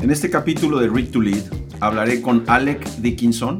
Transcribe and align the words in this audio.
En 0.00 0.12
este 0.12 0.30
capítulo 0.30 0.78
de 0.78 0.88
Read 0.88 1.08
to 1.08 1.20
Lead 1.20 1.42
hablaré 1.80 2.22
con 2.22 2.44
Alec 2.46 2.86
Dickinson, 2.98 3.58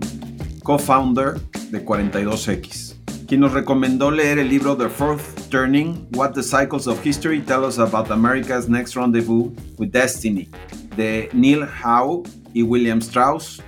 co-founder 0.62 1.34
de 1.72 1.84
42X, 1.84 2.94
quien 3.26 3.40
nos 3.40 3.52
recomendó 3.52 4.12
leer 4.12 4.38
el 4.38 4.48
libro 4.48 4.76
The 4.76 4.88
Fourth 4.88 5.48
Turning, 5.50 6.06
What 6.14 6.34
the 6.34 6.44
Cycles 6.44 6.86
of 6.86 7.04
History 7.04 7.40
Tell 7.40 7.64
Us 7.64 7.80
About 7.80 8.12
America's 8.12 8.68
Next 8.68 8.94
Rendezvous 8.94 9.52
with 9.78 9.90
Destiny, 9.90 10.48
de 10.96 11.28
Neil 11.32 11.64
Howe 11.64 12.22
y 12.54 12.62
William 12.62 13.00
Strauss, 13.00 13.60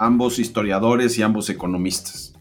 ambos 0.00 0.40
historiadores 0.40 1.16
y 1.18 1.22
ambos 1.22 1.48
economistas. 1.48 2.34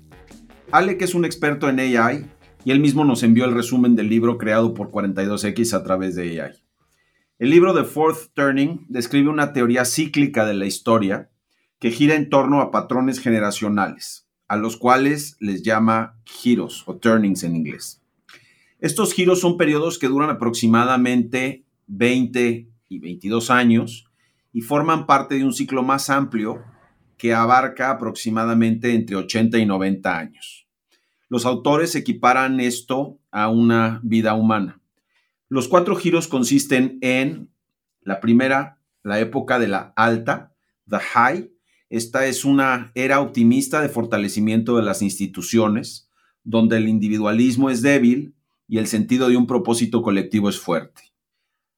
Alec 0.71 1.03
es 1.03 1.13
un 1.13 1.25
experto 1.25 1.69
en 1.69 1.79
AI 1.79 2.25
y 2.63 2.71
él 2.71 2.79
mismo 2.79 3.05
nos 3.05 3.21
envió 3.21 3.45
el 3.45 3.53
resumen 3.53 3.95
del 3.95 4.09
libro 4.09 4.39
creado 4.39 4.73
por 4.73 4.89
42X 4.89 5.73
a 5.73 5.83
través 5.83 6.15
de 6.15 6.41
AI. 6.41 6.64
El 7.37 7.49
libro 7.49 7.73
The 7.73 7.83
Fourth 7.83 8.33
Turning 8.33 8.85
describe 8.87 9.27
una 9.27 9.51
teoría 9.51 9.83
cíclica 9.83 10.45
de 10.45 10.53
la 10.53 10.67
historia 10.67 11.29
que 11.79 11.91
gira 11.91 12.15
en 12.15 12.29
torno 12.29 12.61
a 12.61 12.71
patrones 12.71 13.19
generacionales, 13.19 14.25
a 14.47 14.55
los 14.55 14.77
cuales 14.77 15.35
les 15.41 15.61
llama 15.61 16.17
giros 16.23 16.85
o 16.87 16.95
turnings 16.95 17.43
en 17.43 17.57
inglés. 17.57 18.01
Estos 18.79 19.13
giros 19.13 19.41
son 19.41 19.57
periodos 19.57 19.99
que 19.99 20.07
duran 20.07 20.29
aproximadamente 20.29 21.65
20 21.87 22.69
y 22.87 22.99
22 22.99 23.51
años 23.51 24.05
y 24.53 24.61
forman 24.61 25.05
parte 25.05 25.35
de 25.35 25.43
un 25.43 25.51
ciclo 25.51 25.83
más 25.83 26.09
amplio 26.09 26.63
que 27.17 27.33
abarca 27.33 27.89
aproximadamente 27.91 28.93
entre 28.93 29.17
80 29.17 29.57
y 29.57 29.65
90 29.65 30.17
años. 30.17 30.67
Los 31.27 31.45
autores 31.45 31.95
equiparan 31.95 32.61
esto 32.61 33.19
a 33.29 33.49
una 33.49 33.99
vida 34.03 34.35
humana. 34.35 34.79
Los 35.47 35.67
cuatro 35.67 35.95
giros 35.95 36.27
consisten 36.27 36.97
en 37.01 37.51
la 38.01 38.19
primera, 38.19 38.79
la 39.03 39.19
época 39.19 39.59
de 39.59 39.67
la 39.67 39.93
alta, 39.95 40.55
the 40.89 40.97
high. 40.97 41.51
Esta 41.89 42.25
es 42.25 42.45
una 42.45 42.91
era 42.95 43.21
optimista 43.21 43.81
de 43.81 43.89
fortalecimiento 43.89 44.77
de 44.77 44.83
las 44.83 45.03
instituciones, 45.03 46.09
donde 46.43 46.77
el 46.77 46.89
individualismo 46.89 47.69
es 47.69 47.83
débil 47.83 48.35
y 48.67 48.79
el 48.79 48.87
sentido 48.87 49.29
de 49.29 49.37
un 49.37 49.45
propósito 49.45 50.01
colectivo 50.01 50.49
es 50.49 50.59
fuerte. 50.59 51.13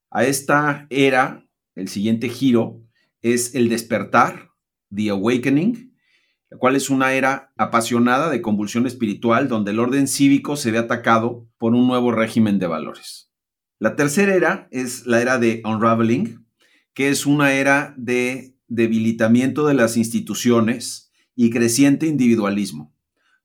A 0.09 0.23
esta 0.23 0.88
era, 0.89 1.45
el 1.75 1.89
siguiente 1.89 2.30
giro 2.30 2.81
es 3.22 3.53
el 3.53 3.67
despertar, 3.67 4.52
the 4.95 5.09
awakening, 5.09 5.94
la 6.50 6.58
cual 6.58 6.78
es 6.78 6.89
una 6.89 7.13
era 7.13 7.52
apasionada 7.58 8.30
de 8.30 8.41
convulsión 8.41 8.88
espiritual 8.88 9.50
donde 9.50 9.72
el 9.72 9.80
orden 9.80 10.08
cívico 10.08 10.56
se 10.56 10.72
ve 10.72 10.78
atacado 10.78 11.45
por 11.58 11.73
un 11.73 11.86
nuevo 11.86 12.13
régimen 12.13 12.59
de 12.59 12.67
valores. 12.67 13.27
La 13.80 13.95
tercera 13.95 14.33
era 14.33 14.67
es 14.72 15.06
la 15.06 15.22
era 15.22 15.38
de 15.38 15.61
unraveling, 15.64 16.45
que 16.95 17.09
es 17.09 17.28
una 17.28 17.53
era 17.53 17.94
de 17.95 18.56
debilitamiento 18.67 19.67
de 19.67 19.75
las 19.75 19.97
instituciones 19.97 21.11
y 21.36 21.52
creciente 21.52 22.08
individualismo, 22.08 22.95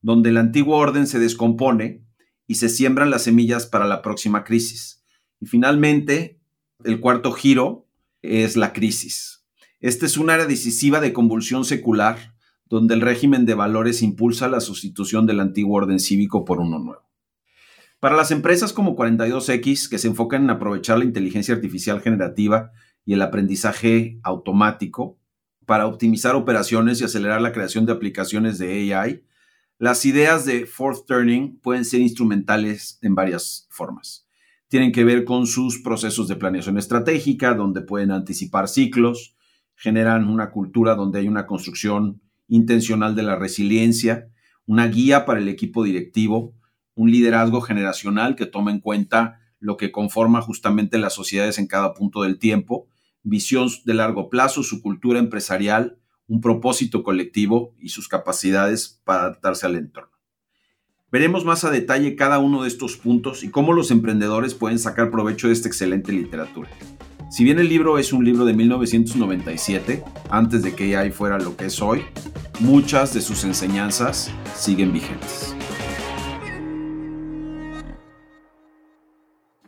donde 0.01 0.31
el 0.31 0.39
antiguo 0.39 0.79
orden 0.79 1.07
se 1.07 1.19
descompone 1.19 2.03
y 2.47 2.55
se 2.55 2.71
siembran 2.71 3.11
las 3.11 3.25
semillas 3.25 3.67
para 3.67 3.87
la 3.87 4.01
próxima 4.01 4.43
crisis. 4.43 5.05
Y 5.39 5.47
finalmente, 5.47 6.41
el 6.83 7.01
cuarto 7.01 7.33
giro 7.33 7.87
es 8.23 8.57
la 8.57 8.73
crisis. 8.73 9.45
Esta 9.81 10.07
es 10.07 10.17
una 10.17 10.35
era 10.35 10.47
decisiva 10.47 11.01
de 11.01 11.13
convulsión 11.13 11.67
secular, 11.67 12.35
donde 12.71 12.95
el 12.95 13.03
régimen 13.03 13.45
de 13.45 13.55
valores 13.55 14.01
impulsa 14.01 14.49
la 14.49 14.61
sustitución 14.61 15.27
del 15.27 15.41
antiguo 15.41 15.77
orden 15.77 16.01
cívico 16.01 16.47
por 16.47 16.59
uno 16.59 16.79
nuevo. 16.79 17.12
Para 18.03 18.17
las 18.17 18.33
empresas 18.33 18.73
como 18.73 18.97
42X, 18.97 19.89
que 19.89 19.97
se 19.97 20.09
enfocan 20.09 20.43
en 20.43 20.51
aprovechar 20.51 20.99
la 20.99 21.05
inteligencia 21.05 21.55
artificial 21.55 22.01
generativa 22.01 22.73
y 23.05 23.13
el 23.13 23.23
aprendizaje 23.23 24.19
automático 24.25 25.21
para 25.67 25.87
optimizar 25.87 26.35
operaciones 26.35 27.01
y 27.01 27.05
acelerar 27.05 27.41
la 27.41 27.53
creación 27.53 27.87
de 27.87 27.93
aplicaciones 27.93 28.59
de 28.59 28.93
AI, 28.93 29.23
las 29.79 30.05
ideas 30.05 30.45
de 30.45 30.67
Fourth 30.67 31.07
Turning 31.07 31.61
pueden 31.61 31.85
ser 31.85 32.01
instrumentales 32.01 32.99
en 33.03 33.15
varias 33.15 33.69
formas. 33.71 34.27
Tienen 34.67 34.91
que 34.91 35.05
ver 35.05 35.23
con 35.25 35.47
sus 35.47 35.79
procesos 35.79 36.27
de 36.27 36.35
planeación 36.35 36.79
estratégica, 36.79 37.55
donde 37.55 37.83
pueden 37.83 38.11
anticipar 38.11 38.67
ciclos, 38.67 39.37
generan 39.77 40.29
una 40.29 40.51
cultura 40.51 40.97
donde 40.97 41.21
hay 41.21 41.29
una 41.29 41.47
construcción 41.47 42.21
intencional 42.49 43.15
de 43.15 43.23
la 43.23 43.37
resiliencia, 43.37 44.27
una 44.67 44.89
guía 44.89 45.25
para 45.25 45.39
el 45.39 45.47
equipo 45.47 45.85
directivo, 45.85 46.57
un 46.95 47.11
liderazgo 47.11 47.61
generacional 47.61 48.37
que 48.37 48.47
toma 48.47 48.71
en 48.71 48.81
cuenta 48.81 49.41
lo 49.59 49.77
que 49.77 49.93
conforma 49.93 50.41
justamente 50.41 50.99
las 50.99 51.15
sociedades 51.15 51.59
en 51.59 51.67
cada 51.67 51.95
punto 51.95 52.23
del 52.23 52.39
tiempo, 52.39 52.89
visión 53.23 53.69
de 53.85 53.95
largo 53.95 54.29
plazo, 54.29 54.63
su 54.63 54.83
cultura 54.83 55.19
empresarial, 55.19 55.99
un 56.27 56.41
propósito 56.41 57.03
colectivo 57.03 57.75
y 57.79 57.91
sus 57.91 58.09
capacidades 58.09 59.01
para 59.05 59.23
adaptarse 59.23 59.67
al 59.67 59.77
entorno. 59.77 60.11
Veremos 61.11 61.45
más 61.45 61.63
a 61.65 61.71
detalle 61.71 62.17
cada 62.17 62.39
uno 62.39 62.63
de 62.63 62.69
estos 62.69 62.97
puntos 62.97 63.45
y 63.45 63.51
cómo 63.51 63.75
los 63.75 63.91
emprendedores 63.91 64.55
pueden 64.55 64.79
sacar 64.79 65.11
provecho 65.11 65.47
de 65.47 65.53
esta 65.53 65.69
excelente 65.69 66.11
literatura. 66.11 66.71
Si 67.31 67.45
bien 67.45 67.59
el 67.59 67.69
libro 67.69 67.99
es 67.99 68.13
un 68.13 68.25
libro 68.25 68.45
de 68.45 68.55
1997, 68.55 70.03
antes 70.31 70.63
de 70.63 70.75
que 70.75 70.97
AI 70.97 71.11
fuera 71.11 71.39
lo 71.39 71.57
que 71.57 71.67
es 71.67 71.81
hoy, 71.81 72.03
muchas 72.61 73.15
de 73.15 73.21
sus 73.21 73.45
enseñanzas 73.45 74.31
siguen 74.55 74.93
vigentes. 74.93 75.55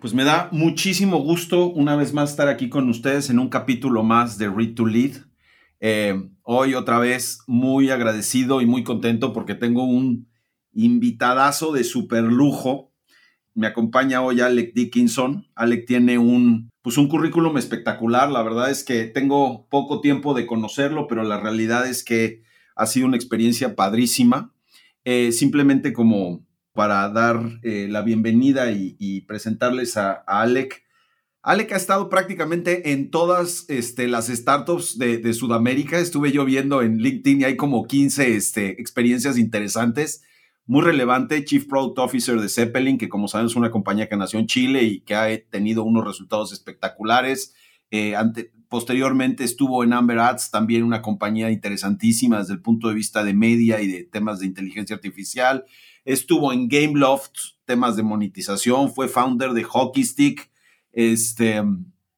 Pues 0.04 0.12
me 0.12 0.24
da 0.24 0.50
muchísimo 0.52 1.16
gusto 1.16 1.70
una 1.70 1.96
vez 1.96 2.12
más 2.12 2.28
estar 2.28 2.46
aquí 2.48 2.68
con 2.68 2.90
ustedes 2.90 3.30
en 3.30 3.38
un 3.38 3.48
capítulo 3.48 4.02
más 4.02 4.36
de 4.36 4.50
Read 4.50 4.74
to 4.74 4.84
Lead. 4.84 5.12
Eh, 5.80 6.28
hoy 6.42 6.74
otra 6.74 6.98
vez 6.98 7.38
muy 7.46 7.88
agradecido 7.88 8.60
y 8.60 8.66
muy 8.66 8.84
contento 8.84 9.32
porque 9.32 9.54
tengo 9.54 9.84
un 9.84 10.28
invitadazo 10.74 11.72
de 11.72 11.84
super 11.84 12.22
lujo. 12.22 12.92
Me 13.54 13.66
acompaña 13.66 14.20
hoy 14.20 14.42
Alec 14.42 14.74
Dickinson. 14.74 15.48
Alec 15.54 15.86
tiene 15.86 16.18
un, 16.18 16.68
pues 16.82 16.98
un 16.98 17.08
currículum 17.08 17.56
espectacular. 17.56 18.30
La 18.30 18.42
verdad 18.42 18.70
es 18.70 18.84
que 18.84 19.04
tengo 19.04 19.66
poco 19.70 20.02
tiempo 20.02 20.34
de 20.34 20.44
conocerlo, 20.44 21.06
pero 21.06 21.22
la 21.22 21.40
realidad 21.40 21.88
es 21.88 22.04
que 22.04 22.42
ha 22.76 22.84
sido 22.84 23.06
una 23.06 23.16
experiencia 23.16 23.74
padrísima. 23.74 24.52
Eh, 25.06 25.32
simplemente 25.32 25.94
como 25.94 26.44
para 26.74 27.08
dar 27.08 27.60
eh, 27.62 27.86
la 27.88 28.02
bienvenida 28.02 28.72
y, 28.72 29.20
presentarles 29.22 29.96
a, 29.96 30.12
Alec. 30.26 30.82
Alec 31.40 31.72
ha 31.72 31.76
estado 31.76 32.08
prácticamente 32.08 32.92
en 32.92 33.10
todas 33.10 33.64
este, 33.68 34.08
las 34.08 34.26
startups 34.26 34.98
de, 34.98 35.32
Sudamérica. 35.34 35.98
Estuve 35.98 36.32
yo 36.32 36.44
viendo 36.44 36.82
en 36.82 36.98
LinkedIn 36.98 37.40
y 37.40 37.44
hay 37.44 37.56
como 37.56 37.86
15 37.86 38.34
este, 38.34 38.80
experiencias 38.80 39.38
interesantes. 39.38 40.24
Muy 40.66 40.82
relevante, 40.82 41.44
Chief 41.44 41.64
Product 41.66 41.98
Officer 41.98 42.40
de 42.40 42.48
Zeppelin, 42.48 42.98
que 42.98 43.08
como 43.08 43.28
saben 43.28 43.46
es 43.46 43.54
una 43.54 43.70
compañía 43.70 44.08
que 44.08 44.16
nació 44.16 44.40
en 44.40 44.46
Chile 44.46 44.82
y 44.82 45.00
que 45.00 45.14
ha 45.14 45.28
tenido 45.50 45.84
unos 45.84 46.04
resultados 46.04 46.52
espectaculares. 46.52 47.54
Eh, 47.90 48.14
posteriormente 48.68 49.44
estuvo 49.44 49.84
en 49.84 49.92
Amber 49.92 50.18
Ads, 50.18 50.50
también 50.50 50.82
una 50.82 51.02
compañía 51.02 51.52
interesantísima 51.52 52.38
desde 52.38 52.54
el 52.54 52.62
punto 52.62 52.88
de 52.88 52.94
vista 52.94 53.22
de 53.22 53.34
media 53.34 53.80
y 53.80 53.86
de 53.86 54.04
temas 54.04 54.40
de 54.40 54.46
inteligencia 54.46 54.96
artificial 54.96 55.66
estuvo 56.04 56.52
en 56.52 56.68
Gameloft, 56.68 57.32
temas 57.64 57.96
de 57.96 58.02
monetización, 58.02 58.92
fue 58.92 59.08
founder 59.08 59.52
de 59.52 59.64
Hockey 59.64 60.04
Stick, 60.04 60.50
este, 60.92 61.62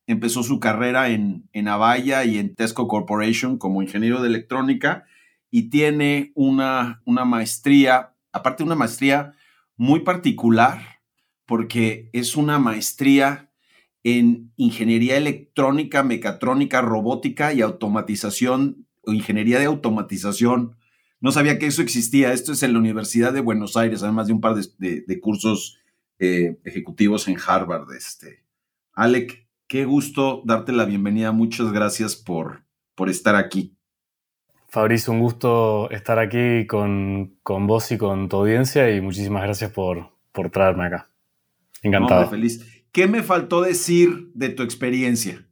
empezó 0.07 0.43
su 0.43 0.61
carrera 0.61 1.09
en, 1.11 1.49
en 1.53 1.69
Avaya 1.69 2.25
y 2.25 2.39
en 2.39 2.55
Tesco 2.55 2.89
Corporation 2.89 3.59
como 3.59 3.83
ingeniero 3.83 4.21
de 4.23 4.29
electrónica 4.29 5.05
y 5.51 5.71
tiene 5.71 6.33
una, 6.35 7.03
una 7.05 7.25
maestría, 7.25 8.15
aparte 8.33 8.63
una 8.63 8.75
maestría 8.75 9.33
muy 9.77 10.01
particular, 10.01 11.01
porque 11.47 12.11
es 12.13 12.37
una 12.37 12.59
maestría 12.59 13.51
en 14.03 14.53
ingeniería 14.57 15.17
electrónica, 15.17 16.03
mecatrónica, 16.03 16.81
robótica 16.81 17.53
y 17.53 17.61
automatización 17.61 18.87
o 19.03 19.13
ingeniería 19.13 19.59
de 19.59 19.67
automatización 19.67 20.77
no 21.21 21.33
sabía 21.33 21.59
que 21.59 21.67
eso 21.67 21.83
existía. 21.83 22.33
Esto 22.33 22.53
es 22.53 22.63
en 22.63 22.73
la 22.73 22.79
Universidad 22.79 23.33
de 23.33 23.41
Buenos 23.41 23.77
Aires, 23.77 24.03
además 24.03 24.27
de 24.27 24.33
un 24.33 24.41
par 24.41 24.55
de, 24.55 25.21
cursos 25.21 25.79
eh, 26.19 26.59
ejecutivos 26.65 27.29
en 27.29 27.37
Harvard. 27.45 27.93
Este. 27.93 28.45
Alec, 28.93 29.47
qué 29.67 29.85
gusto 29.85 30.43
darte 30.45 30.73
la 30.73 30.85
bienvenida. 30.85 31.33
Muchas 31.33 31.73
gracias 31.73 32.17
por, 32.17 32.65
por 32.95 33.09
estar 33.09 33.37
aquí. 33.37 33.77
Fabricio, 34.69 35.13
un 35.13 35.21
gusto 35.21 35.91
estar 35.91 36.19
aquí 36.19 36.67
con, 36.67 37.39
vos 37.45 37.93
y 37.93 37.99
con 37.99 38.29
tu 38.29 38.37
audiencia 38.37 38.95
y 38.95 39.01
muchísimas 39.01 39.43
gracias 39.43 39.71
por, 39.71 40.11
por 40.33 40.51
traerme 40.51 40.87
acá. 40.87 41.11
Encantado. 41.83 42.29
feliz. 42.29 42.85
¿Qué 42.93 43.07
me 43.07 43.23
faltó 43.23 43.63
decir 43.63 44.31
de 44.35 44.49
tu 44.49 44.63
experiencia? 44.63 45.47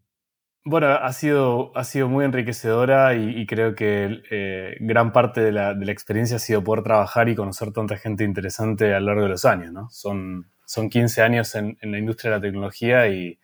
Bueno, 0.67 0.87
ha 0.89 1.13
sido, 1.13 1.77
ha 1.77 1.85
sido 1.85 2.09
muy 2.09 2.25
enriquecedora 2.25 3.15
y, 3.15 3.47
creo 3.47 3.75
que 3.75 4.23
eh, 4.31 4.77
gran 4.81 5.13
parte 5.13 5.43
de 5.43 5.53
la, 5.53 5.73
experiencia 5.93 6.37
ha 6.37 6.39
sido 6.39 6.65
poder 6.65 6.83
trabajar 6.83 7.29
y 7.29 7.35
conocer 7.35 7.71
tanta 7.71 7.99
gente 7.99 8.25
interesante 8.25 8.95
a 8.95 9.01
lo 9.01 9.07
largo 9.09 9.23
de 9.25 9.29
los 9.29 9.45
años, 9.45 9.73
¿no? 9.73 9.91
Son, 9.91 10.51
son 10.65 10.89
15 10.89 11.21
años 11.21 11.55
en, 11.55 11.77
la 11.83 11.99
industria 11.99 12.31
de 12.33 12.37
la 12.39 12.43
tecnología 12.43 13.09
y 13.09 13.39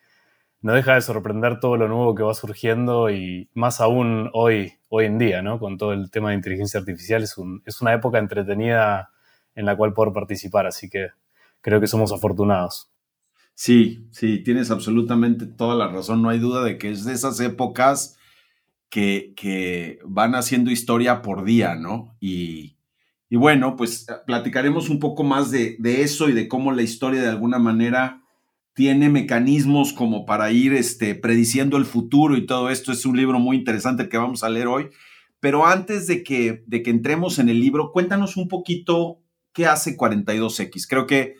no 0.62 0.72
deja 0.74 0.94
de 0.94 1.02
sorprender 1.02 1.60
todo 1.60 1.76
lo 1.76 1.88
nuevo 1.88 2.14
que 2.14 2.22
va 2.22 2.34
surgiendo 2.34 3.10
y 3.10 3.50
más 3.54 3.80
aún 3.82 4.30
hoy, 4.32 4.74
hoy 4.88 5.06
en 5.06 5.18
día, 5.18 5.42
¿no? 5.42 5.58
Con 5.58 5.78
todo 5.78 5.92
el 5.92 6.10
tema 6.10 6.30
de 6.30 6.36
inteligencia 6.36 6.80
artificial, 6.80 7.22
es, 7.22 7.36
es 7.66 7.82
una 7.82 7.94
época 7.94 8.18
entretenida 8.18 9.10
en 9.54 9.66
la 9.66 9.76
cual 9.76 9.92
poder 9.94 10.14
participar, 10.14 10.66
así 10.66 10.88
que 10.88 11.08
creo 11.60 11.80
que 11.80 11.86
somos 11.86 12.12
afortunados. 12.12 12.89
Sí, 13.62 14.08
sí, 14.10 14.38
tienes 14.42 14.70
absolutamente 14.70 15.44
toda 15.44 15.74
la 15.74 15.86
razón. 15.86 16.22
No 16.22 16.30
hay 16.30 16.38
duda 16.38 16.64
de 16.64 16.78
que 16.78 16.90
es 16.90 17.04
de 17.04 17.12
esas 17.12 17.38
épocas 17.40 18.16
que, 18.88 19.34
que 19.36 19.98
van 20.06 20.34
haciendo 20.34 20.70
historia 20.70 21.20
por 21.20 21.44
día, 21.44 21.74
¿no? 21.74 22.16
Y, 22.20 22.78
y 23.28 23.36
bueno, 23.36 23.76
pues 23.76 24.06
platicaremos 24.26 24.88
un 24.88 24.98
poco 24.98 25.24
más 25.24 25.50
de, 25.50 25.76
de, 25.78 26.00
eso 26.00 26.30
y 26.30 26.32
de 26.32 26.48
cómo 26.48 26.72
la 26.72 26.80
historia 26.80 27.20
de 27.20 27.28
alguna 27.28 27.58
manera 27.58 28.22
tiene 28.72 29.10
mecanismos 29.10 29.92
como 29.92 30.24
para 30.24 30.50
ir 30.52 30.72
este, 30.72 31.14
prediciendo 31.14 31.76
el 31.76 31.84
futuro 31.84 32.38
y 32.38 32.46
todo 32.46 32.70
esto. 32.70 32.92
Es 32.92 33.04
un 33.04 33.18
libro 33.18 33.40
muy 33.40 33.58
interesante 33.58 34.08
que 34.08 34.16
vamos 34.16 34.42
a 34.42 34.48
leer 34.48 34.68
hoy. 34.68 34.88
Pero 35.38 35.66
antes 35.66 36.06
de 36.06 36.22
que, 36.22 36.64
de 36.66 36.82
que 36.82 36.88
entremos 36.88 37.38
en 37.38 37.50
el 37.50 37.60
libro, 37.60 37.92
cuéntanos 37.92 38.38
un 38.38 38.48
poquito 38.48 39.20
qué 39.52 39.66
hace 39.66 39.98
42X. 39.98 40.86
Creo 40.88 41.06
que 41.06 41.34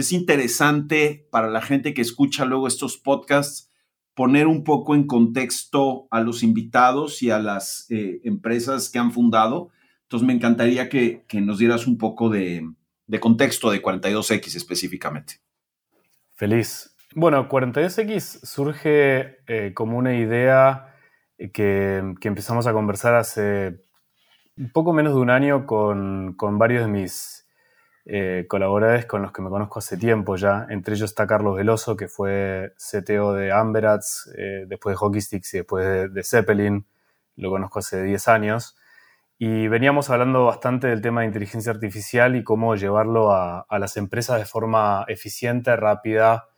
es 0.00 0.12
interesante 0.12 1.28
para 1.30 1.48
la 1.48 1.62
gente 1.62 1.94
que 1.94 2.02
escucha 2.02 2.44
luego 2.44 2.66
estos 2.66 2.96
podcasts 2.96 3.70
poner 4.14 4.46
un 4.46 4.64
poco 4.64 4.94
en 4.94 5.06
contexto 5.06 6.06
a 6.10 6.20
los 6.20 6.42
invitados 6.42 7.22
y 7.22 7.30
a 7.30 7.38
las 7.38 7.86
eh, 7.90 8.20
empresas 8.24 8.90
que 8.90 8.98
han 8.98 9.12
fundado. 9.12 9.70
Entonces 10.02 10.26
me 10.26 10.34
encantaría 10.34 10.88
que, 10.88 11.24
nos 11.34 11.58
dieras 11.58 11.86
un 11.86 11.96
poco 11.96 12.28
de, 12.28 12.68
contexto 13.20 13.70
de 13.70 13.82
42X 13.82 14.56
específicamente. 14.56 15.40
Feliz. 16.34 16.94
Bueno, 17.14 17.48
42X 17.48 18.44
surge 18.44 19.38
eh, 19.46 19.72
como 19.74 19.96
una 19.96 20.16
idea 20.16 20.94
que, 21.38 22.14
que, 22.20 22.28
empezamos 22.28 22.66
a 22.66 22.72
conversar 22.72 23.14
hace 23.14 23.80
un 24.56 24.70
poco 24.70 24.92
menos 24.92 25.14
de 25.14 25.20
un 25.20 25.30
año 25.30 25.66
con, 25.66 26.34
con 26.34 26.58
varios 26.58 26.84
de 26.84 26.90
mis 26.90 27.46
eh, 28.06 28.46
colaboradores 28.48 29.04
con 29.06 29.22
los 29.22 29.32
que 29.32 29.42
me 29.42 29.50
conozco 29.50 29.78
hace 29.78 29.96
tiempo 29.96 30.36
ya. 30.36 30.66
Entre 30.70 30.94
ellos 30.94 31.10
está 31.10 31.26
Carlos 31.26 31.56
Veloso, 31.56 31.96
que 31.96 32.08
fue 32.08 32.72
CTO 32.76 33.34
de 33.34 33.52
Amberats, 33.52 34.32
eh, 34.36 34.64
después 34.66 34.94
de 34.94 34.96
Hockey 34.96 35.20
y 35.32 35.56
después 35.58 36.12
de, 36.12 36.22
Zeppelin. 36.24 36.86
Lo 37.36 37.50
conozco 37.50 37.78
hace 37.80 38.02
10 38.02 38.28
años. 38.28 38.76
Y 39.38 39.68
veníamos 39.68 40.10
hablando 40.10 40.44
bastante 40.46 40.88
del 40.88 41.00
tema 41.00 41.22
de 41.22 41.28
inteligencia 41.28 41.72
artificial 41.72 42.36
y 42.36 42.44
cómo 42.44 42.74
llevarlo 42.76 43.32
a, 43.32 43.66
las 43.78 43.96
empresas 43.96 44.38
de 44.38 44.44
forma 44.44 45.04
eficiente, 45.08 45.74
rápida, 45.76 46.48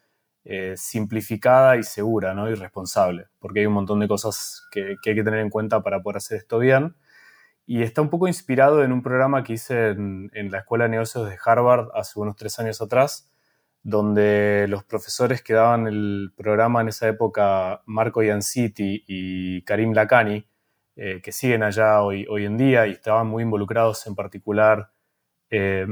eh, 0.45 0.75
simplificada 0.77 1.77
y 1.77 1.85
segura 1.85 2.35
¿no? 2.35 2.51
y 2.51 2.55
responsable. 2.55 3.29
Porque 3.39 3.61
hay 3.61 3.67
un 3.67 3.75
montón 3.75 4.01
de 4.01 4.09
cosas 4.09 4.67
que 4.73 4.97
hay 5.05 5.15
que 5.15 5.25
tener 5.25 5.41
en 5.41 5.51
cuenta 5.51 5.83
para 5.83 6.03
poder 6.03 6.17
hacer 6.19 6.39
esto 6.39 6.59
bien 6.59 6.97
y 7.73 7.83
está 7.83 8.03
un 8.03 8.11
poco 8.11 8.29
inspirado 8.29 8.85
en 8.85 8.93
un 8.93 9.03
programa 9.03 9.43
que 9.43 9.55
hice 9.55 9.93
en, 9.93 10.31
la 10.51 10.59
Escuela 10.59 10.85
de 10.85 10.91
Negocios 10.91 11.27
de 11.27 11.39
Harvard 11.43 11.89
hace 11.95 12.21
unos 12.21 12.37
tres 12.37 12.59
años 12.59 12.83
atrás, 12.83 13.33
donde 13.83 14.67
los 14.69 14.85
profesores 14.85 15.41
que 15.41 15.55
daban 15.55 15.87
el 15.87 16.35
programa 16.37 16.83
en 16.83 16.89
esa 16.89 17.09
época, 17.09 17.81
Marco 17.87 18.23
Yanciti 18.23 19.05
y 19.07 19.63
Karim 19.63 19.95
Lacani, 19.95 20.47
eh, 20.97 21.23
que 21.23 21.33
siguen 21.33 21.63
allá 21.63 22.03
hoy, 22.03 22.27
hoy 22.29 22.45
en 22.45 22.59
día 22.59 22.87
y 22.87 22.91
estaban 22.91 23.27
muy 23.27 23.43
involucrados 23.43 24.07
en 24.07 24.17
particular 24.17 24.91
eh, 25.49 25.87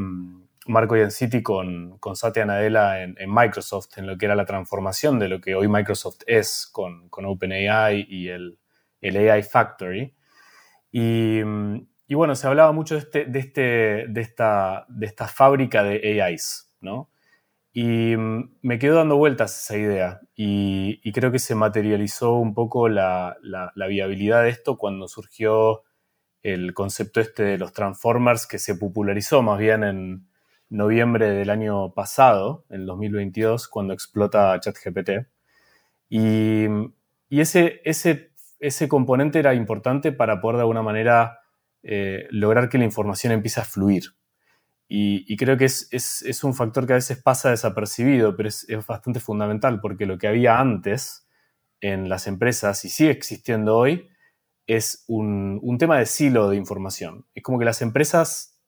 Marco 0.67 0.99
Yanciti 0.99 1.43
con, 1.43 1.97
con 1.97 2.15
Satya 2.15 2.45
Nadella 2.45 3.03
en, 3.03 3.17
Microsoft, 3.27 3.97
en 3.97 4.07
lo 4.07 4.19
que 4.19 4.27
era 4.27 4.35
la 4.35 4.45
transformación 4.45 5.19
de 5.19 5.31
lo 5.31 5.41
que 5.41 5.55
hoy 5.55 5.67
Microsoft 5.67 6.25
es 6.27 6.69
con, 6.71 7.09
con 7.09 7.25
OpenAI 7.25 8.05
y 8.07 8.29
el, 8.29 8.59
el 9.01 9.31
AI 9.31 9.43
Factory. 9.43 10.15
Y, 10.93 11.43
bueno, 12.15 12.35
se 12.35 12.47
hablaba 12.47 12.73
mucho 12.73 12.95
de, 12.95 13.01
este, 13.01 13.25
de, 13.27 13.39
este, 13.39 13.61
de, 14.09 14.21
esta, 14.21 14.87
de 14.89 15.07
esta 15.07 15.29
fábrica 15.29 15.83
de 15.85 16.23
AIs, 16.23 16.73
¿no? 16.81 17.11
Y 17.73 18.17
me 18.63 18.79
quedó 18.81 18.97
dando 18.97 19.17
vueltas 19.17 19.63
esa 19.63 19.77
idea 19.79 20.21
y, 20.35 21.13
creo 21.13 21.31
que 21.31 21.39
se 21.39 21.55
materializó 21.55 22.35
un 22.35 22.53
poco 22.55 22.89
la, 22.89 23.37
viabilidad 23.89 24.43
de 24.43 24.51
esto 24.51 24.77
cuando 24.77 25.07
surgió 25.07 25.85
el 26.43 26.75
concepto 26.75 27.21
este 27.21 27.45
de 27.45 27.59
los 27.59 27.73
Transformers 27.73 28.47
que 28.47 28.59
se 28.59 28.75
popularizó 28.75 29.43
más 29.43 29.59
bien 29.59 29.85
en 29.85 30.29
noviembre 30.69 31.31
del 31.31 31.51
año 31.51 31.93
pasado, 31.95 32.65
en 32.71 32.87
2022, 32.87 33.69
cuando 33.69 33.93
explota 33.95 34.59
ChatGPT. 34.59 35.11
Y, 36.09 36.67
y 37.29 37.41
ese, 37.41 37.81
ese 37.85 38.30
ese 38.61 38.89
componente 38.89 39.39
era 39.39 39.55
importante 39.55 40.13
para 40.13 40.41
poder 40.41 40.57
de 40.57 40.63
alguna 40.63 40.83
manera 40.83 41.41
eh, 41.83 42.29
lograr 42.31 42.69
que 42.69 42.79
la 42.79 42.85
información 42.85 43.33
empiece 43.33 43.61
a 43.61 43.65
fluir. 43.65 44.05
Y, 44.93 45.37
creo 45.37 45.57
que 45.57 45.67
es, 45.67 46.41
un 46.43 46.53
factor 46.53 46.85
que 46.85 46.95
a 46.95 46.97
veces 46.97 47.23
pasa 47.23 47.51
desapercibido, 47.51 48.37
pero 48.37 48.49
es, 48.49 48.67
bastante 48.89 49.21
fundamental 49.21 49.81
porque 49.81 50.05
lo 50.05 50.19
que 50.19 50.27
había 50.27 50.59
antes 50.59 51.29
en 51.81 52.09
las 52.09 52.27
empresas 52.27 52.85
y 52.85 52.89
sigue 52.89 53.13
existiendo 53.13 53.77
hoy 53.77 54.09
es 54.67 55.05
un, 55.07 55.77
tema 55.79 55.97
de 55.97 56.07
silo 56.07 56.51
de 56.51 56.57
información. 56.57 57.25
Es 57.37 57.45
como 57.45 57.61
que 57.61 57.65
las 57.65 57.83
empresas 57.83 58.61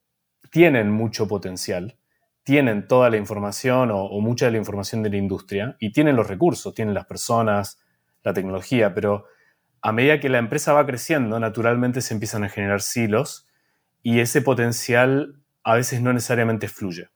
tienen 0.52 0.92
mucho 0.92 1.26
potencial, 1.26 1.98
tienen 2.44 2.86
toda 2.86 3.10
la 3.10 3.16
información 3.16 3.90
o, 3.90 4.04
o 4.04 4.20
mucha 4.20 4.46
de 4.46 4.52
la 4.52 4.58
información 4.58 5.02
de 5.02 5.10
la 5.10 5.16
industria 5.16 5.76
y 5.80 5.90
tienen 5.90 6.14
los 6.14 6.28
recursos, 6.28 6.72
tienen 6.72 6.94
las 6.94 7.06
personas, 7.06 7.80
la 8.22 8.32
tecnología, 8.32 8.94
pero 8.94 9.26
a 9.82 9.92
medida 9.92 10.20
que 10.20 10.28
la 10.28 10.38
empresa 10.38 10.72
va 10.72 10.86
creciendo, 10.86 11.38
naturalmente 11.40 12.00
se 12.00 12.14
empiezan 12.14 12.44
a 12.44 12.48
generar 12.48 12.80
silos 12.80 13.48
y 14.02 14.20
ese 14.20 14.40
potencial 14.40 15.42
a 15.64 15.74
veces 15.74 16.00
no 16.00 16.12
necesariamente 16.12 16.68
fluye. 16.68 17.10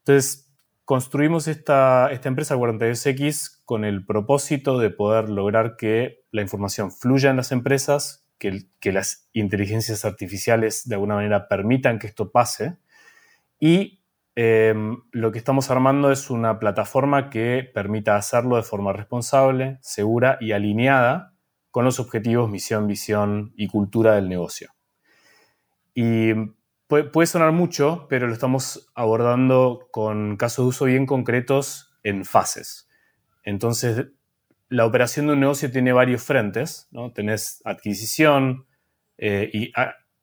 Entonces, 0.00 0.50
construimos 0.84 1.48
esta, 1.48 2.10
empresa 2.12 2.56
42X 2.56 3.62
con 3.64 3.84
el 3.84 4.04
propósito 4.04 4.78
de 4.78 4.90
poder 4.90 5.30
lograr 5.30 5.76
que 5.76 6.22
la 6.30 6.42
información 6.42 6.92
fluya 6.92 7.30
en 7.30 7.36
las 7.36 7.50
empresas, 7.50 8.26
que, 8.38 8.66
las 8.92 9.28
inteligencias 9.32 10.04
artificiales 10.04 10.86
de 10.86 10.94
alguna 10.96 11.14
manera 11.14 11.48
permitan 11.48 11.98
que 11.98 12.08
esto 12.08 12.30
pase 12.30 12.76
y 13.58 14.02
em, 14.34 15.02
lo 15.12 15.32
que 15.32 15.38
estamos 15.38 15.70
armando 15.70 16.12
es 16.12 16.30
una 16.30 16.58
plataforma 16.58 17.30
que 17.30 17.70
permita 17.74 18.16
hacerlo 18.16 18.56
de 18.56 18.62
forma 18.62 18.92
responsable, 18.92 19.78
segura 19.82 20.38
y 20.40 20.52
alineada 20.52 21.29
con 21.70 21.84
los 21.84 22.00
objetivos, 22.00 22.50
misión, 22.50 22.86
visión 22.86 23.52
y 23.56 23.68
cultura 23.68 24.14
del 24.14 24.28
negocio. 24.28 24.70
Y 25.94 26.32
puede, 26.86 27.26
sonar 27.26 27.52
mucho, 27.52 28.06
pero 28.08 28.26
lo 28.26 28.32
estamos 28.32 28.90
abordando 28.94 29.88
con 29.90 30.36
casos 30.36 30.64
de 30.64 30.68
uso 30.68 30.84
bien 30.86 31.06
concretos 31.06 31.92
en 32.02 32.24
fases. 32.24 32.88
Entonces, 33.44 34.08
la 34.68 34.86
operación 34.86 35.26
de 35.26 35.34
un 35.34 35.40
negocio 35.40 35.70
tiene 35.70 35.92
varios 35.92 36.22
frentes, 36.22 36.88
¿no? 36.90 37.12
Tenés 37.12 37.60
adquisición 37.64 38.66
eh, 39.18 39.50
y 39.52 39.72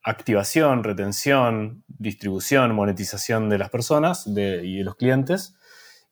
activación, 0.03 0.83
retención, 0.83 1.83
distribución, 1.87 2.73
monetización 2.73 3.49
de 3.49 3.57
las 3.57 3.69
personas 3.69 4.25
y 4.25 4.33
de 4.77 4.83
los 4.83 4.95
clientes. 4.95 5.55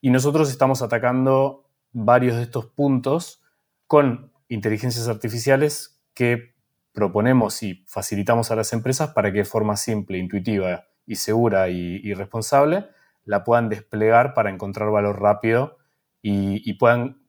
Y 0.00 0.10
nosotros 0.10 0.50
estamos 0.50 0.82
atacando 0.82 1.70
varios 1.92 2.36
de 2.36 2.42
estos 2.42 2.66
puntos 2.66 3.42
con 3.86 4.32
inteligencias 4.48 5.08
artificiales 5.08 6.02
que 6.14 6.54
proponemos 6.92 7.62
y 7.62 7.84
facilitamos 7.86 8.50
a 8.50 8.56
las 8.56 8.72
empresas 8.72 9.10
para 9.10 9.30
que 9.30 9.38
de 9.38 9.44
forma 9.44 9.76
simple, 9.76 10.18
intuitiva 10.18 10.86
y 11.04 11.16
segura 11.16 11.68
y, 11.68 12.14
responsable 12.14 12.88
la 13.24 13.44
puedan 13.44 13.68
desplegar 13.68 14.34
para 14.34 14.50
encontrar 14.50 14.90
valor 14.90 15.20
rápido 15.20 15.76
y, 16.22 16.72
puedan 16.74 17.22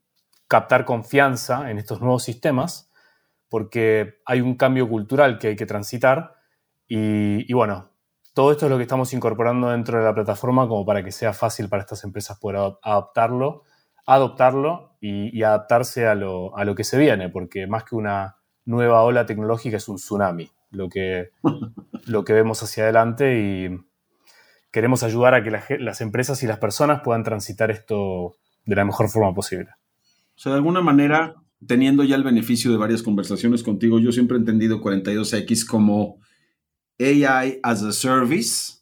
captar 0.48 0.84
confianza 0.84 1.70
en 1.70 1.78
estos 1.78 2.00
nuevos 2.00 2.22
sistemas, 2.22 2.90
porque 3.48 4.20
hay 4.24 4.40
un 4.40 4.56
cambio 4.56 4.88
cultural 4.88 5.38
que 5.38 5.48
hay 5.48 5.56
que 5.56 5.66
transitar 5.66 6.36
y, 6.86 7.52
bueno, 7.52 7.90
todo 8.32 8.52
esto 8.52 8.66
es 8.66 8.70
lo 8.70 8.78
que 8.78 8.84
estamos 8.84 9.12
incorporando 9.12 9.70
dentro 9.70 9.98
de 9.98 10.04
la 10.04 10.14
plataforma 10.14 10.66
como 10.66 10.86
para 10.86 11.04
que 11.04 11.12
sea 11.12 11.32
fácil 11.32 11.68
para 11.68 11.82
estas 11.82 12.04
empresas 12.04 12.38
poder 12.38 12.78
adaptarlo 12.82 13.64
adoptarlo 14.08 14.96
y, 15.00 15.42
adaptarse 15.42 16.06
a 16.06 16.14
lo, 16.14 16.74
que 16.74 16.82
se 16.82 16.98
viene, 16.98 17.28
porque 17.28 17.66
más 17.66 17.84
que 17.84 17.94
una 17.94 18.36
nueva 18.64 19.02
ola 19.02 19.26
tecnológica 19.26 19.76
es 19.76 19.88
un 19.88 19.96
tsunami, 19.96 20.50
lo 20.70 20.88
que, 20.88 21.30
lo 22.06 22.24
que 22.24 22.32
vemos 22.32 22.62
hacia 22.62 22.84
adelante 22.84 23.38
y 23.38 23.68
queremos 24.70 25.02
ayudar 25.02 25.34
a 25.34 25.42
que 25.42 25.78
las 25.78 26.00
empresas 26.00 26.42
y 26.42 26.46
las 26.46 26.58
personas 26.58 27.02
puedan 27.04 27.22
transitar 27.22 27.70
esto 27.70 28.34
de 28.64 28.76
la 28.76 28.84
mejor 28.86 29.10
forma 29.10 29.34
posible. 29.34 29.68
O 30.36 30.40
sea, 30.40 30.52
de 30.52 30.58
alguna 30.58 30.80
manera, 30.80 31.34
teniendo 31.66 32.02
ya 32.02 32.16
el 32.16 32.24
beneficio 32.24 32.72
de 32.72 32.78
varias 32.78 33.02
conversaciones 33.02 33.62
contigo, 33.62 33.98
yo 33.98 34.10
siempre 34.10 34.38
he 34.38 34.40
entendido 34.40 34.80
42X 34.80 35.66
como 35.66 36.18
AI 36.98 37.60
as 37.62 37.82
a 37.82 37.92
Service 37.92 38.78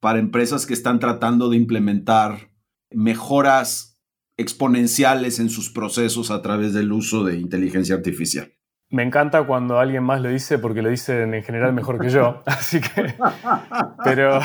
para 0.00 0.18
empresas 0.18 0.64
que 0.64 0.74
están 0.74 0.98
tratando 0.98 1.50
de 1.50 1.56
implementar 1.58 2.50
mejoras 2.90 3.91
exponenciales 4.42 5.38
en 5.38 5.48
sus 5.48 5.70
procesos 5.70 6.30
a 6.30 6.42
través 6.42 6.74
del 6.74 6.92
uso 6.92 7.24
de 7.24 7.38
inteligencia 7.38 7.94
artificial. 7.94 8.52
Me 8.90 9.02
encanta 9.02 9.42
cuando 9.44 9.78
alguien 9.78 10.02
más 10.02 10.20
lo 10.20 10.28
dice 10.28 10.58
porque 10.58 10.82
lo 10.82 10.90
dicen 10.90 11.32
en 11.32 11.42
general 11.42 11.72
mejor 11.72 11.98
que 11.98 12.10
yo, 12.10 12.42
así 12.46 12.80
que... 12.80 13.14
Pero 14.04 14.40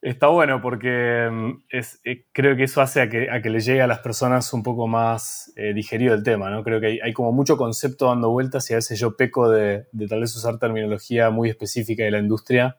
está 0.00 0.28
bueno 0.28 0.60
porque 0.60 1.28
mm, 1.30 1.62
es, 1.68 2.00
eh, 2.04 2.26
creo 2.32 2.56
que 2.56 2.64
eso 2.64 2.80
hace 2.80 3.00
a 3.00 3.08
que, 3.08 3.30
a 3.30 3.42
que, 3.42 3.50
le 3.50 3.60
llegue 3.60 3.82
a 3.82 3.86
las 3.86 3.98
personas 3.98 4.52
un 4.52 4.62
poco 4.62 4.86
más 4.86 5.52
eh, 5.56 5.72
digerido 5.74 6.14
el 6.14 6.22
tema, 6.22 6.50
¿no? 6.50 6.62
Creo 6.62 6.80
que 6.80 7.00
hay, 7.02 7.12
como 7.12 7.32
mucho 7.32 7.56
concepto 7.56 8.06
dando 8.06 8.30
vueltas 8.30 8.68
y 8.70 8.74
a 8.74 8.76
veces 8.76 8.98
yo 8.98 9.16
peco 9.16 9.50
de, 9.50 9.86
tal 10.08 10.20
vez 10.20 10.34
usar 10.36 10.58
terminología 10.58 11.30
muy 11.30 11.48
específica 11.48 12.04
de 12.04 12.10
la 12.10 12.18
industria 12.18 12.76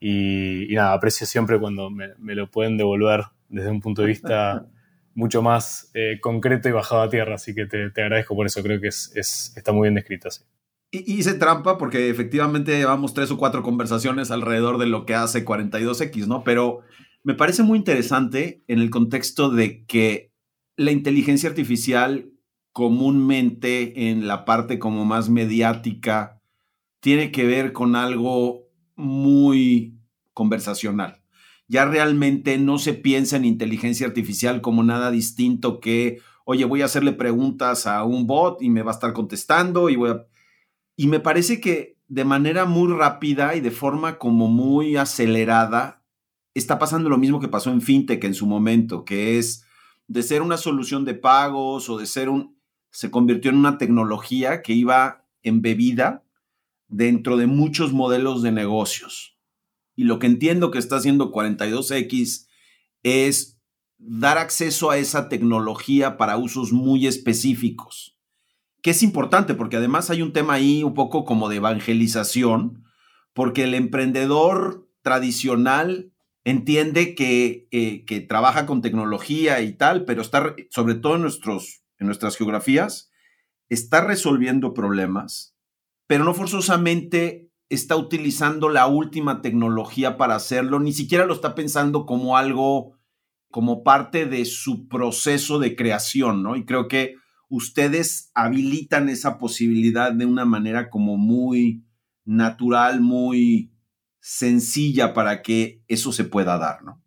y, 0.00 0.68
nada, 0.70 0.92
aprecio 0.94 1.26
siempre 1.26 1.58
cuando 1.58 1.90
me, 1.90 2.34
lo 2.34 2.50
pueden 2.50 2.76
devolver 2.76 3.24
desde 3.48 3.70
un 3.70 3.80
punto 3.80 4.02
de 4.02 4.08
vista 4.08 4.66
mucho 5.18 5.42
más 5.42 5.90
eh, 5.94 6.20
concreto 6.20 6.68
y 6.68 6.72
bajado 6.72 7.02
a 7.02 7.10
tierra, 7.10 7.34
así 7.34 7.52
que 7.52 7.66
te, 7.66 7.90
agradezco 8.00 8.36
por 8.36 8.46
eso, 8.46 8.62
creo 8.62 8.80
que 8.80 8.86
es, 8.86 9.12
está 9.16 9.72
muy 9.72 9.86
bien 9.86 9.96
descrito. 9.96 10.30
Sí. 10.30 10.44
Hice 10.92 11.34
trampa 11.34 11.76
porque 11.76 12.08
efectivamente 12.08 12.78
llevamos 12.78 13.14
tres 13.14 13.32
o 13.32 13.36
cuatro 13.36 13.64
conversaciones 13.64 14.30
alrededor 14.30 14.78
de 14.78 14.86
lo 14.86 15.06
que 15.06 15.16
hace 15.16 15.44
42X, 15.44 16.28
¿no? 16.28 16.44
Pero 16.44 16.82
me 17.24 17.34
parece 17.34 17.64
muy 17.64 17.78
interesante 17.78 18.62
en 18.68 18.78
el 18.78 18.90
contexto 18.90 19.50
de 19.50 19.84
que 19.86 20.32
la 20.76 20.92
inteligencia 20.92 21.48
artificial 21.48 22.30
comúnmente 22.72 24.10
en 24.10 24.28
la 24.28 24.44
parte 24.44 24.78
como 24.78 25.04
más 25.04 25.30
mediática 25.30 26.40
tiene 27.00 27.32
que 27.32 27.44
ver 27.44 27.72
con 27.72 27.96
algo 27.96 28.68
muy 28.94 29.98
conversacional. 30.32 31.17
Ya 31.68 31.84
realmente 31.84 32.58
no 32.58 32.78
se 32.78 32.94
piensa 32.94 33.36
en 33.36 33.44
inteligencia 33.44 34.06
artificial 34.06 34.60
como 34.60 34.82
nada 34.82 35.10
distinto 35.10 35.80
que, 35.80 36.20
oye, 36.44 36.64
voy 36.64 36.82
a 36.82 36.86
hacerle 36.86 37.12
preguntas 37.12 37.86
a 37.86 38.02
un 38.04 38.26
bot 38.26 38.62
y 38.62 38.70
me 38.70 38.82
va 38.82 38.90
a 38.90 38.94
estar 38.94 39.12
contestando 39.12 39.88
y 39.90 39.96
voy 39.96 40.16
y 40.98 41.06
me 41.06 41.20
parece 41.20 41.60
que 41.60 41.96
de 42.08 42.24
manera 42.24 42.64
muy 42.64 42.92
rápida 42.92 43.54
y 43.54 43.60
de 43.60 43.70
forma 43.70 44.18
como 44.18 44.48
muy 44.48 44.96
acelerada 44.96 46.02
está 46.54 46.78
pasando 46.80 47.08
lo 47.08 47.18
mismo 47.18 47.38
que 47.38 47.46
pasó 47.46 47.70
en 47.70 47.80
FinTech 47.80 48.24
en 48.24 48.34
su 48.34 48.48
momento, 48.48 49.04
que 49.04 49.38
es 49.38 49.64
de 50.08 50.24
ser 50.24 50.42
una 50.42 50.56
solución 50.56 51.04
de 51.04 51.14
pagos 51.14 51.88
o 51.88 51.98
de 51.98 52.06
ser 52.06 52.28
un, 52.28 52.58
se 52.90 53.12
convirtió 53.12 53.52
en 53.52 53.58
una 53.58 53.78
tecnología 53.78 54.60
que 54.60 54.72
iba 54.72 55.24
embebida 55.44 56.24
dentro 56.88 57.36
de 57.36 57.46
muchos 57.46 57.92
modelos 57.92 58.42
de 58.42 58.50
negocios. 58.50 59.37
Y 59.98 60.04
lo 60.04 60.18
que 60.18 60.28
entiendo 60.28 60.70
que 60.70 60.78
está 60.78 60.96
haciendo 60.96 61.32
42X 61.32 62.46
es 63.02 63.60
dar 63.98 64.38
acceso 64.38 64.90
a 64.90 64.98
esa 64.98 65.28
tecnología 65.28 66.16
para 66.16 66.36
usos 66.36 66.72
muy 66.72 67.06
específicos 67.06 68.18
que 68.82 68.90
es 68.90 69.02
importante 69.02 69.54
porque 69.54 69.76
además 69.76 70.10
hay 70.10 70.22
un 70.22 70.32
tema 70.32 70.54
ahí 70.54 70.82
un 70.82 70.94
poco 70.94 71.24
como 71.24 71.48
de 71.48 71.56
evangelización, 71.56 72.84
porque 73.32 73.64
el 73.64 73.74
emprendedor 73.74 74.88
tradicional 75.02 76.12
entiende 76.44 77.14
que, 77.14 77.68
eh, 77.70 78.04
que 78.04 78.20
trabaja 78.20 78.66
con 78.66 78.80
tecnología 78.80 79.60
y 79.60 79.72
tal, 79.72 80.04
pero 80.04 80.22
está, 80.22 80.54
sobre 80.70 80.94
todo 80.94 81.18
nuestros, 81.18 81.82
en 81.98 82.06
nuestras 82.06 82.36
geografías, 82.36 83.10
está 83.68 84.00
resolviendo 84.00 84.72
problemas, 84.72 85.54
pero 86.06 86.24
no 86.24 86.32
forzosamente 86.32 87.47
está 87.68 87.96
utilizando 87.96 88.68
la 88.68 88.86
última 88.86 89.42
tecnología 89.42 90.16
para 90.16 90.36
hacerlo, 90.36 90.80
ni 90.80 90.92
siquiera 90.92 91.26
lo 91.26 91.34
está 91.34 91.54
pensando 91.54 92.06
como 92.06 92.36
algo, 92.36 92.96
como 93.50 93.82
parte 93.82 94.26
de 94.26 94.44
su 94.44 94.88
proceso 94.88 95.58
de 95.58 95.76
creación, 95.76 96.42
¿no? 96.42 96.56
Y 96.56 96.64
creo 96.64 96.88
que 96.88 97.16
ustedes 97.48 98.30
habilitan 98.34 99.08
esa 99.08 99.38
posibilidad 99.38 100.12
de 100.12 100.26
una 100.26 100.44
manera 100.44 100.90
como 100.90 101.16
muy 101.16 101.84
natural, 102.24 103.00
muy 103.00 103.72
sencilla 104.20 105.14
para 105.14 105.42
que 105.42 105.82
eso 105.88 106.12
se 106.12 106.24
pueda 106.24 106.58
dar, 106.58 106.82
¿no? 106.82 107.02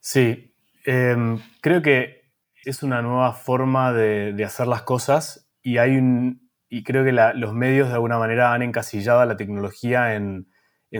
Sí, 0.00 0.54
em, 0.84 1.38
creo 1.60 1.82
que 1.82 2.32
es 2.64 2.82
una 2.82 3.02
nueva 3.02 3.32
forma 3.32 3.92
de, 3.92 4.44
hacer 4.44 4.66
las 4.66 4.82
cosas 4.82 5.48
y 5.62 5.78
hay 5.78 5.96
un, 5.96 6.47
y 6.68 6.84
creo 6.84 7.04
que 7.04 7.12
los 7.12 7.54
medios 7.54 7.88
de 7.88 7.94
alguna 7.94 8.18
manera 8.18 8.52
han 8.52 8.62
encasillado 8.62 9.20
a 9.20 9.26
la 9.26 9.36
tecnología 9.36 10.14
en, 10.14 10.46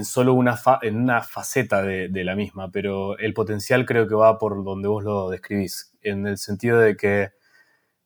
solo 0.02 0.34
una, 0.34 0.58
en 0.82 0.96
una 0.96 1.22
faceta 1.22 1.82
de, 1.82 2.08
de, 2.08 2.24
la 2.24 2.36
misma, 2.36 2.70
pero 2.70 3.18
el 3.18 3.34
potencial 3.34 3.86
creo 3.86 4.06
que 4.06 4.14
va 4.14 4.38
por 4.38 4.64
donde 4.64 4.88
vos 4.88 5.04
lo 5.04 5.30
describís, 5.30 5.96
en 6.02 6.26
el 6.26 6.38
sentido 6.38 6.78
de 6.78 6.96
que 6.96 7.38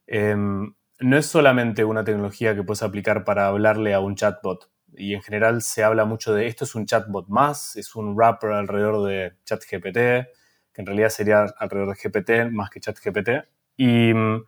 Em, 0.06 0.74
no 1.00 1.16
es 1.16 1.26
solamente 1.26 1.84
una 1.84 2.04
tecnología 2.04 2.54
que 2.54 2.62
puedes 2.62 2.82
aplicar 2.82 3.24
para 3.24 3.46
hablarle 3.46 3.94
a 3.94 4.00
un 4.00 4.14
chatbot. 4.14 4.70
Y 4.94 5.14
en 5.14 5.22
general 5.22 5.62
se 5.62 5.82
habla 5.84 6.04
mucho 6.04 6.34
de 6.34 6.46
esto 6.46 6.64
es 6.64 6.74
un 6.74 6.84
chatbot 6.84 7.28
más, 7.28 7.76
es 7.76 7.96
un 7.96 8.14
wrapper 8.14 8.52
alrededor 8.52 9.06
de 9.06 9.32
ChatGPT, 9.44 9.94
que 9.94 10.80
en 10.82 10.86
realidad 10.86 11.08
sería 11.08 11.46
alrededor 11.58 11.96
de 11.96 12.10
GPT 12.10 12.52
más 12.52 12.68
que 12.68 12.80
ChatGPT. 12.80 13.30
Y 13.76 14.12
mm, 14.12 14.44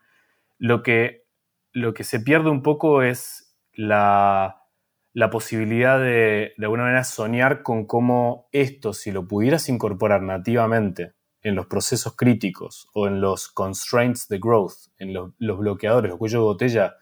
lo 0.58 0.82
que, 0.82 1.23
lo 1.74 1.92
que 1.92 2.04
se 2.04 2.20
pierde 2.20 2.48
un 2.48 2.62
poco 2.62 3.02
es 3.02 3.54
la, 3.74 4.62
la 5.12 5.28
posibilidad 5.28 5.98
de, 5.98 6.54
de 6.56 6.64
alguna 6.64 6.84
manera, 6.84 7.04
soñar 7.04 7.62
con 7.62 7.84
cómo 7.84 8.48
esto, 8.52 8.94
si 8.94 9.10
lo 9.10 9.26
pudieras 9.28 9.68
incorporar 9.68 10.22
nativamente 10.22 11.14
en 11.42 11.56
los 11.56 11.66
procesos 11.66 12.16
críticos 12.16 12.88
o 12.94 13.06
en 13.06 13.20
los 13.20 13.48
constraints 13.48 14.28
de 14.28 14.38
growth, 14.38 14.88
en 14.98 15.12
los, 15.12 15.32
bloqueadores, 15.38 16.10
los 16.10 16.18
cuellos 16.18 16.40
de 16.40 16.44
botella, 16.44 16.94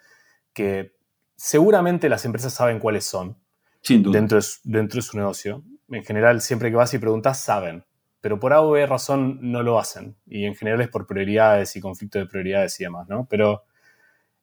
que 0.54 0.96
seguramente 1.36 2.08
las 2.08 2.24
empresas 2.24 2.52
saben 2.52 2.80
cuáles 2.80 3.04
son 3.04 3.38
Dentro, 3.84 4.38
de, 4.38 4.46
dentro 4.64 4.96
de 4.98 5.02
su 5.02 5.16
negocio. 5.16 5.64
En 5.88 6.04
general, 6.04 6.40
siempre 6.40 6.70
que 6.70 6.76
vas 6.76 6.94
y 6.94 6.98
preguntas, 6.98 7.40
saben, 7.40 7.84
pero 8.20 8.38
por 8.38 8.52
A 8.52 8.62
o 8.62 8.70
B 8.70 8.86
razón 8.86 9.38
no 9.42 9.62
lo 9.62 9.78
hacen. 9.78 10.16
Y 10.24 10.44
en 10.44 10.54
general 10.54 10.80
es 10.80 10.88
por 10.88 11.06
prioridades 11.06 11.74
y 11.74 11.80
conflicto 11.80 12.18
de 12.18 12.26
prioridades 12.26 12.78
y 12.80 12.84
demás, 12.84 13.08
¿no? 13.08 13.26
Pero 13.28 13.64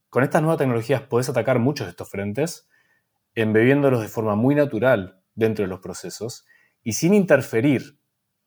con 0.10 0.24
estas 0.24 0.42
nuevas 0.42 0.58
tecnologías 0.58 1.01
puedes 1.04 1.30
atacar 1.30 1.60
muchos 1.60 1.88
de 1.88 1.92
estos 1.92 2.10
frentes, 2.10 2.68
embebiéndolos 3.36 4.01
de 4.01 4.08
forma 4.08 4.36
muy 4.36 4.56
natural 4.56 5.22
dentro 5.36 5.63
de 5.63 5.70
los 5.70 5.80
procesos 5.80 6.46
y 6.84 6.94
sin 6.94 7.13
interferir 7.13 8.00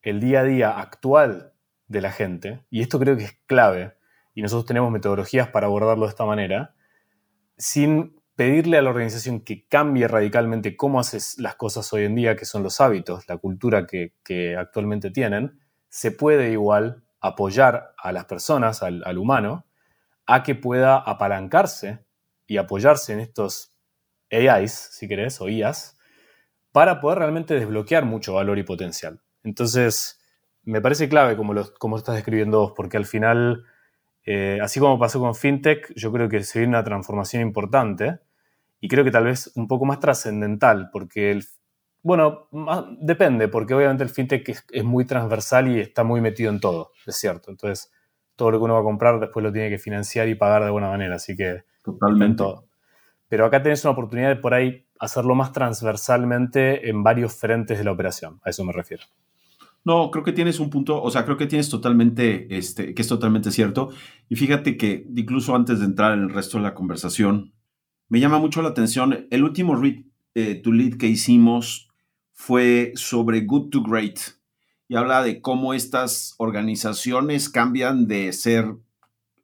el 0.03 0.21
día 0.21 0.41
a 0.41 0.45
día 0.45 0.81
actual 0.81 1.53
de 1.87 2.01
la 2.01 2.11
gente, 2.11 2.65
y 2.71 2.81
esto 2.81 2.99
creo 2.99 3.17
que 3.17 3.25
es 3.25 3.39
clave, 3.47 3.95
y 4.35 4.43
nosotros 4.43 4.67
tenemos 4.67 4.91
metodologías 4.91 5.49
para 5.49 5.67
abordarlo 5.67 6.07
de 6.07 6.11
esta 6.11 6.25
manera, 6.25 6.75
sin 7.57 8.21
pedirle 8.35 8.79
a 8.79 8.83
la 8.83 8.91
organización 8.91 9.41
que 9.41 9.67
cambie 9.69 10.09
radicalmente 10.09 10.77
cómo 10.77 10.99
haces 10.99 11.39
las 11.39 11.55
cosas 11.55 11.93
hoy 11.93 12.05
en 12.05 12.15
día, 12.15 12.35
que 12.35 12.47
son 12.47 12.63
los 12.63 12.81
hábitos, 12.81 13.29
la 13.29 13.37
cultura 13.37 13.87
que, 13.87 14.57
actualmente 14.57 15.11
tienen, 15.11 15.61
se 15.89 16.11
puede 16.11 16.51
igual 16.51 17.05
apoyar 17.21 17.95
a 17.99 18.11
las 18.11 18.25
personas, 18.25 18.83
al 18.83 19.19
humano, 19.19 19.67
a 20.27 20.43
que 20.43 20.55
pueda 20.55 20.97
apalancarse 20.97 22.05
y 22.47 22.57
apoyarse 22.57 23.13
en 23.13 23.21
estos 23.21 23.75
AIs, 24.31 24.73
si 24.73 25.09
querés, 25.09 25.41
o 25.41 25.49
IAs, 25.49 25.99
para 26.73 27.01
poder 27.01 27.19
realmente 27.19 27.55
desbloquear 27.55 28.05
mucho 28.05 28.35
valor 28.35 28.59
y 28.59 28.63
potencial. 28.63 29.21
Entonces, 29.45 30.21
me 30.65 30.81
parece 30.81 31.09
clave 31.09 31.37
como 31.37 31.55
lo, 31.55 31.73
como 31.75 31.97
estás 31.97 32.15
describiendo 32.15 32.61
vos, 32.61 32.73
porque 32.75 32.97
al 32.97 33.07
final, 33.07 33.65
eh, 34.25 34.59
así 34.63 34.81
como 34.81 34.99
pasó 34.99 35.21
con 35.21 35.35
FinTech, 35.35 35.93
yo 35.95 36.13
creo 36.13 36.29
que 36.29 36.43
se 36.43 36.61
viene 36.61 36.77
una 36.77 36.85
transformación 36.85 37.43
importante 37.43 38.21
y 38.81 38.89
creo 38.89 39.05
que 39.05 39.11
tal 39.11 39.25
vez 39.25 39.53
un 39.55 39.69
poco 39.69 39.85
más 39.85 40.01
trascendental, 40.01 40.91
porque 40.91 41.31
el, 41.31 41.45
bueno, 42.03 42.49
depende, 43.01 43.49
porque 43.49 43.75
obviamente 43.75 44.03
el 44.03 44.11
FinTech 44.11 44.49
es, 44.71 44.85
muy 44.85 45.05
transversal 45.05 45.69
y 45.69 45.81
está 45.81 46.05
muy 46.05 46.21
metido 46.21 46.51
en 46.51 46.61
todo, 46.61 46.93
es 47.07 47.17
cierto. 47.17 47.51
Entonces, 47.51 47.93
todo 48.37 48.51
lo 48.51 48.59
que 48.59 48.65
uno 48.65 48.75
va 48.75 48.81
a 48.81 48.85
comprar 48.85 49.21
después 49.21 49.43
lo 49.43 49.53
tiene 49.53 49.71
que 49.71 49.79
financiar 49.79 50.29
y 50.29 50.35
pagar 50.35 50.65
de 50.65 50.71
buena 50.71 50.89
manera, 50.89 51.17
así 51.17 51.37
que... 51.37 51.65
Totalmente. 51.83 52.45
Pero 53.29 53.47
acá 53.47 53.63
tenés 53.63 53.85
una 53.85 53.93
oportunidad 53.93 54.29
de 54.29 54.37
por 54.37 54.55
ahí 54.55 54.87
hacerlo 54.99 55.35
más 55.35 55.53
transversalmente 55.53 56.89
en 56.89 57.03
varios 57.03 57.35
frentes 57.35 57.79
de 57.79 57.85
la 57.85 57.93
operación, 57.93 58.41
a 58.45 58.51
eso 58.51 58.65
me 58.65 58.73
refiero. 58.73 59.05
No, 59.85 60.11
creo 60.13 60.23
que 60.23 60.33
tienes 60.33 60.61
un 60.61 60.71
punto, 60.71 61.03
o 61.03 61.11
sea, 61.11 61.25
creo 61.25 61.37
que 61.37 61.47
tienes 61.47 61.69
totalmente, 61.69 62.47
este, 62.57 62.95
que 62.95 63.03
es 63.03 63.09
totalmente 63.09 63.51
cierto. 63.51 63.91
Y 64.29 64.37
fíjate 64.37 64.77
que 64.77 65.07
incluso 65.17 65.57
antes 65.57 65.81
de 65.81 65.87
entrar 65.87 66.13
en 66.13 66.21
el 66.21 66.31
resto 66.31 66.59
de 66.59 66.63
la 66.63 66.75
conversación, 66.75 67.53
me 68.09 68.21
llama 68.21 68.39
mucho 68.39 68.63
la 68.63 68.69
atención, 68.69 69.27
el 69.31 69.43
último 69.43 69.75
read 69.75 70.05
eh, 70.35 70.55
to 70.63 70.71
lead 70.71 70.99
que 70.99 71.07
hicimos 71.07 71.91
fue 72.33 72.93
sobre 72.95 73.41
good 73.41 73.71
to 73.71 73.83
great 73.83 74.21
y 74.93 74.97
habla 74.97 75.23
de 75.23 75.41
cómo 75.41 75.73
estas 75.73 76.35
organizaciones 76.37 77.49
cambian 77.49 78.07
de 78.09 78.31
ser 78.35 78.77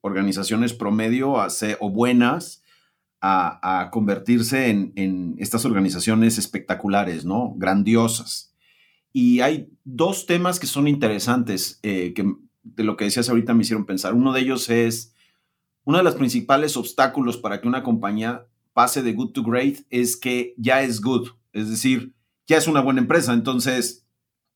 organizaciones 0.02 0.74
promedio 0.74 1.40
a 1.40 1.48
ser, 1.48 1.78
o 1.80 1.88
buenas 1.88 2.62
a, 3.22 3.88
convertirse 3.90 4.68
en, 4.68 4.92
en 4.94 5.36
estas 5.38 5.64
organizaciones 5.64 6.36
espectaculares, 6.36 7.24
¿no? 7.24 7.54
Grandiosas. 7.56 8.52
Y 9.10 9.40
hay 9.40 9.70
dos 9.84 10.26
temas 10.26 10.60
que 10.60 10.66
son 10.66 10.86
interesantes, 10.86 11.80
eh, 11.82 12.12
que 12.12 12.30
de 12.62 12.84
lo 12.84 12.98
que 12.98 13.06
decías 13.06 13.30
ahorita 13.30 13.54
me 13.54 13.62
hicieron 13.62 13.86
pensar. 13.86 14.12
Uno 14.12 14.34
de 14.34 14.42
ellos 14.42 14.68
es, 14.68 15.14
uno 15.84 15.96
de 15.96 16.04
los 16.04 16.16
principales 16.16 16.76
obstáculos 16.76 17.38
para 17.38 17.62
que 17.62 17.68
una 17.68 17.82
compañía 17.82 18.44
pase 18.74 19.02
de 19.02 19.14
good 19.14 19.32
to 19.32 19.42
great 19.42 19.78
es 19.88 20.18
que 20.18 20.52
ya 20.58 20.82
es 20.82 21.00
good, 21.00 21.30
es 21.54 21.70
decir, 21.70 22.12
ya 22.46 22.58
es 22.58 22.68
una 22.68 22.82
buena 22.82 23.00
empresa, 23.00 23.32
entonces, 23.32 24.04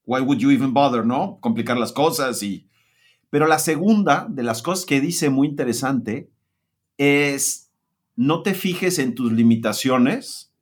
why 0.05 0.21
would 0.21 0.39
you 0.39 0.51
even 0.51 0.73
bother, 0.73 1.05
no? 1.05 1.39
Complicar 1.41 1.77
las 1.77 1.93
cosas 1.93 2.43
y... 2.43 2.69
Pero 3.31 3.47
la 3.47 3.59
segunda 3.59 4.27
de 4.29 4.43
las 4.43 4.61
cosas 4.61 4.85
que 4.85 5.01
dice 5.01 5.31
muy 5.31 5.49
interesante 5.49 6.31
es, 6.99 7.71
no 8.15 8.43
te 8.43 8.53
fijes 8.53 8.99
en 8.99 9.15
tus 9.15 9.33
limitaciones, 9.33 10.53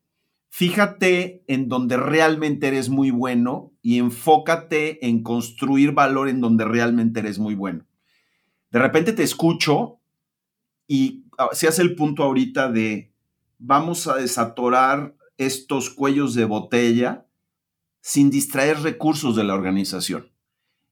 fíjate 0.50 1.42
en 1.48 1.68
donde 1.68 1.96
realmente 1.96 2.68
eres 2.68 2.88
muy 2.88 3.10
bueno 3.10 3.72
y 3.82 3.98
enfócate 3.98 5.04
en 5.06 5.22
construir 5.22 5.92
valor 5.92 6.28
en 6.28 6.40
donde 6.40 6.64
realmente 6.64 7.20
eres 7.20 7.38
muy 7.38 7.56
bueno. 7.56 7.86
De 8.70 8.78
repente 8.78 9.12
te 9.12 9.24
escucho 9.24 9.98
y 10.86 11.24
ah, 11.38 11.48
se 11.52 11.66
hace 11.66 11.82
el 11.82 11.96
punto 11.96 12.22
ahorita 12.22 12.70
de 12.70 13.12
vamos 13.58 14.06
a 14.06 14.16
desatorar 14.16 15.16
estos 15.38 15.90
cuellos 15.90 16.34
de 16.34 16.44
botella 16.44 17.26
sin 18.00 18.30
distraer 18.30 18.80
recursos 18.80 19.36
de 19.36 19.44
la 19.44 19.54
organización. 19.54 20.30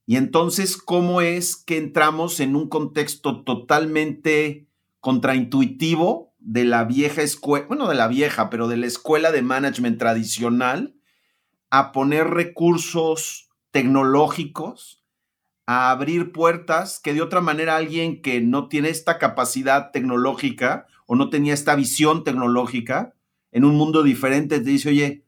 Y 0.07 0.17
entonces, 0.17 0.77
¿cómo 0.77 1.21
es 1.21 1.57
que 1.57 1.77
entramos 1.77 2.41
en 2.41 2.57
un 2.57 2.69
contexto 2.69 3.45
totalmente 3.45 4.67
contraintuitivo 5.01 6.35
de 6.39 6.65
la 6.65 6.85
vieja 6.85 7.23
escuela, 7.23 7.67
bueno, 7.67 7.89
de 7.89 7.95
la 7.95 8.09
vieja, 8.09 8.49
pero 8.49 8.69
de 8.69 8.79
la 8.79 8.87
escuela 8.87 9.33
de 9.33 9.43
management 9.43 9.99
tradicional, 9.99 10.95
a 11.71 11.93
poner 11.93 12.29
recursos 12.29 13.51
tecnológicos, 13.71 15.05
a 15.67 15.91
abrir 15.91 16.33
puertas 16.33 17.01
que 17.01 17.13
de 17.13 17.21
otra 17.21 17.43
manera 17.43 17.77
alguien 17.77 18.23
que 18.23 18.41
no 18.41 18.69
tiene 18.69 18.89
esta 18.89 19.19
capacidad 19.19 19.91
tecnológica 19.91 20.87
o 21.07 21.15
no 21.15 21.29
tenía 21.29 21.53
esta 21.53 21.75
visión 21.75 22.25
tecnológica 22.25 23.15
en 23.51 23.65
un 23.65 23.77
mundo 23.77 24.03
diferente 24.03 24.61
te 24.61 24.71
dice, 24.71 24.91
oye, 24.91 25.25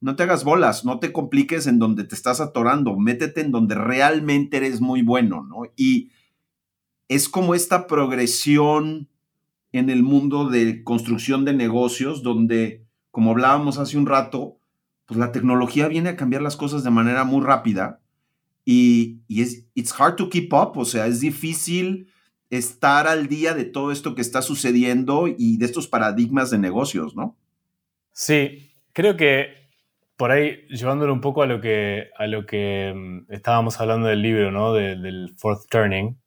no 0.00 0.16
te 0.16 0.22
hagas 0.22 0.44
bolas, 0.44 0.84
no 0.84 0.98
te 0.98 1.12
compliques 1.12 1.66
en 1.66 1.78
donde 1.78 2.04
te 2.04 2.14
estás 2.14 2.40
atorando, 2.40 2.96
métete 2.96 3.40
en 3.40 3.50
donde 3.50 3.74
realmente 3.74 4.58
eres 4.58 4.80
muy 4.80 5.02
bueno, 5.02 5.44
¿no? 5.44 5.62
Y 5.76 6.10
es 7.08 7.28
como 7.28 7.54
esta 7.54 7.86
progresión 7.86 9.08
en 9.72 9.90
el 9.90 10.02
mundo 10.02 10.48
de 10.48 10.84
construcción 10.84 11.44
de 11.44 11.52
negocios, 11.52 12.22
donde, 12.22 12.86
como 13.10 13.32
hablábamos 13.32 13.78
hace 13.78 13.98
un 13.98 14.06
rato, 14.06 14.58
pues 15.06 15.18
la 15.18 15.32
tecnología 15.32 15.88
viene 15.88 16.10
a 16.10 16.16
cambiar 16.16 16.42
las 16.42 16.56
cosas 16.56 16.84
de 16.84 16.90
manera 16.90 17.24
muy 17.24 17.44
rápida 17.44 18.00
y, 18.70 19.22
es 19.30 19.64
it's 19.74 19.98
hard 19.98 20.16
to 20.16 20.28
keep 20.28 20.52
up, 20.52 20.76
o 20.76 20.84
sea, 20.84 21.06
es 21.06 21.20
difícil 21.20 22.08
estar 22.50 23.06
al 23.06 23.26
día 23.26 23.54
de 23.54 23.64
todo 23.64 23.92
esto 23.92 24.14
que 24.14 24.20
está 24.20 24.42
sucediendo 24.42 25.26
y 25.26 25.56
de 25.56 25.64
estos 25.64 25.88
paradigmas 25.88 26.50
de 26.50 26.58
negocios, 26.58 27.16
¿no? 27.16 27.34
Sí, 28.12 28.70
creo 28.92 29.16
que 29.16 29.67
por 30.18 30.32
ahí, 30.32 30.66
llevándolo 30.68 31.12
un 31.12 31.20
poco 31.20 31.42
a 31.42 31.46
lo 31.46 31.60
que, 31.60 32.10
a 32.18 32.26
lo 32.26 32.44
que 32.44 32.92
mm, 32.94 33.32
estábamos 33.32 33.80
hablando 33.80 34.08
del 34.08 34.20
libro, 34.20 34.50
¿no? 34.50 34.74
del 34.74 35.32
Fourth 35.38 35.68
Turning, 35.70 36.18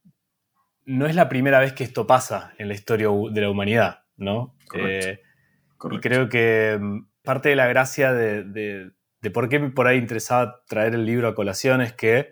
no 0.85 1.05
es 1.05 1.13
la 1.13 1.27
primera 1.27 1.59
vez 1.59 1.73
que 1.73 1.83
esto 1.83 2.07
pasa 2.07 2.53
en 2.57 2.69
la 2.69 2.73
historia 2.73 3.09
de 3.31 3.41
la 3.41 3.49
humanidad, 3.49 4.03
¿no? 4.15 4.55
Eh, 4.75 5.19
y 5.91 5.99
creo 5.99 6.29
que 6.29 6.77
mm, 6.79 7.05
parte 7.21 7.49
de 7.49 7.57
la 7.57 7.67
gracia 7.67 8.13
de, 8.13 8.91
por 9.33 9.49
qué 9.49 9.59
por 9.59 9.87
ahí 9.87 9.97
interesaba 9.97 10.61
traer 10.67 10.95
el 10.95 11.05
libro 11.05 11.27
a 11.27 11.35
colación 11.35 11.81
es 11.81 11.91
que 11.91 12.29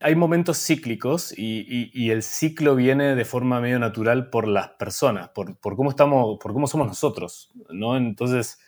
hay 0.00 0.16
momentos 0.16 0.58
cíclicos 0.58 1.32
y, 1.36 2.10
el 2.10 2.22
ciclo 2.24 2.74
viene 2.74 3.14
de 3.14 3.24
forma 3.24 3.60
medio 3.60 3.78
natural 3.78 4.30
por 4.30 4.48
las 4.48 4.70
personas, 4.70 5.28
por, 5.28 5.58
cómo 5.60 5.90
estamos, 5.90 6.38
por 6.40 6.52
cómo 6.52 6.66
somos 6.66 6.88
nosotros, 6.88 7.52
¿no? 7.70 7.96
Entonces, 7.96 8.60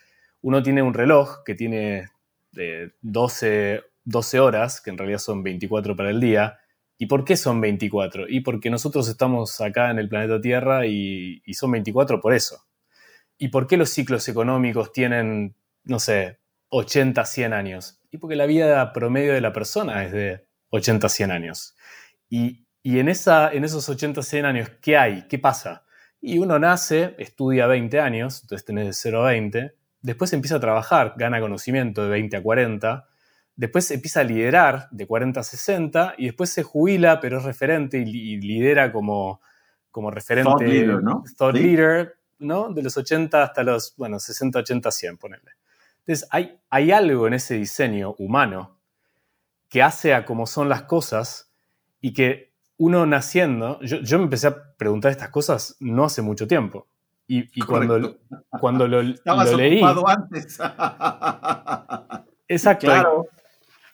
uno 0.42 0.62
tiene 0.62 0.82
un 0.82 0.94
reloj 0.94 1.42
que 1.44 1.56
tiene 1.56 2.08
de 2.52 2.92
12, 3.02 3.82
12 4.04 4.40
horas, 4.40 4.80
que 4.80 4.90
en 4.90 4.98
realidad 4.98 5.18
son 5.18 5.42
24 5.42 5.96
para 5.96 6.10
el 6.10 6.20
día. 6.20 6.58
¿Y 6.98 7.06
por 7.06 7.24
qué 7.24 7.36
son 7.36 7.60
24? 7.60 8.28
Y 8.28 8.40
porque 8.40 8.70
nosotros 8.70 9.08
estamos 9.08 9.60
acá 9.60 9.90
en 9.90 9.98
el 9.98 10.08
planeta 10.08 10.40
Tierra 10.40 10.86
y, 10.86 11.42
son 11.54 11.72
24 11.72 12.20
por 12.20 12.34
eso. 12.34 12.66
¿Y 13.38 13.48
por 13.48 13.66
qué 13.66 13.76
los 13.76 13.90
ciclos 13.90 14.28
económicos 14.28 14.92
tienen, 14.92 15.56
no 15.84 15.98
sé, 15.98 16.40
80, 16.68 17.24
100 17.24 17.52
años? 17.54 18.00
Y 18.10 18.18
porque 18.18 18.36
la 18.36 18.46
vida 18.46 18.92
promedio 18.92 19.32
de 19.32 19.40
la 19.40 19.52
persona 19.52 20.04
es 20.04 20.12
de 20.12 20.46
80, 20.70 21.08
100 21.08 21.30
años. 21.30 21.74
Y, 22.28 22.66
en, 22.84 23.08
esa, 23.08 23.50
en 23.50 23.64
esos 23.64 23.88
80, 23.88 24.22
100 24.22 24.44
años, 24.44 24.68
¿qué 24.82 24.96
hay? 24.96 25.26
¿Qué 25.28 25.38
pasa? 25.38 25.84
Y 26.20 26.38
uno 26.38 26.58
nace, 26.58 27.14
estudia 27.18 27.66
20 27.66 27.98
años, 27.98 28.42
entonces 28.42 28.64
tenés 28.66 28.86
de 28.86 28.92
0 28.92 29.24
a 29.24 29.30
20, 29.30 29.74
después 30.02 30.32
empieza 30.32 30.56
a 30.56 30.60
trabajar, 30.60 31.14
gana 31.16 31.40
conocimiento 31.40 32.02
de 32.02 32.10
20 32.10 32.36
a 32.36 32.42
40, 32.42 33.08
después 33.56 33.90
empieza 33.90 34.20
a 34.20 34.24
liderar 34.24 34.88
de 34.90 35.06
40 35.06 35.40
a 35.40 35.42
60 35.42 36.14
y 36.18 36.26
después 36.26 36.50
se 36.50 36.62
jubila, 36.62 37.20
pero 37.20 37.38
es 37.38 37.44
referente 37.44 37.98
y, 37.98 38.36
lidera 38.40 38.92
como, 38.92 39.40
como 39.90 40.10
referente. 40.10 40.50
Thought 40.50 40.62
leader, 40.62 41.02
¿no? 41.02 41.24
Thought 41.36 41.54
leader, 41.54 42.16
¿no? 42.38 42.72
De 42.72 42.82
los 42.82 42.96
80 42.96 43.42
hasta 43.42 43.62
los, 43.62 43.94
bueno, 43.96 44.18
60, 44.18 44.60
80, 44.60 44.90
100, 44.90 45.18
ponerle. 45.18 45.52
Entonces, 46.00 46.26
hay, 46.30 46.58
hay 46.70 46.90
algo 46.90 47.26
en 47.26 47.34
ese 47.34 47.54
diseño 47.54 48.14
humano 48.18 48.78
que 49.68 49.82
hace 49.82 50.14
a 50.14 50.24
cómo 50.24 50.46
son 50.46 50.68
las 50.68 50.82
cosas 50.82 51.52
y 52.00 52.12
que 52.12 52.50
uno 52.78 53.04
naciendo, 53.04 53.78
yo, 53.82 53.98
yo 53.98 54.18
me 54.18 54.24
empecé 54.24 54.46
a 54.46 54.74
preguntar 54.76 55.12
estas 55.12 55.28
cosas 55.28 55.76
no 55.80 56.04
hace 56.04 56.22
mucho 56.22 56.48
tiempo. 56.48 56.88
Y, 57.32 57.60
cuando, 57.60 58.16
cuando 58.58 58.88
lo, 58.88 59.00
Estabas 59.02 59.52
lo 59.52 59.58
leí. 59.58 59.80
antes. 60.06 60.58
Exacto. 62.48 62.86
Claro. 62.86 63.28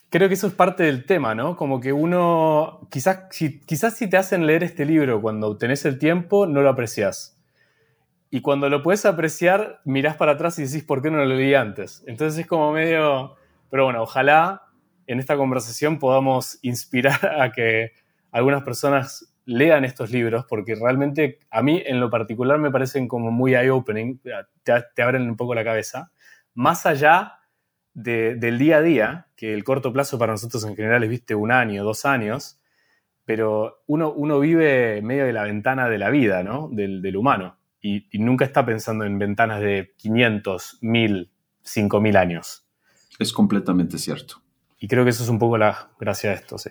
Creo 0.09 0.29
que 0.29 0.35
eso 0.35 0.46
es 0.46 0.55
parte 0.55 0.85
del 0.85 1.05
tema, 1.05 1.35
¿no? 1.35 1.55
Como 1.55 1.79
que 1.79 1.92
uno, 1.92 2.88
quizás 2.90 3.25
si, 3.31 3.61
quizás 3.61 3.94
si 3.94 4.09
te 4.09 4.16
hacen 4.16 4.46
leer 4.46 4.64
este 4.64 4.87
libro 4.87 5.20
cuando 5.20 5.59
tenés 5.59 5.85
el 5.85 5.99
tiempo, 5.99 6.46
no 6.46 6.62
lo 6.62 6.70
aprecias. 6.70 7.38
Y 8.31 8.40
cuando 8.40 8.70
lo 8.70 8.83
puedes 8.83 9.05
apreciar, 9.05 9.83
mirás 9.85 10.16
para 10.16 10.33
atrás 10.33 10.59
y 10.59 10.62
decís, 10.62 10.85
¿por 10.85 11.03
qué 11.03 11.11
no 11.11 11.18
lo 11.18 11.27
leí 11.27 11.53
antes? 11.53 12.05
Entonces 12.07 12.40
es 12.40 12.46
como 12.46 12.72
medio... 12.72 13.37
Pero 13.68 13.85
bueno, 13.85 14.03
ojalá 14.03 14.62
en 15.07 15.20
esta 15.20 15.37
conversación 15.37 15.99
podamos 15.99 16.59
inspirar 16.62 17.37
a 17.38 17.53
que 17.53 17.92
algunas 18.31 18.62
personas 18.62 19.31
lean 19.46 19.85
estos 19.85 20.11
libros 20.11 20.44
porque 20.48 20.74
realmente 20.74 21.38
a 21.50 21.62
mí 21.62 21.82
en 21.87 22.00
lo 22.00 22.11
particular 22.11 22.59
me 22.59 22.70
parecen 22.70 23.09
como 23.09 23.30
muy 23.30 23.54
eye-opening, 23.54 24.18
te, 24.62 25.02
abren 25.02 25.22
un 25.22 25.37
poco 25.37 25.54
la 25.54 25.64
cabeza, 25.64 26.11
más 26.52 26.85
allá 26.85 27.38
del 27.94 28.59
día 28.59 28.78
a 28.78 28.82
día, 28.82 29.28
que 29.37 29.54
el 29.54 29.64
corto 29.64 29.92
plazo 29.92 30.18
para 30.18 30.32
nosotros 30.32 30.64
en 30.64 30.76
general 30.76 31.02
es, 31.04 31.09
viste, 31.09 31.35
un 31.35 31.50
año, 31.50 31.82
dos 31.82 32.04
años, 32.04 32.61
pero 33.24 33.82
uno, 33.87 34.12
uno 34.12 34.38
vive 34.38 35.00
medio 35.00 35.24
de 35.24 35.32
la 35.32 35.44
ventana 35.44 35.88
de 35.88 35.98
la 35.98 36.11
vida, 36.11 36.42
¿no? 36.42 36.68
Del, 36.70 37.16
humano, 37.16 37.56
y, 37.80 38.06
y, 38.11 38.18
nunca 38.18 38.44
está 38.44 38.66
pensando 38.66 39.04
en 39.04 39.18
ventanas 39.18 39.61
de 39.61 39.94
500, 39.96 40.78
1000, 40.82 41.30
5000 41.62 42.16
años. 42.16 42.66
Es 43.18 43.32
completamente 43.32 43.96
cierto. 43.96 44.42
Y 44.78 44.88
creo 44.88 45.04
que 45.04 45.11
eso 45.11 45.22
es 45.22 45.30
un 45.30 45.38
poco 45.38 45.56
la 45.56 45.90
gracia 45.98 46.30
de 46.30 46.37
esto, 46.37 46.59
sí. 46.59 46.70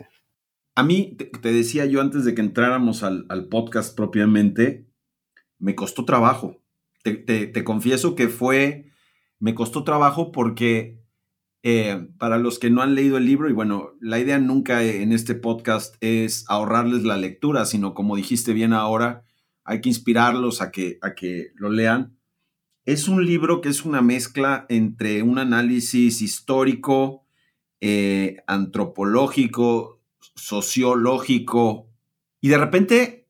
A 0.76 0.82
mí, 0.82 1.16
te, 1.16 1.52
decía 1.52 1.86
yo 1.86 2.02
antes 2.02 2.26
de 2.26 2.34
que 2.34 2.42
entráramos 2.42 3.02
al, 3.02 3.48
podcast 3.50 3.96
propiamente, 3.96 4.86
me 5.58 5.74
costó 5.74 6.04
trabajo. 6.04 6.62
Te, 7.02 7.64
confieso 7.64 8.14
que 8.14 8.28
fue, 8.28 8.90
me 9.38 9.54
costó 9.54 9.84
trabajo 9.84 10.32
porque 10.32 11.00
eh, 11.62 12.06
para 12.18 12.36
los 12.36 12.58
que 12.58 12.68
no 12.68 12.82
han 12.82 12.94
leído 12.94 13.16
el 13.16 13.24
libro, 13.24 13.48
y 13.48 13.54
bueno, 13.54 13.94
la 14.02 14.18
idea 14.18 14.38
nunca 14.38 14.84
en 14.84 15.12
este 15.12 15.34
podcast 15.34 15.96
es 16.02 16.44
ahorrarles 16.46 17.04
la 17.04 17.16
lectura, 17.16 17.64
sino 17.64 17.94
como 17.94 18.14
dijiste 18.14 18.52
bien 18.52 18.74
ahora, 18.74 19.24
hay 19.64 19.80
que 19.80 19.88
inspirarlos 19.88 20.60
a 20.60 20.72
que, 20.72 20.98
a 21.00 21.14
que 21.14 21.52
lo 21.54 21.70
lean. 21.70 22.18
Es 22.84 23.08
un 23.08 23.24
libro 23.24 23.62
que 23.62 23.70
es 23.70 23.86
una 23.86 24.02
mezcla 24.02 24.66
entre 24.68 25.22
un 25.22 25.38
análisis 25.38 26.20
histórico, 26.20 27.24
eh, 27.80 28.42
antropológico, 28.46 29.95
sociológico. 30.36 31.88
Y 32.40 32.48
de 32.48 32.58
repente, 32.58 33.26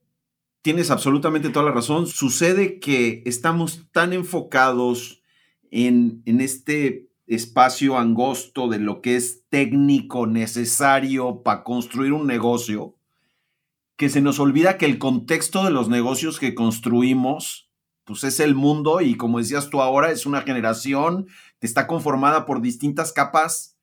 tienes 0.61 0.91
absolutamente 0.91 1.49
toda 1.49 1.65
la 1.65 1.71
razón, 1.71 2.07
sucede 2.07 2.79
que 2.79 3.23
estamos 3.25 3.87
tan 3.91 4.13
enfocados 4.13 5.23
en, 5.71 6.21
en 6.25 6.41
este 6.41 7.07
espacio 7.25 7.97
angosto 7.97 8.67
de 8.67 8.79
lo 8.79 9.01
que 9.01 9.15
es 9.15 9.43
técnico 9.49 10.27
necesario 10.27 11.43
para 11.43 11.63
construir 11.63 12.13
un 12.13 12.27
negocio, 12.27 12.95
que 13.95 14.09
se 14.09 14.21
nos 14.21 14.39
olvida 14.39 14.77
que 14.77 14.85
el 14.85 14.99
contexto 14.99 15.63
de 15.63 15.71
los 15.71 15.89
negocios 15.89 16.39
que 16.39 16.53
construimos, 16.53 17.69
pues 18.03 18.23
es 18.23 18.39
el 18.39 18.55
mundo 18.55 19.01
y 19.01 19.15
como 19.15 19.39
decías 19.39 19.69
tú 19.69 19.81
ahora, 19.81 20.11
es 20.11 20.25
una 20.25 20.41
generación 20.41 21.27
que 21.59 21.67
está 21.67 21.87
conformada 21.87 22.45
por 22.45 22.61
distintas 22.61 23.11
capas 23.11 23.76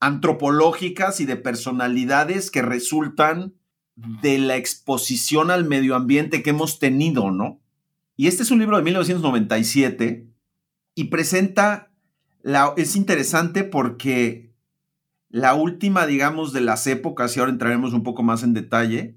antropológicas 0.00 1.20
y 1.20 1.26
de 1.26 1.36
personalidades 1.36 2.50
que 2.50 2.62
resultan 2.62 3.54
de 3.96 4.38
la 4.38 4.56
exposición 4.56 5.50
al 5.50 5.64
medio 5.64 5.96
ambiente 5.96 6.42
que 6.42 6.50
hemos 6.50 6.78
tenido, 6.78 7.30
¿no? 7.30 7.60
Y 8.16 8.26
este 8.26 8.42
es 8.42 8.50
un 8.50 8.58
libro 8.58 8.76
de 8.76 8.82
1997 8.84 10.28
y 10.94 11.04
presenta, 11.04 11.92
la, 12.42 12.74
es 12.76 12.96
interesante 12.96 13.64
porque 13.64 14.48
la 15.30 15.54
última, 15.54 16.06
digamos, 16.06 16.52
de 16.52 16.60
las 16.60 16.86
épocas, 16.86 17.36
y 17.36 17.40
ahora 17.40 17.52
entraremos 17.52 17.92
un 17.92 18.02
poco 18.02 18.22
más 18.22 18.42
en 18.42 18.54
detalle, 18.54 19.16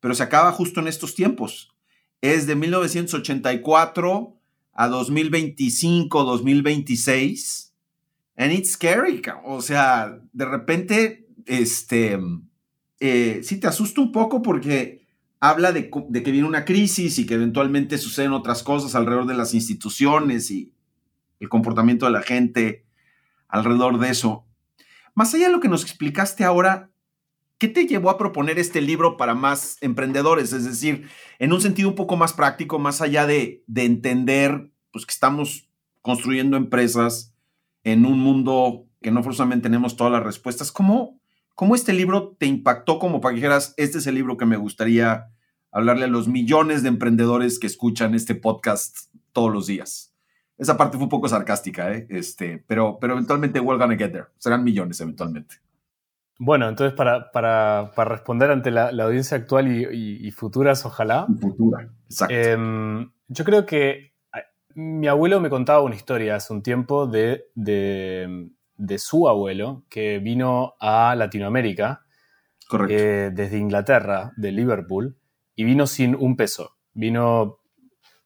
pero 0.00 0.14
se 0.14 0.22
acaba 0.22 0.52
justo 0.52 0.80
en 0.80 0.88
estos 0.88 1.14
tiempos. 1.14 1.74
Es 2.20 2.46
de 2.46 2.56
1984 2.56 4.36
a 4.72 4.88
2025, 4.88 6.24
2026. 6.24 7.74
And 8.36 8.52
it's 8.52 8.72
scary. 8.72 9.22
O 9.44 9.62
sea, 9.62 10.18
de 10.32 10.44
repente, 10.44 11.26
este, 11.46 12.18
eh, 13.00 13.40
sí 13.42 13.58
te 13.58 13.66
asusta 13.66 14.00
un 14.00 14.12
poco 14.12 14.42
porque 14.42 15.06
habla 15.40 15.72
de, 15.72 15.90
de, 16.08 16.22
que 16.22 16.30
viene 16.32 16.46
una 16.46 16.64
crisis 16.64 17.18
y 17.18 17.26
que 17.26 17.34
eventualmente 17.34 17.98
suceden 17.98 18.32
otras 18.32 18.62
cosas 18.62 18.94
alrededor 18.94 19.26
de 19.26 19.34
las 19.34 19.54
instituciones 19.54 20.50
y 20.50 20.72
el 21.40 21.48
comportamiento 21.48 22.06
de 22.06 22.12
la 22.12 22.22
gente 22.22 22.86
alrededor 23.48 23.98
de 23.98 24.10
eso. 24.10 24.46
Más 25.14 25.32
allá 25.34 25.46
de 25.46 25.52
lo 25.52 25.60
que 25.60 25.68
nos 25.68 25.82
explicaste 25.82 26.44
ahora, 26.44 26.90
¿qué 27.58 27.68
te 27.68 27.86
llevó 27.86 28.10
a 28.10 28.18
proponer 28.18 28.58
este 28.58 28.80
libro 28.80 29.16
para 29.16 29.34
más 29.34 29.78
emprendedores? 29.80 30.52
Es 30.52 30.64
decir, 30.64 31.08
en 31.38 31.52
un 31.52 31.60
sentido 31.60 31.88
un 31.88 31.94
poco 31.94 32.16
más 32.16 32.32
práctico, 32.32 32.78
más 32.78 33.00
allá 33.00 33.26
de, 33.26 33.62
de 33.66 33.84
entender 33.84 34.70
pues, 34.90 35.06
que 35.06 35.12
estamos 35.12 35.68
construyendo 36.02 36.56
empresas 36.56 37.35
en 37.86 38.04
un 38.04 38.18
mundo 38.18 38.88
que 39.00 39.12
no 39.12 39.22
forzosamente 39.22 39.62
tenemos 39.62 39.96
todas 39.96 40.12
las 40.12 40.24
respuestas. 40.24 40.72
¿Cómo, 40.72 41.20
¿Cómo 41.54 41.76
este 41.76 41.92
libro 41.92 42.34
te 42.36 42.46
impactó 42.46 42.98
como 42.98 43.20
para 43.20 43.32
que 43.32 43.36
dijeras, 43.36 43.74
este 43.76 43.98
es 43.98 44.08
el 44.08 44.16
libro 44.16 44.36
que 44.36 44.44
me 44.44 44.56
gustaría 44.56 45.28
hablarle 45.70 46.06
a 46.06 46.08
los 46.08 46.26
millones 46.26 46.82
de 46.82 46.88
emprendedores 46.88 47.60
que 47.60 47.68
escuchan 47.68 48.16
este 48.16 48.34
podcast 48.34 49.14
todos 49.32 49.52
los 49.52 49.68
días? 49.68 50.12
Esa 50.58 50.76
parte 50.76 50.96
fue 50.96 51.04
un 51.04 51.10
poco 51.10 51.28
sarcástica, 51.28 51.92
¿eh? 51.92 52.08
este, 52.10 52.64
pero, 52.66 52.98
pero 53.00 53.12
eventualmente 53.12 53.60
we're 53.60 53.78
gonna 53.78 53.96
get 53.96 54.10
there. 54.10 54.26
Serán 54.38 54.64
millones 54.64 55.00
eventualmente. 55.00 55.54
Bueno, 56.40 56.68
entonces 56.68 56.92
para, 56.96 57.30
para, 57.30 57.92
para 57.94 58.10
responder 58.10 58.50
ante 58.50 58.72
la, 58.72 58.90
la 58.90 59.04
audiencia 59.04 59.36
actual 59.36 59.68
y, 59.68 60.26
y, 60.26 60.30
futuras, 60.32 60.84
ojalá. 60.84 61.28
Futura, 61.40 61.88
exacto. 62.06 62.34
Eh, 62.36 63.08
yo 63.28 63.44
creo 63.44 63.64
que 63.64 64.15
mi 64.76 65.08
abuelo 65.08 65.40
me 65.40 65.48
contaba 65.48 65.80
una 65.80 65.94
historia 65.94 66.36
hace 66.36 66.52
un 66.52 66.62
tiempo 66.62 67.06
de, 67.06 67.46
de, 67.54 68.50
de 68.76 68.98
su 68.98 69.26
abuelo 69.26 69.84
que 69.88 70.18
vino 70.18 70.74
a 70.78 71.14
Latinoamérica 71.16 72.04
eh, 72.90 73.30
desde 73.32 73.56
Inglaterra, 73.56 74.32
de 74.36 74.52
Liverpool, 74.52 75.16
y 75.54 75.64
vino 75.64 75.86
sin 75.86 76.14
un 76.14 76.36
peso. 76.36 76.76
Vino 76.92 77.60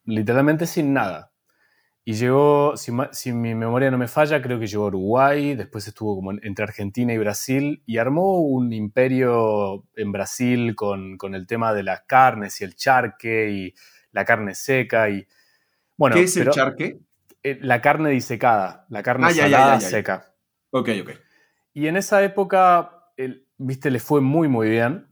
literalmente 0.03 0.67
sin 0.67 0.91
nada. 0.91 1.31
Y 2.03 2.13
llegó, 2.13 2.75
si, 2.75 2.91
si, 3.13 3.31
mi 3.31 3.55
memoria 3.55 3.89
no 3.89 3.97
me 3.97 4.09
falla, 4.09 4.41
creo 4.41 4.59
que 4.59 4.67
llegó 4.67 4.85
a 4.85 4.87
Uruguay, 4.87 5.55
después 5.55 5.87
estuvo 5.87 6.15
como 6.15 6.33
entre 6.33 6.63
Argentina 6.65 7.13
y 7.13 7.17
Brasil 7.17 7.81
y 7.85 7.97
armó 7.97 8.41
un 8.41 8.73
imperio 8.73 9.85
en 9.95 10.11
Brasil 10.11 10.75
con, 10.75 11.15
con 11.17 11.33
el 11.33 11.47
tema 11.47 11.73
de 11.73 11.83
las 11.83 12.01
carnes 12.01 12.59
y 12.59 12.65
el 12.65 12.75
charque 12.75 13.51
y 13.51 13.73
la 14.11 14.25
carne 14.25 14.53
seca. 14.53 15.09
Y, 15.09 15.25
bueno, 16.01 16.15
¿Qué 16.15 16.23
es 16.23 16.35
el 16.35 16.49
charque? 16.49 16.99
Eh, 17.43 17.59
la 17.61 17.79
carne 17.79 18.09
disecada, 18.09 18.87
la 18.89 19.03
carne 19.03 19.27
ah, 19.27 19.33
salada 19.33 19.79
seca. 19.79 20.33
Ok, 20.71 20.89
ok. 20.99 21.11
Y 21.75 21.85
en 21.85 21.95
esa 21.95 22.23
época, 22.23 23.11
el, 23.17 23.47
viste, 23.59 23.91
le 23.91 23.99
fue 23.99 24.19
muy, 24.19 24.47
muy 24.47 24.67
bien. 24.67 25.09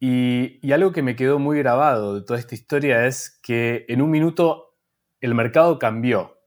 Y, 0.00 0.58
y, 0.66 0.72
algo 0.72 0.90
que 0.90 1.02
me 1.02 1.16
quedó 1.16 1.38
muy 1.38 1.58
grabado 1.58 2.14
de 2.14 2.22
toda 2.24 2.38
esta 2.38 2.54
historia 2.54 3.06
es 3.06 3.38
que 3.42 3.84
en 3.88 4.00
un 4.00 4.10
minuto 4.10 4.78
el 5.20 5.34
mercado 5.34 5.78
cambió. 5.78 6.38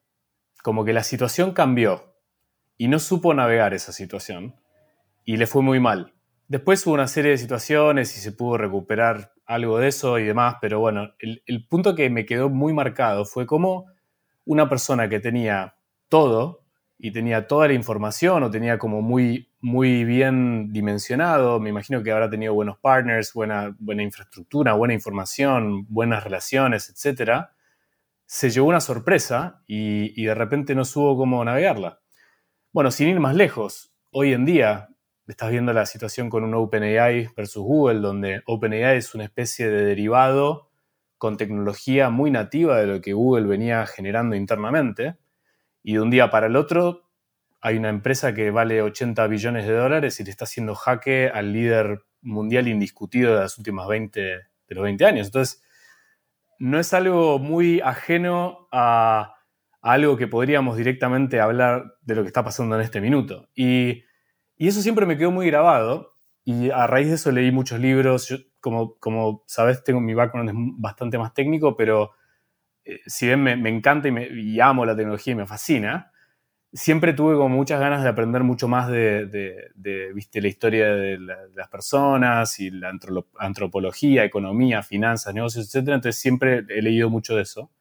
Como 0.63 0.83
que 0.83 0.91
la 0.91 1.03
situación 1.03 1.51
cambió. 1.51 2.15
Y 2.79 2.87
no 2.87 2.97
supo 2.97 3.35
navegar 3.35 3.75
esa 3.75 3.91
situación. 3.91 4.55
Y 5.25 5.37
le 5.37 5.45
fue 5.45 5.61
muy 5.61 5.79
mal. 5.79 6.15
Después 6.47 6.83
hubo 6.87 6.95
una 6.95 7.07
serie 7.07 7.29
de 7.29 7.37
situaciones 7.37 8.17
y 8.17 8.19
se 8.19 8.31
pudo 8.31 8.57
recuperar 8.57 9.34
algo 9.45 9.79
de 9.79 9.87
eso 9.89 10.19
y 10.19 10.23
demás, 10.23 10.55
pero 10.61 10.79
bueno, 10.79 11.13
el, 11.19 11.67
punto 11.67 11.95
que 11.95 12.09
me 12.09 12.25
quedó 12.25 12.49
muy 12.49 12.73
marcado 12.73 13.25
fue 13.25 13.45
cómo 13.45 13.85
una 14.45 14.67
persona 14.69 15.07
que 15.09 15.19
tenía 15.19 15.75
todo, 16.09 16.65
y 16.97 17.11
tenía 17.11 17.47
toda 17.47 17.67
la 17.67 17.73
información 17.73 18.43
o 18.43 18.49
tenía 18.49 18.77
como 18.77 19.01
muy, 19.01 19.51
muy 19.59 20.05
bien 20.05 20.71
dimensionado. 20.71 21.59
Me 21.59 21.69
imagino 21.69 22.01
que 22.01 22.11
habrá 22.11 22.29
tenido 22.29 22.53
buenos 22.53 22.77
partners, 22.79 23.33
buena, 23.33 23.75
buena 23.79 24.03
infraestructura, 24.03 24.73
buena 24.73 24.93
información, 24.93 25.85
buenas 25.89 26.23
relaciones, 26.23 26.89
etc. 26.89 27.47
Se 28.25 28.49
llevó 28.49 28.69
una 28.69 28.79
sorpresa 28.79 29.61
y, 29.67 30.19
y 30.19 30.25
de 30.25 30.35
repente 30.35 30.73
no 30.73 30.85
supo 30.85 31.17
cómo 31.17 31.43
navegarla. 31.43 31.99
Bueno, 32.71 32.91
sin 32.91 33.09
ir 33.09 33.19
más 33.19 33.35
lejos, 33.35 33.93
hoy 34.11 34.33
en 34.33 34.45
día 34.45 34.89
estás 35.27 35.51
viendo 35.51 35.73
la 35.73 35.85
situación 35.85 36.29
con 36.29 36.43
un 36.43 36.53
OpenAI 36.53 37.29
versus 37.35 37.63
Google, 37.63 37.99
donde 37.99 38.41
OpenAI 38.45 38.97
es 38.97 39.15
una 39.15 39.23
especie 39.23 39.69
de 39.69 39.83
derivado 39.83 40.69
con 41.17 41.37
tecnología 41.37 42.09
muy 42.09 42.31
nativa 42.31 42.77
de 42.79 42.87
lo 42.87 43.01
que 43.01 43.13
Google 43.13 43.47
venía 43.47 43.85
generando 43.87 44.35
internamente 44.35 45.17
y 45.83 45.93
de 45.93 46.01
un 46.01 46.09
día 46.09 46.29
para 46.29 46.47
el 46.47 46.55
otro 46.55 47.05
hay 47.61 47.77
una 47.77 47.89
empresa 47.89 48.33
que 48.35 48.51
vale 48.51 48.81
80 48.81 49.25
billones 49.27 49.65
de 49.65 49.73
dólares 49.73 50.19
y 50.19 50.23
le 50.23 50.29
está 50.29 50.45
haciendo 50.45 50.75
jaque 50.75 51.31
al 51.33 51.51
líder 51.51 52.03
mundial 52.21 52.67
indiscutido 52.67 53.33
de 53.33 53.39
las 53.41 53.57
últimas 53.57 53.87
20, 53.87 54.21
de 54.21 54.75
los 54.75 54.83
20 54.83 55.05
años. 55.05 55.27
Entonces, 55.27 55.63
no 56.59 56.79
es 56.79 56.93
algo 56.93 57.39
muy 57.39 57.81
ajeno 57.81 58.67
a, 58.71 59.33
algo 59.81 60.17
que 60.17 60.27
podríamos 60.27 60.77
directamente 60.77 61.39
hablar 61.39 61.95
de 62.01 62.15
lo 62.15 62.21
que 62.21 62.27
está 62.27 62.43
pasando 62.43 62.75
en 62.75 62.81
este 62.81 63.01
minuto. 63.01 63.49
Y, 63.55 64.04
eso 64.59 64.81
siempre 64.81 65.05
me 65.05 65.17
quedó 65.17 65.31
muy 65.31 65.47
grabado 65.47 66.15
y 66.43 66.69
a 66.69 66.87
raíz 66.87 67.09
de 67.09 67.15
eso 67.15 67.31
leí 67.31 67.51
muchos 67.51 67.79
libros. 67.79 68.47
como, 68.59 68.95
como 68.99 69.43
sabes, 69.47 69.83
tengo 69.83 69.99
mi 69.99 70.13
background 70.13 70.49
es 70.49 70.55
bastante 70.77 71.17
más 71.17 71.33
técnico, 71.33 71.75
pero 71.75 72.11
eh, 72.85 72.99
si 73.07 73.25
bien 73.25 73.41
me, 73.43 73.69
encanta 73.69 74.07
y, 74.09 74.59
amo 74.59 74.85
la 74.85 74.95
tecnología 74.95 75.33
y 75.33 75.35
me 75.35 75.47
fascina, 75.47 76.11
siempre 76.71 77.13
tuve 77.13 77.35
como 77.35 77.49
muchas 77.49 77.79
ganas 77.79 78.03
de 78.03 78.09
aprender 78.09 78.43
mucho 78.43 78.67
más 78.67 78.87
de, 78.87 79.71
¿viste, 80.13 80.41
la 80.41 80.47
historia 80.47 80.93
de, 80.93 81.17
las 81.17 81.67
personas 81.69 82.59
y 82.59 82.69
la 82.69 82.91
antropología, 83.39 84.23
economía, 84.23 84.83
finanzas, 84.83 85.33
negocios, 85.33 85.73
etc. 85.73 85.87
Entonces 85.89 86.17
siempre 86.17 86.65
he 86.69 86.81
leído 86.81 87.09
mucho 87.09 87.35
de 87.35 87.43
eso. 87.43 87.71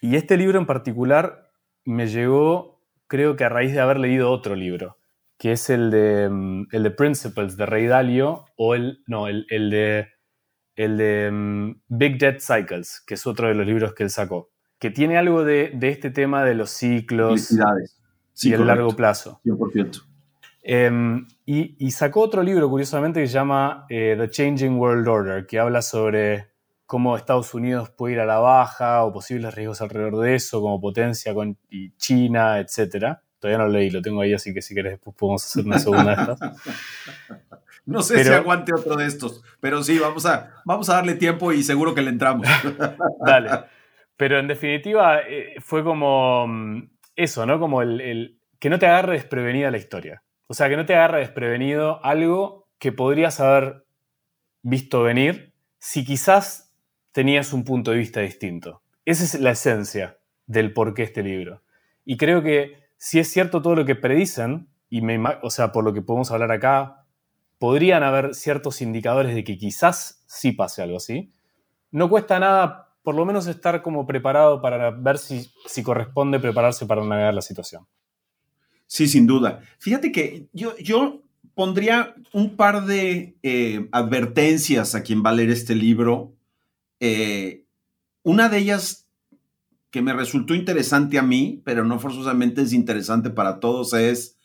Y 0.00 0.16
este 0.16 0.36
libro 0.36 0.58
en 0.58 0.66
particular 0.66 1.50
me 1.84 2.06
llegó, 2.06 2.80
creo 3.08 3.36
que 3.36 3.44
a 3.44 3.48
raíz 3.48 3.72
de 3.72 3.80
haber 3.80 3.98
leído 3.98 4.30
otro 4.30 4.54
libro, 4.54 4.98
que 5.42 5.50
es 5.50 5.70
el 5.70 5.90
de, 5.90 6.28
mm, 6.30 6.68
el 6.70 6.84
de 6.84 6.90
Principles 6.92 7.56
de 7.56 7.66
Rey 7.66 7.88
Dalio, 7.88 8.44
o 8.54 8.76
el, 8.76 9.02
no, 9.08 9.26
el, 9.26 9.44
el 9.50 9.70
de 9.70 10.06
el 10.76 10.96
de 10.96 11.30
mm, 11.32 11.82
Big 11.88 12.16
Debt 12.16 12.38
Cycles, 12.40 13.02
que 13.04 13.14
es 13.14 13.26
otro 13.26 13.48
de 13.48 13.54
los 13.54 13.66
libros 13.66 13.92
que 13.92 14.04
él 14.04 14.10
sacó, 14.10 14.52
que 14.78 14.90
tiene 14.90 15.18
algo 15.18 15.42
de, 15.42 15.76
este 15.82 16.12
tema 16.12 16.44
de 16.44 16.54
los 16.54 16.70
ciclos 16.70 17.50
y 18.40 18.52
el 18.52 18.64
largo 18.68 18.94
plazo. 18.94 19.40
100%. 19.44 20.04
Em, 20.62 21.26
y, 21.44 21.90
sacó 21.90 22.20
otro 22.20 22.44
libro, 22.44 22.70
curiosamente, 22.70 23.20
que 23.20 23.26
se 23.26 23.32
llama 23.32 23.84
eh, 23.88 24.14
The 24.16 24.30
Changing 24.30 24.78
World 24.78 25.08
Order, 25.08 25.46
que 25.48 25.58
habla 25.58 25.82
sobre 25.82 26.52
cómo 26.86 27.16
Estados 27.16 27.52
Unidos 27.52 27.90
puede 27.90 28.14
ir 28.14 28.20
a 28.20 28.26
la 28.26 28.38
baja 28.38 29.02
o 29.02 29.12
posibles 29.12 29.52
riesgos 29.56 29.82
alrededor 29.82 30.20
de 30.20 30.36
eso, 30.36 30.60
como 30.60 30.80
potencia 30.80 31.34
con 31.34 31.58
y 31.68 31.96
China, 31.96 32.60
etc. 32.60 33.18
Todavía 33.42 33.58
no 33.58 33.64
lo 33.64 33.72
leí, 33.76 33.90
lo 33.90 34.00
tengo 34.00 34.20
ahí, 34.20 34.32
así 34.32 34.54
que 34.54 34.62
si 34.62 34.72
querés 34.72 34.92
después 34.92 35.16
podemos 35.16 35.44
hacer 35.44 35.66
una 35.66 35.80
segunda 35.80 36.14
de 36.14 36.32
estas. 36.32 36.62
No 37.84 38.00
sé 38.00 38.22
si 38.22 38.30
aguante 38.30 38.72
otro 38.72 38.94
de 38.94 39.06
estos, 39.06 39.42
pero 39.58 39.82
sí, 39.82 39.98
vamos 39.98 40.24
a, 40.24 40.62
vamos 40.64 40.88
a 40.88 40.94
darle 40.94 41.16
tiempo 41.16 41.52
y 41.52 41.64
seguro 41.64 41.96
que 41.96 42.02
le 42.02 42.10
entramos. 42.10 42.46
Dale. 43.26 43.50
Pero 44.16 44.38
en 44.38 44.46
definitiva 44.46 45.18
eh, 45.28 45.56
fue 45.58 45.82
como 45.82 46.46
mm, 46.46 46.90
eso, 47.16 47.44
¿no? 47.44 47.58
Como 47.58 47.82
el, 47.82 48.38
que 48.60 48.70
no 48.70 48.78
te 48.78 48.86
agarre 48.86 49.14
desprevenida 49.14 49.72
la 49.72 49.78
historia. 49.78 50.22
O 50.46 50.54
sea, 50.54 50.68
que 50.68 50.76
no 50.76 50.86
te 50.86 50.94
agarre 50.94 51.18
desprevenido 51.18 51.98
algo 52.04 52.68
que 52.78 52.92
podrías 52.92 53.40
haber 53.40 53.84
visto 54.62 55.02
venir 55.02 55.52
si 55.80 56.04
quizás 56.04 56.72
tenías 57.10 57.52
un 57.52 57.64
punto 57.64 57.90
de 57.90 57.98
vista 57.98 58.20
distinto. 58.20 58.80
Esa 59.04 59.24
es 59.24 59.40
la 59.40 59.50
esencia 59.50 60.18
del 60.46 60.72
por 60.72 60.94
qué 60.94 61.02
este 61.02 61.24
libro. 61.24 61.62
Y 62.04 62.16
creo 62.16 62.44
que 62.44 62.81
si 63.02 63.18
es 63.18 63.28
cierto 63.32 63.60
todo 63.62 63.74
lo 63.74 63.84
que 63.84 63.96
predicen, 63.96 64.68
y 64.88 65.00
me, 65.00 65.20
o 65.42 65.50
sea, 65.50 65.72
por 65.72 65.82
lo 65.82 65.92
que 65.92 66.02
podemos 66.02 66.30
hablar 66.30 66.52
acá, 66.52 67.04
podrían 67.58 68.04
haber 68.04 68.32
ciertos 68.32 68.80
indicadores 68.80 69.34
de 69.34 69.42
que 69.42 69.58
quizás 69.58 70.22
sí 70.28 70.52
pase 70.52 70.82
algo 70.82 70.98
así. 70.98 71.32
No 71.90 72.08
cuesta 72.08 72.38
nada, 72.38 72.94
por 73.02 73.16
lo 73.16 73.24
menos, 73.24 73.48
estar 73.48 73.82
como 73.82 74.06
preparado 74.06 74.62
para 74.62 74.92
ver 74.92 75.18
si, 75.18 75.50
si 75.66 75.82
corresponde 75.82 76.38
prepararse 76.38 76.86
para 76.86 77.04
navegar 77.04 77.34
la 77.34 77.42
situación. 77.42 77.88
Sí, 78.86 79.08
sin 79.08 79.26
duda. 79.26 79.62
Fíjate 79.80 80.12
que 80.12 80.46
yo, 80.52 80.76
yo 80.78 81.22
pondría 81.54 82.14
un 82.32 82.54
par 82.54 82.86
de 82.86 83.36
eh, 83.42 83.88
advertencias 83.90 84.94
a 84.94 85.02
quien 85.02 85.24
va 85.24 85.30
a 85.30 85.34
leer 85.34 85.50
este 85.50 85.74
libro. 85.74 86.36
Eh, 87.00 87.64
una 88.22 88.48
de 88.48 88.58
ellas 88.58 89.01
que 89.92 90.02
me 90.02 90.14
resultó 90.14 90.54
interesante 90.54 91.18
a 91.18 91.22
mí, 91.22 91.60
pero 91.64 91.84
no 91.84 92.00
forzosamente 92.00 92.62
es 92.62 92.72
interesante 92.72 93.28
para 93.28 93.60
todos, 93.60 93.92
es 93.92 94.38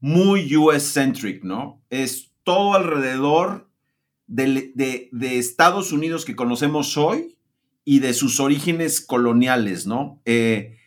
muy 0.00 0.56
US-centric, 0.56 1.44
¿no? 1.44 1.82
Es 1.90 2.32
todo 2.44 2.74
alrededor 2.74 3.70
de, 4.26 5.10
Estados 5.20 5.92
Unidos 5.92 6.24
que 6.24 6.34
conocemos 6.34 6.96
hoy 6.96 7.36
y 7.84 7.98
de 7.98 8.14
sus 8.14 8.40
orígenes 8.40 9.02
coloniales, 9.02 9.86
¿no? 9.86 10.22
Eh, 10.24 10.78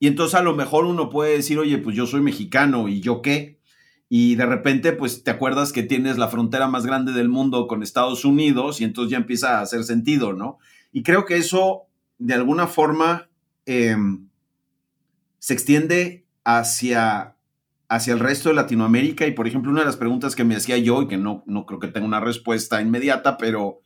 y 0.00 0.08
entonces 0.08 0.34
a 0.34 0.42
lo 0.42 0.56
mejor 0.56 0.84
uno 0.84 1.08
puede 1.08 1.36
decir, 1.36 1.60
oye, 1.60 1.78
pues 1.78 1.94
yo 1.94 2.08
soy 2.08 2.20
mexicano 2.20 2.88
y 2.88 3.00
yo 3.00 3.22
qué. 3.22 3.60
Y 4.08 4.34
de 4.34 4.46
repente, 4.46 4.92
pues 4.92 5.22
te 5.22 5.30
acuerdas 5.30 5.72
que 5.72 5.84
tienes 5.84 6.18
la 6.18 6.26
frontera 6.26 6.66
más 6.66 6.84
grande 6.84 7.12
del 7.12 7.28
mundo 7.28 7.68
con 7.68 7.84
Estados 7.84 8.24
Unidos 8.24 8.80
y 8.80 8.84
entonces 8.84 9.12
ya 9.12 9.18
empieza 9.18 9.58
a 9.58 9.62
hacer 9.62 9.84
sentido, 9.84 10.32
¿no? 10.32 10.58
Y 10.90 11.04
creo 11.04 11.24
que 11.24 11.36
eso, 11.36 11.86
de 12.18 12.34
alguna 12.34 12.66
forma, 12.66 13.28
em, 13.66 14.28
se 15.38 15.54
extiende 15.54 16.26
hacia 16.44 17.36
hacia 17.92 18.14
el 18.14 18.20
resto 18.20 18.48
de 18.48 18.54
Latinoamérica. 18.54 19.26
Y 19.26 19.32
por 19.32 19.46
ejemplo, 19.46 19.70
una 19.70 19.80
de 19.80 19.86
las 19.86 19.96
preguntas 19.96 20.34
que 20.34 20.44
me 20.44 20.56
hacía 20.56 20.78
yo, 20.78 21.02
y 21.02 21.08
que 21.08 21.18
no, 21.18 21.44
no 21.46 21.66
creo 21.66 21.78
que 21.78 21.88
tenga 21.88 22.06
una 22.06 22.20
respuesta 22.20 22.80
inmediata, 22.80 23.36
pero 23.36 23.80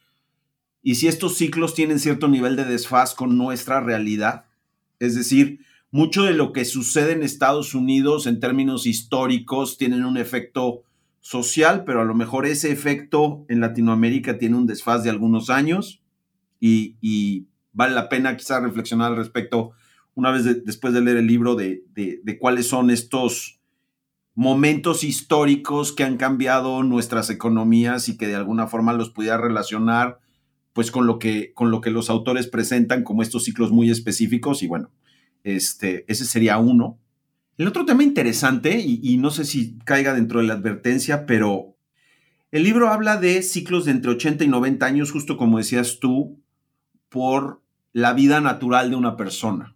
¿y 0.80 0.94
si 0.94 1.08
estos 1.08 1.36
ciclos 1.36 1.74
tienen 1.74 1.98
cierto 1.98 2.28
nivel 2.28 2.54
de 2.54 2.64
desfaz 2.64 3.14
con 3.14 3.36
nuestra 3.36 3.80
realidad? 3.80 4.44
Es 5.00 5.16
decir, 5.16 5.58
mucho 5.90 6.22
de 6.22 6.34
lo 6.34 6.52
que 6.52 6.64
sucede 6.64 7.12
en 7.12 7.24
Estados 7.24 7.74
Unidos 7.74 8.28
en 8.28 8.38
términos 8.38 8.86
históricos 8.86 9.76
tienen 9.76 10.04
un 10.04 10.18
efecto 10.18 10.84
social, 11.20 11.82
pero 11.84 12.00
a 12.00 12.04
lo 12.04 12.14
mejor 12.14 12.46
ese 12.46 12.70
efecto 12.70 13.44
en 13.48 13.60
Latinoamérica 13.60 14.38
tiene 14.38 14.56
un 14.56 14.66
desfaz 14.66 15.02
de 15.02 15.10
algunos 15.10 15.50
años 15.50 16.00
y, 16.60 17.46
vale 17.76 17.94
la 17.94 18.08
pena 18.08 18.36
quizás 18.36 18.62
reflexionar 18.62 19.12
al 19.12 19.18
respecto 19.18 19.72
una 20.14 20.30
vez 20.30 20.64
después 20.64 20.94
de 20.94 21.02
leer 21.02 21.18
el 21.18 21.26
libro 21.26 21.54
de, 21.54 21.84
de 21.94 22.38
cuáles 22.38 22.66
son 22.66 22.90
estos 22.90 23.60
momentos 24.34 25.04
históricos 25.04 25.92
que 25.92 26.04
han 26.04 26.16
cambiado 26.16 26.82
nuestras 26.82 27.30
economías 27.30 28.08
y 28.08 28.16
que 28.16 28.26
de 28.26 28.34
alguna 28.34 28.66
forma 28.66 28.94
los 28.94 29.10
pudiera 29.10 29.36
relacionar 29.36 30.20
pues 30.72 30.90
con 30.90 31.06
lo 31.06 31.18
que, 31.18 31.54
con 31.54 31.70
lo 31.70 31.80
que 31.80 31.90
los 31.90 32.10
autores 32.10 32.46
presentan 32.46 33.02
como 33.02 33.22
estos 33.22 33.44
ciclos 33.44 33.72
muy 33.72 33.90
específicos 33.90 34.62
y 34.62 34.66
bueno, 34.66 34.90
este, 35.42 36.04
ese 36.06 36.26
sería 36.26 36.58
uno. 36.58 36.98
El 37.56 37.66
otro 37.66 37.86
tema 37.86 38.02
interesante, 38.02 38.78
y, 38.78 39.00
y 39.02 39.16
no 39.16 39.30
sé 39.30 39.46
si 39.46 39.78
caiga 39.86 40.12
dentro 40.12 40.40
de 40.40 40.46
la 40.46 40.52
advertencia, 40.52 41.24
pero 41.24 41.78
el 42.50 42.62
libro 42.62 42.90
habla 42.90 43.16
de 43.16 43.42
ciclos 43.42 43.86
de 43.86 43.92
entre 43.92 44.10
80 44.10 44.44
y 44.44 44.48
90 44.48 44.84
años, 44.84 45.12
justo 45.12 45.38
como 45.38 45.56
decías 45.56 45.98
tú, 45.98 46.42
por 47.08 47.62
la 47.96 48.12
vida 48.12 48.42
natural 48.42 48.90
de 48.90 48.96
una 48.96 49.16
persona 49.16 49.74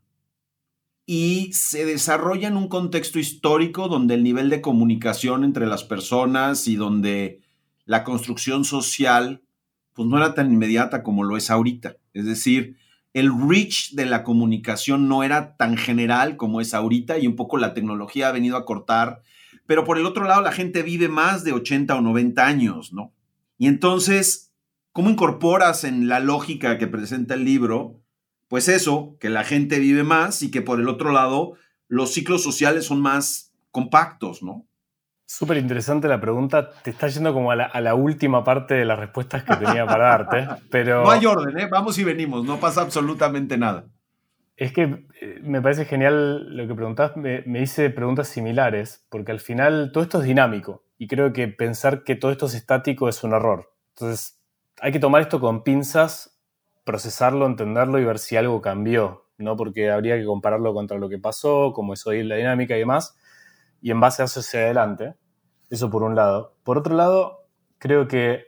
y 1.07 1.55
se 1.55 1.87
desarrolla 1.87 2.49
en 2.49 2.59
un 2.59 2.69
contexto 2.69 3.19
histórico 3.19 3.89
donde 3.89 4.13
el 4.13 4.23
nivel 4.23 4.51
de 4.51 4.61
comunicación 4.61 5.43
entre 5.43 5.67
las 5.67 5.85
personas 5.85 6.69
y 6.69 6.77
donde 6.77 7.41
la 7.87 8.05
construcción 8.05 8.67
social 8.67 9.41
pues 9.95 10.07
no 10.07 10.19
era 10.19 10.35
tan 10.35 10.53
inmediata 10.53 11.03
como 11.03 11.25
lo 11.25 11.39
es 11.39 11.51
ahorita. 11.51 11.97
Es 12.13 12.27
decir, 12.27 12.77
el 13.15 13.33
reach 13.49 13.93
de 13.93 14.05
la 14.05 14.23
comunicación 14.23 15.09
no 15.09 15.23
era 15.23 15.57
tan 15.57 15.79
general 15.79 16.37
como 16.37 16.61
es 16.61 16.75
ahorita 16.75 17.19
y 17.19 17.27
un 17.27 17.37
poco 17.37 17.57
la 17.57 17.73
tecnología 17.73 18.29
ha 18.29 18.33
venido 18.33 18.59
a 18.59 18.67
cortar, 18.67 19.23
pero 19.65 19.85
por 19.85 19.97
el 19.97 20.05
otro 20.05 20.25
lado 20.25 20.43
la 20.43 20.53
gente 20.53 20.83
vive 20.83 21.09
más 21.09 21.43
de 21.43 21.53
80 21.53 21.97
o 21.97 22.03
90 22.03 22.47
años, 22.47 22.93
¿no? 22.93 23.15
Y 23.57 23.67
entonces, 23.67 24.53
¿cómo 24.93 25.09
incorporas 25.09 25.85
en 25.85 26.07
la 26.07 26.21
lógica 26.21 26.77
que 26.77 26.87
presenta 26.87 27.33
el 27.33 27.47
libro 27.47 28.00
pues 28.51 28.69
eso, 28.69 29.17
que 29.21 29.31
la 29.31 29.45
gente 29.45 29.79
vive 29.79 30.03
más 30.03 30.43
y 30.43 30.51
que 30.51 30.61
por 30.61 30.81
el 30.81 30.89
otro 30.89 31.13
lado 31.13 31.53
los 31.87 32.13
ciclos 32.13 32.43
sociales 32.43 32.85
son 32.85 33.01
más 33.01 33.55
compactos, 33.71 34.43
¿no? 34.43 34.67
Súper 35.25 35.59
interesante 35.59 36.09
la 36.09 36.21
pregunta. 36.21 36.71
Te 36.83 36.91
está 36.91 37.07
yendo 37.07 37.33
como 37.33 37.53
a 37.53 37.55
la, 37.57 37.95
última 37.95 38.43
parte 38.43 38.75
de 38.75 38.85
las 38.85 38.99
respuestas 38.99 39.45
que 39.45 39.55
tenía 39.55 39.87
para 39.87 40.09
darte, 40.09 40.49
pero... 40.71 41.05
No 41.05 41.13
hay 41.13 41.25
orden, 41.27 41.61
¿eh? 41.61 41.69
Vamos 41.71 41.97
y 41.99 42.03
venimos, 42.03 42.45
no 42.45 42.59
pasa 42.59 42.81
absolutamente 42.81 43.57
nada. 43.57 43.85
Es 44.57 44.73
que 44.73 45.07
eh, 45.21 45.39
me 45.45 45.63
parece 45.63 45.85
genial 45.85 46.57
lo 46.57 46.67
que 46.67 46.75
preguntas, 46.75 47.17
me, 47.17 47.45
me 47.47 47.63
hice 47.63 47.89
preguntas 47.91 48.27
similares, 48.27 49.07
porque 49.11 49.31
al 49.31 49.39
final 49.39 49.93
todo 49.93 50.03
esto 50.03 50.19
es 50.19 50.25
dinámico 50.25 50.83
y 50.99 51.07
creo 51.07 51.33
que 51.33 51.47
pensar 51.47 52.03
que 52.03 52.17
todo 52.17 52.33
esto 52.33 52.47
es 52.47 52.55
estático 52.55 53.09
es 53.09 53.23
un 53.23 53.33
error. 53.33 53.73
Entonces, 53.95 54.41
hay 54.81 54.91
que 54.91 54.99
tomar 54.99 55.23
esto 55.23 55.39
con 55.39 55.63
pinzas 55.63 56.30
procesarlo, 56.91 57.47
entenderlo 57.47 58.01
y 58.01 58.05
ver 58.05 58.19
si 58.19 58.37
algo 58.37 58.61
cambió, 58.61 59.29
¿no? 59.39 59.57
Porque 59.57 59.93
habría 59.93 60.17
que 60.19 60.25
compararlo 60.25 60.75
contra 60.75 60.99
lo 60.99 61.09
que 61.09 61.19
pasó, 61.19 61.73
cómo 61.73 61.95
es 61.95 62.05
hoy 62.05 62.25
la 62.25 62.35
dinámica 62.35 62.75
y 62.75 62.81
demás, 62.81 63.17
y 63.81 63.93
en 63.93 64.01
base 64.01 64.23
a 64.23 64.25
eso 64.25 64.41
hacia 64.41 64.61
adelante. 64.61 65.15
Eso 65.71 65.89
por 65.89 66.03
un 66.03 66.17
lado. 66.17 66.57
Por 66.65 66.79
otro 66.79 66.97
lado, 66.97 67.47
creo 67.79 68.09
que 68.09 68.47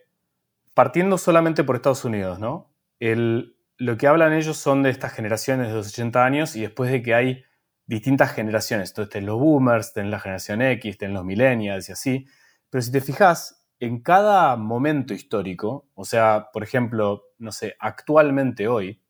partiendo 0.74 1.18
solamente 1.18 1.62
por 1.62 1.76
Estados 1.76 2.04
Unidos, 2.04 2.40
¿no? 2.40 2.74
El, 2.98 3.56
lo 3.78 3.96
que 3.96 4.08
hablan 4.08 4.32
ellos 4.32 4.56
son 4.56 4.82
de 4.82 4.90
estas 4.90 5.12
generaciones 5.12 5.68
de 5.68 5.74
los 5.74 5.86
80 5.88 6.24
años 6.24 6.56
y 6.56 6.62
después 6.62 6.90
de 6.90 7.00
que 7.00 7.14
hay 7.14 7.44
distintas 7.86 8.32
generaciones. 8.32 8.90
Entonces, 8.90 9.12
ten 9.12 9.26
los 9.26 9.38
boomers, 9.38 9.92
ten 9.92 10.10
la 10.10 10.18
generación 10.18 10.62
X, 10.62 10.98
ten 10.98 11.14
los 11.14 11.24
millennials 11.24 11.88
y 11.88 11.92
así. 11.92 12.26
Pero 12.70 12.82
si 12.82 12.90
te 12.90 13.00
fijas, 13.00 13.62
en 13.78 14.00
cada 14.00 14.56
momento 14.56 15.14
histórico, 15.14 15.88
o 15.94 16.04
sea, 16.04 16.50
por 16.52 16.62
ejemplo, 16.62 17.24
no 17.42 17.52
sé, 17.52 17.76
actualmente 17.78 18.68
hoy, 18.68 19.02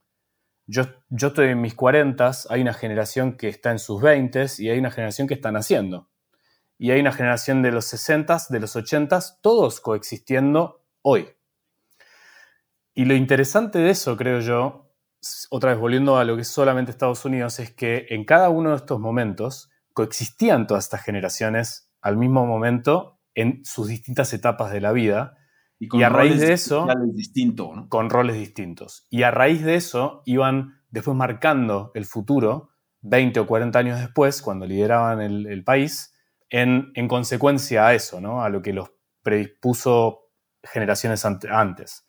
yo, 0.67 0.85
yo 1.09 1.29
estoy 1.29 1.49
en 1.49 1.61
mis 1.61 1.75
40, 1.75 2.31
hay 2.49 2.63
una 2.63 2.75
generación 2.75 3.37
que 3.37 3.49
está 3.49 3.71
en 3.71 3.79
sus 3.79 4.01
20 4.01 4.47
y 4.59 4.71
hay 4.71 4.79
una 4.79 4.91
generación 4.91 5.29
que 5.29 5.35
está 5.35 5.53
naciendo. 5.53 6.09
Y 6.79 6.91
hay 6.91 7.01
una 7.01 7.13
generación 7.13 7.63
de 7.63 7.71
los 7.71 7.85
60, 7.87 8.39
de 8.49 8.61
los 8.61 8.75
80, 8.75 9.21
todos 9.41 9.81
coexistiendo 9.81 10.85
hoy. 11.03 11.29
Y 12.95 13.05
lo 13.05 13.15
interesante 13.15 13.79
de 13.79 13.91
eso, 13.91 14.17
creo 14.17 14.41
yo, 14.41 14.93
otra 15.51 15.71
vez 15.71 15.81
volviendo 15.81 16.17
a 16.17 16.25
lo 16.25 16.37
que 16.37 16.43
es 16.43 16.49
solamente 16.49 16.91
Estados 16.91 17.25
Unidos, 17.25 17.59
es 17.59 17.71
que 17.71 18.07
en 18.11 18.25
cada 18.25 18.49
uno 18.49 18.71
de 18.71 18.77
estos 18.77 18.99
momentos 18.99 19.71
coexistían 19.93 20.67
todas 20.67 20.85
estas 20.85 21.03
generaciones 21.03 21.91
al 22.01 22.17
mismo 22.17 22.47
momento 22.47 23.21
en 23.35 23.65
sus 23.65 23.89
distintas 23.89 24.33
etapas 24.33 24.73
de 24.73 24.81
la 24.81 24.93
vida. 24.93 25.39
Y, 25.91 26.03
a 26.03 26.09
raíz 26.09 26.39
de 26.39 26.53
eso... 26.53 26.87
Con 27.89 28.09
roles 28.09 28.37
distintos. 28.37 29.07
Y 29.11 29.25
a 29.25 29.31
raíz 29.31 29.65
de 29.65 29.75
eso 29.75 30.23
iban 30.27 30.81
después 30.91 31.17
marcando 31.17 31.91
el 31.95 32.05
futuro, 32.05 32.71
20 33.01 33.41
o 33.41 33.47
40 33.47 33.79
años 33.79 33.99
después, 33.99 34.43
cuando 34.43 34.67
lideraban 34.67 35.21
el, 35.21 35.65
país, 35.65 36.15
en, 36.51 36.93
consecuencia 37.09 37.87
a 37.87 37.95
eso, 37.95 38.21
¿no? 38.21 38.43
a 38.43 38.49
lo 38.49 38.63
que 38.63 38.73
los 38.73 38.93
predispuso 39.23 40.31
generaciones 40.63 41.25
antes. 41.25 42.07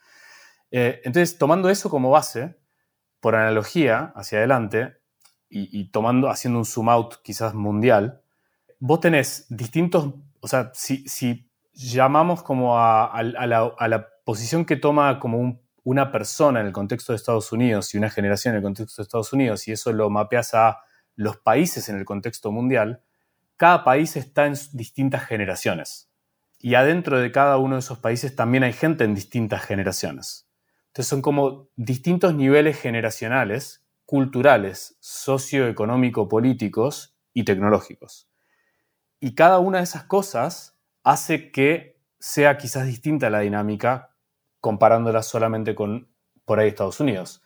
Eh, 0.70 1.02
entonces, 1.04 1.38
tomando 1.38 1.70
eso 1.70 1.90
como 1.90 2.12
base, 2.12 2.60
por 3.20 3.36
analogía 3.36 4.14
hacia 4.16 4.38
adelante, 4.40 4.98
y, 5.56 5.92
tomando, 5.92 6.30
haciendo 6.30 6.58
un 6.58 6.66
zoom 6.66 6.90
out 6.90 7.16
quizás 7.24 7.54
mundial, 7.54 8.24
vos 8.80 9.00
tenés 9.00 9.46
distintos 9.50 10.16
o 10.44 10.48
sea, 10.50 10.72
si, 10.74 11.50
llamamos 11.74 12.44
como 12.44 12.78
a, 12.78 13.22
la, 13.24 14.10
posición 14.24 14.64
que 14.66 14.78
toma 14.78 15.20
como 15.20 15.60
una 15.84 16.12
persona 16.12 16.62
en 16.62 16.68
el 16.68 16.72
contexto 16.72 17.12
de 17.12 17.18
Estados 17.18 17.52
Unidos 17.52 17.94
y 17.94 17.98
una 17.98 18.10
generación 18.10 18.54
en 18.54 18.58
el 18.58 18.64
contexto 18.64 19.02
de 19.02 19.04
Estados 19.04 19.34
Unidos, 19.34 19.68
y 19.68 19.74
eso 19.74 19.92
lo 19.92 20.10
mapeas 20.10 20.54
a 20.54 20.80
los 21.16 21.38
países 21.38 21.90
en 21.90 21.98
el 21.98 22.06
contexto 22.06 22.52
mundial, 22.52 23.02
cada 23.58 23.84
país 23.84 24.16
está 24.16 24.46
en 24.46 24.56
distintas 24.72 25.26
generaciones. 25.26 26.10
Y 26.60 26.76
adentro 26.76 27.20
de 27.20 27.32
cada 27.32 27.58
uno 27.58 27.76
de 27.76 27.80
esos 27.80 28.00
países 28.00 28.36
también 28.36 28.64
hay 28.64 28.72
gente 28.72 29.04
en 29.04 29.14
distintas 29.14 29.64
generaciones. 29.64 30.48
Entonces 30.88 31.10
son 31.10 31.22
como 31.22 31.68
distintos 31.76 32.34
niveles 32.34 32.80
generacionales, 32.80 33.84
culturales, 34.06 34.96
socioeconómico, 35.02 36.30
políticos 36.30 37.16
y 37.34 37.44
tecnológicos. 37.44 38.30
Y 39.20 39.36
cada 39.36 39.60
una 39.60 39.80
de 39.80 39.86
esas 39.86 40.04
cosas 40.04 40.73
hace 41.04 41.52
que 41.52 42.00
sea 42.20 42.58
quizás 42.58 42.86
distinta 42.86 43.30
la 43.30 43.42
dinámica 43.42 44.16
comparándola 44.60 45.24
solamente 45.24 45.76
con 45.76 46.08
por 46.46 46.60
ahí 46.60 46.70
Estados 46.70 47.00
Unidos. 47.00 47.44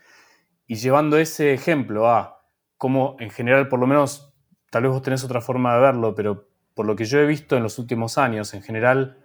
Y 0.68 0.76
llevando 0.76 1.18
ese 1.18 1.54
ejemplo 1.54 2.10
a 2.10 2.44
cómo 2.78 3.16
en 3.20 3.32
general, 3.32 3.68
por 3.68 3.80
lo 3.80 3.88
menos, 3.88 4.34
tal 4.70 4.84
vez 4.84 4.92
vos 4.92 5.02
tenés 5.02 5.24
otra 5.24 5.42
forma 5.42 5.74
de 5.74 5.82
verlo, 5.82 6.14
pero 6.14 6.48
por 6.74 6.86
lo 6.86 6.96
que 6.96 7.06
yo 7.06 7.20
he 7.20 7.26
visto 7.26 7.58
en 7.58 7.64
los 7.64 7.80
últimos 7.80 8.18
años, 8.18 8.54
en 8.54 8.62
general, 8.62 9.18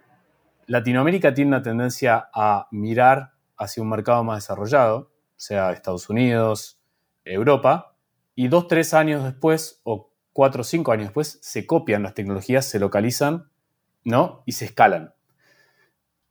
Latinoamérica 0.65 1.33
tiene 1.33 1.49
una 1.49 1.61
tendencia 1.61 2.29
a 2.33 2.67
mirar 2.71 3.33
hacia 3.57 3.83
un 3.83 3.89
mercado 3.89 4.23
más 4.23 4.43
desarrollado, 4.43 5.11
sea 5.35 5.71
Estados 5.71 6.09
Unidos, 6.09 6.79
Europa, 7.25 7.95
y 8.35 8.47
dos, 8.47 8.67
tres 8.67 8.93
años 8.95 9.23
después, 9.23 9.81
o 9.83 10.11
cuatro 10.31 10.61
o 10.61 10.63
cinco 10.63 10.91
años 10.91 11.07
después, 11.07 11.37
se 11.41 11.67
copian 11.67 12.01
las 12.01 12.15
tecnologías, 12.15 12.65
se 12.65 12.79
localizan 12.79 13.51
¿no? 14.03 14.43
Y 14.45 14.53
se 14.53 14.65
escalan. 14.65 15.13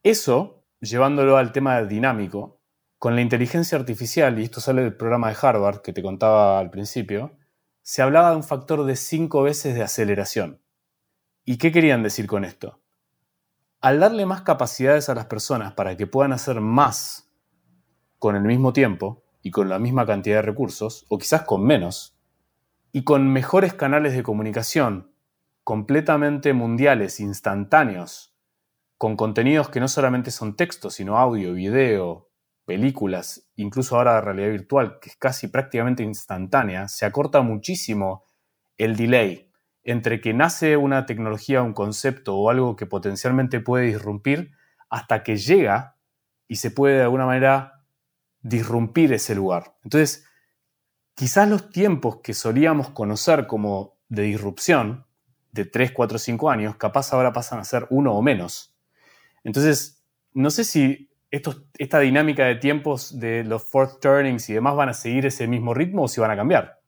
Eso, 0.02 0.64
llevándolo 0.80 1.36
al 1.36 1.52
tema 1.52 1.82
dinámico, 1.82 2.60
con 2.98 3.14
la 3.16 3.20
inteligencia 3.20 3.78
artificial, 3.78 4.38
y 4.38 4.44
esto 4.44 4.60
sale 4.60 4.82
del 4.82 4.96
programa 4.96 5.28
de 5.28 5.36
Harvard 5.40 5.82
que 5.82 5.92
te 5.92 6.02
contaba 6.02 6.58
al 6.58 6.70
principio, 6.70 7.36
se 7.82 8.02
hablaba 8.02 8.30
de 8.30 8.36
un 8.36 8.44
factor 8.44 8.84
de 8.84 8.96
cinco 8.96 9.42
veces 9.42 9.74
de 9.74 9.82
aceleración. 9.82 10.60
¿Y 11.44 11.58
qué 11.58 11.72
querían 11.72 12.02
decir 12.02 12.28
con 12.28 12.44
esto? 12.44 12.80
Al 13.80 13.98
darle 13.98 14.26
más 14.26 14.42
capacidades 14.42 15.08
a 15.08 15.14
las 15.14 15.26
personas 15.26 15.72
para 15.72 15.96
que 15.96 16.06
puedan 16.06 16.32
hacer 16.32 16.60
más 16.60 17.28
con 18.20 18.36
el 18.36 18.42
mismo 18.42 18.72
tiempo 18.72 19.24
y 19.42 19.50
con 19.50 19.68
la 19.68 19.80
misma 19.80 20.06
cantidad 20.06 20.36
de 20.36 20.42
recursos, 20.42 21.04
o 21.08 21.18
quizás 21.18 21.42
con 21.42 21.64
menos, 21.64 22.16
y 22.92 23.02
con 23.02 23.32
mejores 23.32 23.74
canales 23.74 24.14
de 24.14 24.22
comunicación 24.22 25.11
completamente 25.64 26.52
mundiales, 26.52 27.20
instantáneos, 27.20 28.34
con 28.96 29.16
contenidos 29.16 29.68
que 29.68 29.80
no 29.80 29.88
solamente 29.88 30.30
son 30.30 30.56
texto, 30.56 30.90
sino 30.90 31.18
audio, 31.18 31.54
video, 31.54 32.30
películas, 32.64 33.48
incluso 33.56 33.96
ahora 33.96 34.14
de 34.14 34.20
realidad 34.20 34.50
virtual, 34.50 34.98
que 35.00 35.10
es 35.10 35.16
casi 35.16 35.48
prácticamente 35.48 36.02
instantánea, 36.02 36.88
se 36.88 37.04
acorta 37.04 37.42
muchísimo 37.42 38.24
el 38.76 38.96
delay 38.96 39.50
entre 39.84 40.20
que 40.20 40.32
nace 40.32 40.76
una 40.76 41.06
tecnología, 41.06 41.62
un 41.62 41.72
concepto 41.72 42.36
o 42.36 42.50
algo 42.50 42.76
que 42.76 42.86
potencialmente 42.86 43.60
puede 43.60 43.86
disrumpir, 43.86 44.52
hasta 44.88 45.22
que 45.22 45.36
llega 45.36 45.96
y 46.46 46.56
se 46.56 46.70
puede 46.70 46.96
de 46.96 47.02
alguna 47.02 47.26
manera 47.26 47.84
disrumpir 48.42 49.12
ese 49.12 49.34
lugar. 49.34 49.76
Entonces, 49.82 50.26
quizás 51.14 51.48
los 51.48 51.70
tiempos 51.70 52.18
que 52.22 52.34
solíamos 52.34 52.90
conocer 52.90 53.46
como 53.46 53.98
de 54.08 54.22
disrupción, 54.22 55.06
de 55.52 55.66
3, 55.66 55.92
4, 55.92 56.18
5 56.18 56.50
años, 56.50 56.76
capaz 56.76 57.12
ahora 57.12 57.32
pasan 57.32 57.60
a 57.60 57.64
ser 57.64 57.86
uno 57.90 58.14
o 58.14 58.22
menos. 58.22 58.74
Entonces, 59.44 60.02
no 60.32 60.50
sé 60.50 60.64
si 60.64 61.10
esta 61.30 61.98
dinámica 62.00 62.44
de 62.44 62.56
tiempos 62.56 63.18
de 63.18 63.44
los 63.44 63.62
fourth 63.62 64.00
turnings 64.00 64.48
y 64.50 64.54
demás 64.54 64.76
van 64.76 64.90
a 64.90 64.94
seguir 64.94 65.24
ese 65.24 65.46
mismo 65.46 65.72
ritmo 65.72 66.02
o 66.02 66.08
si 66.08 66.20
van 66.20 66.30
a 66.30 66.36
cambiar. 66.36 66.80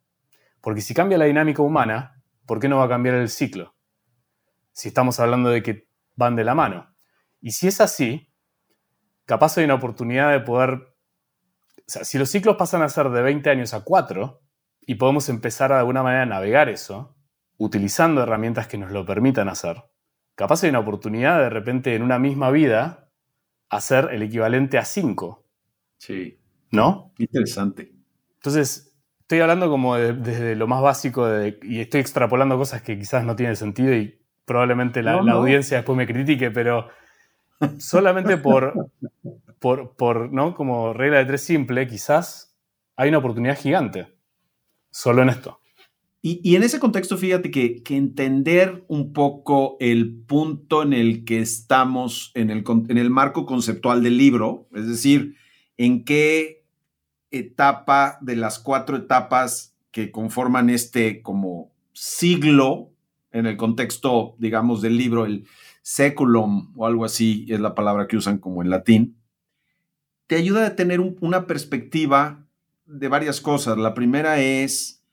Porque 0.61 0.81
si 0.83 0.93
cambia 0.95 1.19
la 1.19 1.25
dinámica 1.25 1.63
humana, 1.63 2.23
¿por 2.47 2.61
qué 2.61 2.69
no 2.69 2.79
va 2.79 2.85
a 2.85 2.89
cambiar 2.89 3.15
el 3.17 3.31
ciclo? 3.31 3.75
Si 4.73 4.89
estamos 4.89 5.21
hablando 5.21 5.51
de 5.51 5.63
que 5.63 5.89
van 6.17 6.37
de 6.37 6.45
la 6.45 6.55
mano. 6.55 6.95
Y 7.41 7.53
si 7.53 7.69
es 7.69 7.81
así, 7.81 8.33
capaz 9.25 9.57
hay 9.59 9.65
una 9.65 9.75
oportunidad 9.75 10.33
de 10.33 10.41
poder... 10.41 10.95
Si 11.87 12.19
los 12.19 12.31
ciclos 12.31 12.57
pasan 12.57 12.83
a 12.83 12.89
ser 12.89 13.11
de 13.11 13.21
20 13.23 13.49
años 13.51 13.75
a 13.75 13.85
4 13.85 14.41
y 14.87 14.95
podemos 14.95 15.29
empezar 15.29 15.71
de 15.71 15.77
alguna 15.77 16.03
manera 16.03 16.23
a 16.23 16.27
navegar 16.27 16.71
eso, 16.71 17.14
utilizando 17.59 18.23
herramientas 18.23 18.67
que 18.67 18.79
nos 18.79 18.91
lo 18.91 19.05
permitan 19.05 19.49
hacer, 19.49 19.83
capaz 20.35 20.65
hay 20.65 20.71
una 20.71 20.81
oportunidad 20.81 21.39
de 21.39 21.51
repente 21.51 21.95
en 21.95 22.03
una 22.03 22.19
misma 22.19 22.51
vida 22.51 23.09
hacer 23.69 24.11
el 24.13 24.23
equivalente 24.23 24.79
a 24.79 24.85
5. 24.85 25.45
Sí. 25.99 26.39
¿No? 26.71 27.13
Interesante. 27.19 27.93
Entonces, 28.37 28.95
estoy 29.21 29.41
hablando 29.41 29.71
como 29.71 29.97
desde 29.97 30.55
lo 30.55 30.67
más 30.67 30.83
básico 30.83 31.27
y 31.63 31.81
estoy 31.81 32.01
extrapolando 32.01 32.59
cosas 32.59 32.83
que 32.83 32.99
quizás 32.99 33.25
no 33.25 33.37
tienen 33.37 33.57
sentido 33.57 33.95
y 33.95 34.21
probablemente 34.45 35.03
la, 35.03 35.15
audiencia 35.15 35.79
después 35.79 35.97
me 35.97 36.07
critique, 36.07 36.51
pero 36.51 36.89
solamente 37.79 38.37
por, 38.37 38.91
por, 39.59 39.97
por, 39.97 40.33
¿no? 40.33 40.55
Como 40.55 40.93
regla 40.93 41.19
de 41.19 41.25
tres 41.25 41.43
simple, 41.43 41.87
quizás 41.87 42.55
hay 42.97 43.09
una 43.09 43.19
oportunidad 43.19 43.59
gigante. 43.59 44.15
Solo 44.91 45.23
en 45.23 45.31
esto. 45.31 45.61
Y, 46.27 46.57
en 46.57 46.63
ese 46.63 46.81
contexto, 46.81 47.19
fíjate 47.19 47.51
que, 47.51 47.83
entender 47.91 48.83
un 48.89 49.13
poco 49.13 49.77
el 49.79 50.23
punto 50.23 50.83
en 50.83 50.95
el 50.95 51.27
que 51.27 51.41
estamos 51.41 52.33
en 52.33 52.49
el, 52.49 52.65
en 52.89 52.97
el 52.97 53.11
marco 53.11 53.45
conceptual 53.45 54.03
del 54.03 54.17
libro, 54.17 54.67
es 54.75 54.89
decir, 54.89 55.37
en 55.77 56.03
qué 56.03 56.65
etapa 57.31 58.17
de 58.23 58.37
las 58.37 58.59
cuatro 58.59 58.97
etapas 58.97 59.77
que 59.91 60.11
conforman 60.11 60.71
este 60.71 61.21
como 61.21 61.75
siglo, 61.93 62.91
en 63.31 63.45
el 63.45 63.59
contexto, 63.59 64.35
digamos, 64.39 64.81
del 64.81 64.97
libro, 64.97 65.27
el 65.27 65.47
seculum 65.83 66.73
o 66.75 66.87
algo 66.87 67.05
así, 67.05 67.45
es 67.51 67.61
la 67.61 67.75
palabra 67.75 68.09
que 68.09 68.17
usan 68.17 68.39
como 68.39 68.63
en 68.63 68.71
latín, 68.71 69.19
te 70.27 70.37
ayuda 70.37 70.69
a 70.69 70.75
tener 70.75 71.01
una 71.01 71.47
perspectiva 71.47 72.47
de 72.87 73.09
varias 73.09 73.43
cosas. 73.43 73.77
La 73.77 73.93
primera 73.93 74.41
es 74.41 75.04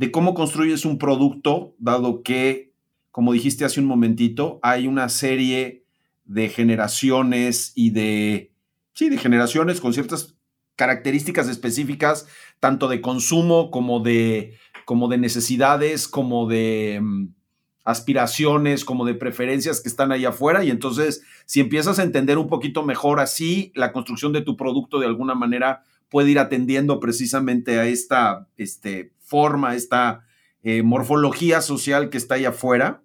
de 0.00 0.10
cómo 0.10 0.32
construyes 0.32 0.86
un 0.86 0.96
producto, 0.96 1.74
dado 1.78 2.22
que, 2.22 2.72
como 3.10 3.34
dijiste 3.34 3.66
hace 3.66 3.80
un 3.80 3.86
momentito, 3.86 4.58
hay 4.62 4.86
una 4.86 5.10
serie 5.10 5.84
de 6.24 6.48
generaciones 6.48 7.72
y 7.74 7.90
de, 7.90 8.50
sí, 8.94 9.10
de 9.10 9.18
generaciones 9.18 9.78
con 9.78 9.92
ciertas 9.92 10.36
características 10.74 11.50
específicas, 11.50 12.26
tanto 12.60 12.88
de 12.88 13.02
consumo 13.02 13.70
como 13.70 14.00
de, 14.00 14.56
como 14.86 15.06
de 15.06 15.18
necesidades, 15.18 16.08
como 16.08 16.48
de 16.48 17.00
mm, 17.02 17.34
aspiraciones, 17.84 18.86
como 18.86 19.04
de 19.04 19.12
preferencias 19.12 19.82
que 19.82 19.90
están 19.90 20.12
ahí 20.12 20.24
afuera. 20.24 20.64
Y 20.64 20.70
entonces, 20.70 21.22
si 21.44 21.60
empiezas 21.60 21.98
a 21.98 22.04
entender 22.04 22.38
un 22.38 22.48
poquito 22.48 22.82
mejor 22.84 23.20
así, 23.20 23.70
la 23.74 23.92
construcción 23.92 24.32
de 24.32 24.40
tu 24.40 24.56
producto 24.56 24.98
de 24.98 25.08
alguna 25.08 25.34
manera 25.34 25.82
puede 26.08 26.30
ir 26.30 26.38
atendiendo 26.38 27.00
precisamente 27.00 27.78
a 27.78 27.86
esta 27.86 28.48
este, 28.56 29.12
forma, 29.30 29.76
esta 29.76 30.26
eh, 30.62 30.82
morfología 30.82 31.60
social 31.60 32.10
que 32.10 32.18
está 32.18 32.34
ahí 32.34 32.44
afuera. 32.44 33.04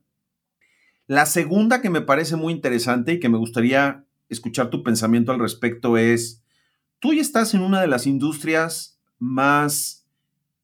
La 1.05 1.27
segunda 1.27 1.81
que 1.81 1.91
me 1.91 2.01
parece 2.01 2.35
muy 2.35 2.51
interesante 2.51 3.13
y 3.13 3.19
que 3.19 3.29
me 3.29 3.37
gustaría 3.37 4.05
escuchar 4.27 4.71
tu 4.71 4.81
pensamiento 4.81 5.31
al 5.31 5.39
respecto 5.39 5.97
es, 5.97 6.43
tú 6.99 7.13
ya 7.13 7.21
estás 7.21 7.53
en 7.53 7.61
una 7.61 7.79
de 7.79 7.87
las 7.87 8.07
industrias 8.07 8.99
más, 9.19 10.07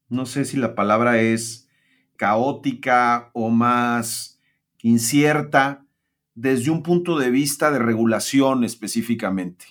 no 0.08 0.26
sé 0.26 0.44
si 0.44 0.56
la 0.56 0.74
palabra 0.74 1.20
es 1.20 1.68
caótica 2.16 3.30
o 3.32 3.48
más 3.48 4.40
incierta 4.82 5.86
desde 6.34 6.72
un 6.72 6.82
punto 6.82 7.18
de 7.18 7.30
vista 7.30 7.70
de 7.70 7.78
regulación 7.78 8.64
específicamente. 8.64 9.66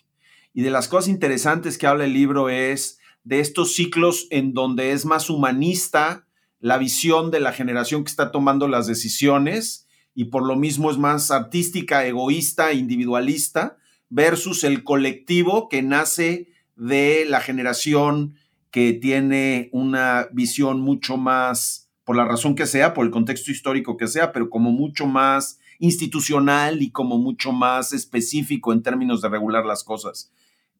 Y 0.54 0.62
de 0.62 0.72
las 0.72 0.88
cosas 0.88 1.10
interesantes 1.10 1.78
que 1.78 1.88
habla 1.88 2.06
el 2.06 2.14
libro 2.14 2.48
es 2.48 3.01
de 3.24 3.40
estos 3.40 3.74
ciclos 3.76 4.28
en 4.30 4.54
donde 4.54 4.92
es 4.92 5.06
más 5.06 5.30
humanista 5.30 6.28
la 6.60 6.78
visión 6.78 7.32
de 7.32 7.40
la 7.40 7.54
generación 7.54 8.04
que 8.04 8.10
está 8.10 8.32
tomando 8.32 8.68
las 8.68 8.88
decisiones 8.88 9.88
y 10.14 10.26
por 10.26 10.46
lo 10.46 10.56
mismo 10.56 10.92
es 10.92 10.98
más 10.98 11.32
artística, 11.32 12.06
egoísta, 12.06 12.74
individualista, 12.74 13.78
versus 14.10 14.64
el 14.64 14.84
colectivo 14.84 15.70
que 15.70 15.82
nace 15.82 16.50
de 16.76 17.26
la 17.28 17.40
generación 17.40 18.36
que 18.70 18.94
tiene 18.94 19.70
una 19.72 20.28
visión 20.32 20.82
mucho 20.82 21.18
más, 21.18 21.90
por 22.04 22.16
la 22.16 22.26
razón 22.26 22.56
que 22.56 22.66
sea, 22.66 22.94
por 22.94 23.06
el 23.06 23.12
contexto 23.12 23.52
histórico 23.52 23.98
que 23.98 24.08
sea, 24.08 24.32
pero 24.32 24.50
como 24.50 24.72
mucho 24.72 25.06
más 25.06 25.60
institucional 25.80 26.82
y 26.82 26.92
como 26.92 27.18
mucho 27.18 27.52
más 27.52 27.94
específico 27.94 28.72
en 28.74 28.84
términos 28.84 29.22
de 29.22 29.30
regular 29.30 29.66
las 29.66 29.84
cosas. 29.84 30.32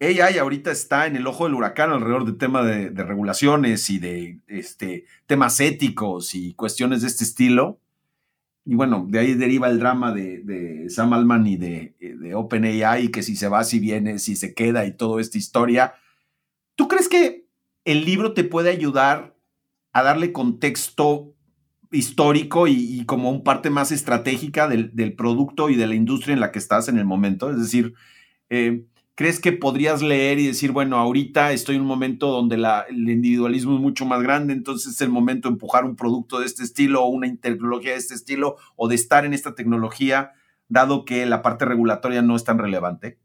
AI 0.02 0.40
ahorita 0.40 0.72
está 0.72 1.06
en 1.06 1.16
el 1.16 1.28
ojo 1.28 1.46
del 1.46 1.54
huracán 1.54 1.92
alrededor 1.92 2.26
del 2.26 2.38
tema 2.38 2.64
de, 2.64 2.90
regulaciones 2.90 3.88
y 3.92 4.00
de 4.00 4.40
este, 4.48 5.06
temas 5.28 5.60
éticos 5.60 6.34
y 6.34 6.54
cuestiones 6.56 7.02
de 7.02 7.08
este 7.08 7.24
estilo. 7.24 7.80
Y 8.66 8.74
bueno, 8.74 9.06
de 9.08 9.20
ahí 9.20 9.36
deriva 9.36 9.70
el 9.70 9.78
drama 9.78 10.12
de, 10.12 10.88
Sam 10.90 11.14
Altman 11.14 11.46
y 11.46 11.58
de, 11.58 11.94
de 12.00 12.34
OpenAI, 12.34 13.10
que 13.10 13.22
si 13.22 13.36
se 13.36 13.48
va, 13.48 13.64
si 13.64 13.80
viene, 13.80 14.18
si 14.18 14.36
se 14.36 14.56
queda 14.56 14.86
y 14.86 14.98
toda 14.98 15.22
esta 15.22 15.38
historia. 15.38 15.94
¿Tú 16.76 16.88
crees 16.88 17.08
que 17.08 17.46
el 17.86 18.04
libro 18.04 18.34
te 18.34 18.44
puede 18.44 18.72
ayudar 18.72 19.36
a 19.94 20.02
darle 20.02 20.32
contexto 20.32 21.36
histórico 21.92 22.68
y, 22.68 23.06
como 23.06 23.30
un 23.30 23.44
parte 23.44 23.70
más 23.70 23.92
estratégica 23.92 24.68
del, 24.68 25.14
producto 25.16 25.70
y 25.70 25.76
de 25.76 25.88
la 25.88 25.96
industria 25.96 26.34
en 26.34 26.40
la 26.40 26.52
que 26.52 26.60
estás 26.60 26.88
en 26.88 26.98
el 26.98 27.06
momento? 27.06 27.52
Es 27.52 27.60
decir, 27.60 27.94
eh, 28.50 28.86
¿Crees 29.22 29.40
que 29.40 29.52
podrías 29.52 30.02
leer 30.02 30.40
y 30.40 30.48
decir, 30.48 30.72
bueno, 30.72 30.98
ahorita 30.98 31.52
estoy 31.52 31.76
en 31.76 31.84
un 31.84 31.88
momento 31.88 32.30
donde 32.30 32.56
el 32.56 33.08
individualismo 33.08 33.76
es 33.76 33.80
mucho 33.80 34.04
más 34.04 34.24
grande, 34.24 34.52
entonces 34.52 34.94
es 34.94 35.02
el 35.02 35.10
momento 35.10 35.48
de 35.48 35.54
empujar 35.54 35.86
un 35.86 35.96
producto 35.96 36.40
de 36.40 36.48
este 36.48 36.64
estilo 36.64 37.04
o 37.04 37.10
una 37.10 37.28
tecnología 37.40 37.92
de 37.92 38.00
este 38.00 38.16
estilo 38.16 38.56
o 38.76 38.88
de 38.88 38.96
estar 38.96 39.24
en 39.24 39.36
esta 39.36 39.54
tecnología, 39.54 40.32
dado 40.70 41.06
que 41.06 41.28
la 41.28 41.44
parte 41.44 41.66
regulatoria 41.66 42.24
no 42.24 42.36
es 42.36 42.44
tan 42.44 42.58
relevante? 42.58 43.20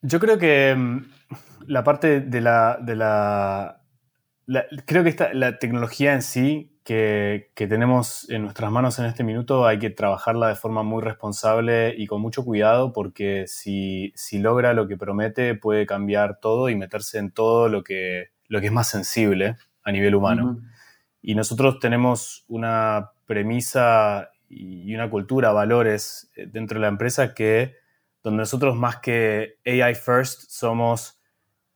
Yo 0.00 0.20
creo 0.20 0.38
que 0.38 0.76
mm, 0.76 0.98
la 1.66 1.82
parte 1.82 2.20
de 2.20 2.40
la... 2.40 2.78
De 2.80 2.94
la, 2.94 3.82
creo 4.86 5.02
que 5.02 5.08
esta, 5.08 5.34
la 5.34 5.58
tecnología 5.58 6.14
en 6.14 6.22
sí 6.22 6.73
que, 6.84 7.50
tenemos 7.56 8.28
en 8.28 8.42
nuestras 8.42 8.70
manos 8.70 8.98
en 8.98 9.06
este 9.06 9.24
minuto 9.24 9.66
hay 9.66 9.78
que 9.78 9.90
trabajarla 9.90 10.48
de 10.48 10.54
forma 10.54 10.82
muy 10.82 11.02
responsable 11.02 11.94
y 11.96 12.06
con 12.06 12.20
mucho 12.20 12.44
cuidado 12.44 12.92
porque 12.92 13.46
si, 13.46 14.12
logra 14.32 14.74
lo 14.74 14.86
que 14.86 14.96
promete 14.96 15.54
puede 15.54 15.86
cambiar 15.86 16.38
todo 16.40 16.68
y 16.68 16.76
meterse 16.76 17.18
en 17.18 17.32
todo 17.32 17.68
lo 17.68 17.82
que, 17.82 18.30
lo 18.48 18.60
que 18.60 18.66
es 18.66 18.72
más 18.72 18.88
sensible 18.88 19.56
a 19.82 19.92
nivel 19.92 20.14
humano. 20.14 20.60
Y 21.22 21.34
nosotros 21.34 21.78
tenemos 21.80 22.44
una 22.48 23.12
premisa 23.24 24.30
y 24.48 24.94
una 24.94 25.08
cultura, 25.08 25.52
valores 25.52 26.30
eh, 26.36 26.46
dentro 26.46 26.78
de 26.78 26.82
la 26.82 26.88
empresa 26.88 27.34
que 27.34 27.76
donde 28.22 28.42
nosotros 28.42 28.76
más 28.76 28.98
que 28.98 29.58
AI 29.66 29.94
first 29.94 30.50
somos 30.50 31.18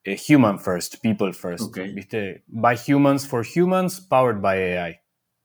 eh, 0.05 0.17
human 0.17 0.59
first, 0.59 1.01
people 1.03 1.33
first. 1.33 1.75
¿Viste? 1.95 2.45
By 2.47 2.77
humans 2.77 3.27
for 3.27 3.45
humans, 3.45 4.01
powered 4.01 4.41
by 4.41 4.57
AI. 4.57 5.01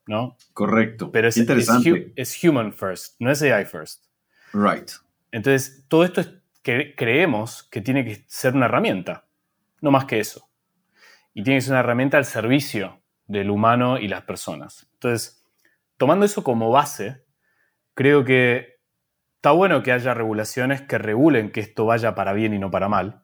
¿No? 0.06 0.36
Correcto. 0.52 1.10
Pero 1.10 1.28
es, 1.28 1.36
Interesante. 1.36 2.12
es, 2.16 2.42
human 2.42 2.72
first, 2.72 3.16
no 3.20 3.30
es 3.30 3.42
AI 3.42 3.64
first. 3.64 4.04
Right. 4.52 4.90
Entonces, 5.32 5.84
todo 5.88 6.04
esto 6.04 6.20
es 6.20 6.30
que 6.62 6.94
creemos 6.94 7.62
que 7.64 7.80
tiene 7.80 8.04
que 8.04 8.24
ser 8.26 8.54
una 8.54 8.66
herramienta, 8.66 9.26
no 9.80 9.90
más 9.90 10.04
que 10.04 10.20
eso. 10.20 10.48
Y 11.32 11.42
tiene 11.42 11.58
que 11.58 11.62
ser 11.62 11.72
una 11.72 11.80
herramienta 11.80 12.18
al 12.18 12.24
servicio 12.24 13.02
del 13.26 13.50
humano 13.50 13.98
y 13.98 14.08
las 14.08 14.22
personas. 14.22 14.86
Entonces, 14.94 15.44
tomando 15.96 16.26
eso 16.26 16.44
como 16.44 16.70
base, 16.70 17.24
creo 17.94 18.24
que 18.24 18.78
está 19.36 19.50
bueno 19.50 19.82
que 19.82 19.92
haya 19.92 20.14
regulaciones 20.14 20.82
que 20.82 20.98
regulen 20.98 21.50
que 21.50 21.60
esto 21.60 21.86
vaya 21.86 22.14
para 22.14 22.32
bien 22.32 22.54
y 22.54 22.58
no 22.58 22.70
para 22.70 22.88
mal. 22.88 23.23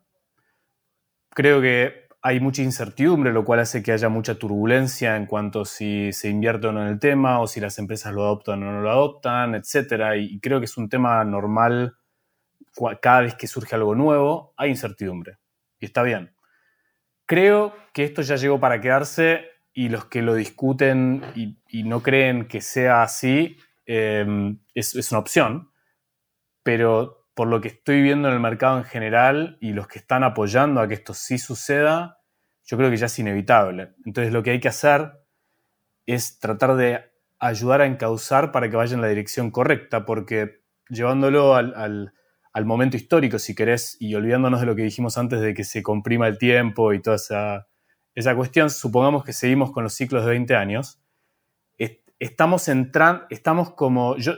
Creo 1.34 1.60
que 1.60 2.08
hay 2.22 2.40
mucha 2.40 2.62
incertidumbre, 2.62 3.32
lo 3.32 3.44
cual 3.44 3.60
hace 3.60 3.82
que 3.82 3.92
haya 3.92 4.08
mucha 4.08 4.34
turbulencia 4.34 5.16
en 5.16 5.26
cuanto 5.26 5.62
a 5.62 5.64
si 5.64 6.12
se 6.12 6.28
invierte 6.28 6.66
o 6.66 6.72
no 6.72 6.82
en 6.82 6.88
el 6.88 6.98
tema, 6.98 7.40
o 7.40 7.46
si 7.46 7.60
las 7.60 7.78
empresas 7.78 8.12
lo 8.12 8.22
adoptan 8.22 8.62
o 8.62 8.72
no 8.72 8.80
lo 8.80 8.90
adoptan, 8.90 9.54
etc. 9.54 10.16
Y 10.18 10.40
creo 10.40 10.58
que 10.58 10.66
es 10.66 10.76
un 10.76 10.88
tema 10.88 11.24
normal. 11.24 11.96
Cada 13.00 13.22
vez 13.22 13.34
que 13.34 13.46
surge 13.46 13.74
algo 13.74 13.94
nuevo, 13.94 14.54
hay 14.56 14.70
incertidumbre. 14.70 15.38
Y 15.78 15.86
está 15.86 16.02
bien. 16.02 16.34
Creo 17.26 17.74
que 17.92 18.04
esto 18.04 18.22
ya 18.22 18.36
llegó 18.36 18.60
para 18.60 18.80
quedarse 18.80 19.44
y 19.72 19.88
los 19.88 20.06
que 20.06 20.20
lo 20.20 20.34
discuten 20.34 21.22
y, 21.34 21.82
no 21.84 22.02
creen 22.02 22.46
que 22.48 22.60
sea 22.60 23.02
así, 23.02 23.56
es, 23.86 24.94
es, 24.94 25.10
una 25.12 25.20
opción, 25.20 25.70
pero 26.62 27.19
por 27.34 27.48
lo 27.48 27.60
que 27.60 27.68
estoy 27.68 28.02
viendo 28.02 28.28
en 28.28 28.34
el 28.34 28.40
mercado 28.40 28.78
en 28.78 28.84
general 28.84 29.58
y 29.60 29.72
los 29.72 29.88
que 29.88 29.98
están 29.98 30.24
apoyando 30.24 30.80
a 30.80 30.88
que 30.88 30.94
esto 30.94 31.14
sí 31.14 31.38
suceda, 31.38 32.18
yo 32.64 32.76
creo 32.76 32.90
que 32.90 32.96
ya 32.96 33.06
es 33.06 33.18
inevitable. 33.18 33.94
Entonces 34.04 34.32
lo 34.32 34.42
que 34.42 34.50
hay 34.50 34.60
que 34.60 34.68
hacer 34.68 35.12
es 36.06 36.38
tratar 36.38 36.76
de 36.76 37.10
ayudar 37.38 37.80
a 37.80 37.86
encauzar 37.86 38.52
para 38.52 38.68
que 38.68 38.76
vaya 38.76 38.94
en 38.94 39.00
la 39.00 39.08
dirección 39.08 39.50
correcta, 39.50 40.04
porque 40.04 40.62
llevándolo 40.88 41.54
al, 41.54 42.12
momento 42.64 42.96
histórico, 42.96 43.38
si 43.38 43.54
querés, 43.54 43.96
y 44.00 44.14
olvidándonos 44.14 44.60
de 44.60 44.66
lo 44.66 44.76
que 44.76 44.82
dijimos 44.82 45.16
antes 45.16 45.40
de 45.40 45.54
que 45.54 45.64
se 45.64 45.82
comprima 45.82 46.26
el 46.28 46.36
tiempo 46.36 46.92
y 46.92 47.00
toda 47.00 47.16
esa 47.16 47.66
esa 48.14 48.34
cuestión, 48.34 48.70
supongamos 48.70 49.24
que 49.24 49.32
seguimos 49.32 49.72
con 49.72 49.84
los 49.84 49.94
ciclos 49.94 50.24
de 50.24 50.30
20 50.30 50.54
años, 50.54 51.00
estamos 52.18 52.68
entrando, 52.68 53.24
estamos 53.30 53.72
como, 53.72 54.16
yo, 54.18 54.34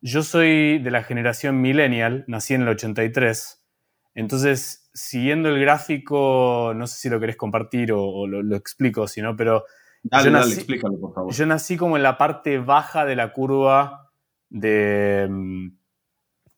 yo 0.00 0.22
soy 0.22 0.78
de 0.78 0.90
la 0.90 1.02
generación 1.02 1.60
millennial, 1.60 2.24
nací 2.26 2.54
en 2.54 2.62
el 2.62 2.68
83, 2.68 3.64
entonces, 4.14 4.90
siguiendo 4.92 5.48
el 5.48 5.60
gráfico, 5.60 6.72
no 6.74 6.86
sé 6.86 6.98
si 6.98 7.08
lo 7.08 7.20
querés 7.20 7.36
compartir 7.36 7.92
o, 7.92 8.26
lo, 8.26 8.56
explico, 8.56 9.06
si 9.06 9.22
no, 9.22 9.36
pero... 9.36 9.64
yo 10.02 10.30
nací, 10.30 10.54
explícalo, 10.54 10.98
por 11.00 11.14
favor. 11.14 11.32
Yo 11.32 11.46
nací 11.46 11.76
como 11.76 11.96
en 11.96 12.02
la 12.02 12.18
parte 12.18 12.58
baja 12.58 13.04
de 13.04 13.16
la 13.16 13.32
curva 13.32 14.10
de, 14.48 15.28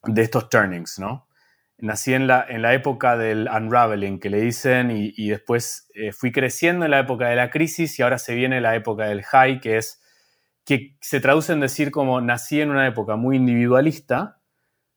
de 0.05 0.23
estos 0.23 0.49
turnings, 0.49 0.99
¿no? 0.99 1.29
nací 1.83 2.15
en 2.15 2.29
la, 2.29 2.47
en 2.49 2.63
la 2.63 2.75
época 2.75 3.17
del 3.17 3.49
unraveling, 3.53 4.21
que 4.21 4.31
le 4.31 4.41
dicen, 4.41 4.91
y, 4.93 5.29
después 5.29 5.89
eh, 5.95 6.13
fui 6.13 6.31
creciendo 6.31 6.85
en 6.85 6.93
la 6.93 7.01
época 7.01 7.29
de 7.29 7.37
la 7.37 7.51
crisis 7.51 7.99
y 7.99 8.03
ahora 8.03 8.19
se 8.19 8.35
viene 8.35 8.61
la 8.61 8.77
época 8.77 9.07
del 9.07 9.23
high, 9.25 9.61
que 9.61 9.79
es 9.79 10.01
que 10.65 10.97
se 11.01 11.21
traduce 11.21 11.53
en 11.53 11.61
decir 11.61 11.91
como 11.91 12.21
nací 12.21 12.61
en 12.61 12.71
una 12.71 12.87
época 12.87 13.17
muy 13.17 13.37
individualista, 13.37 14.41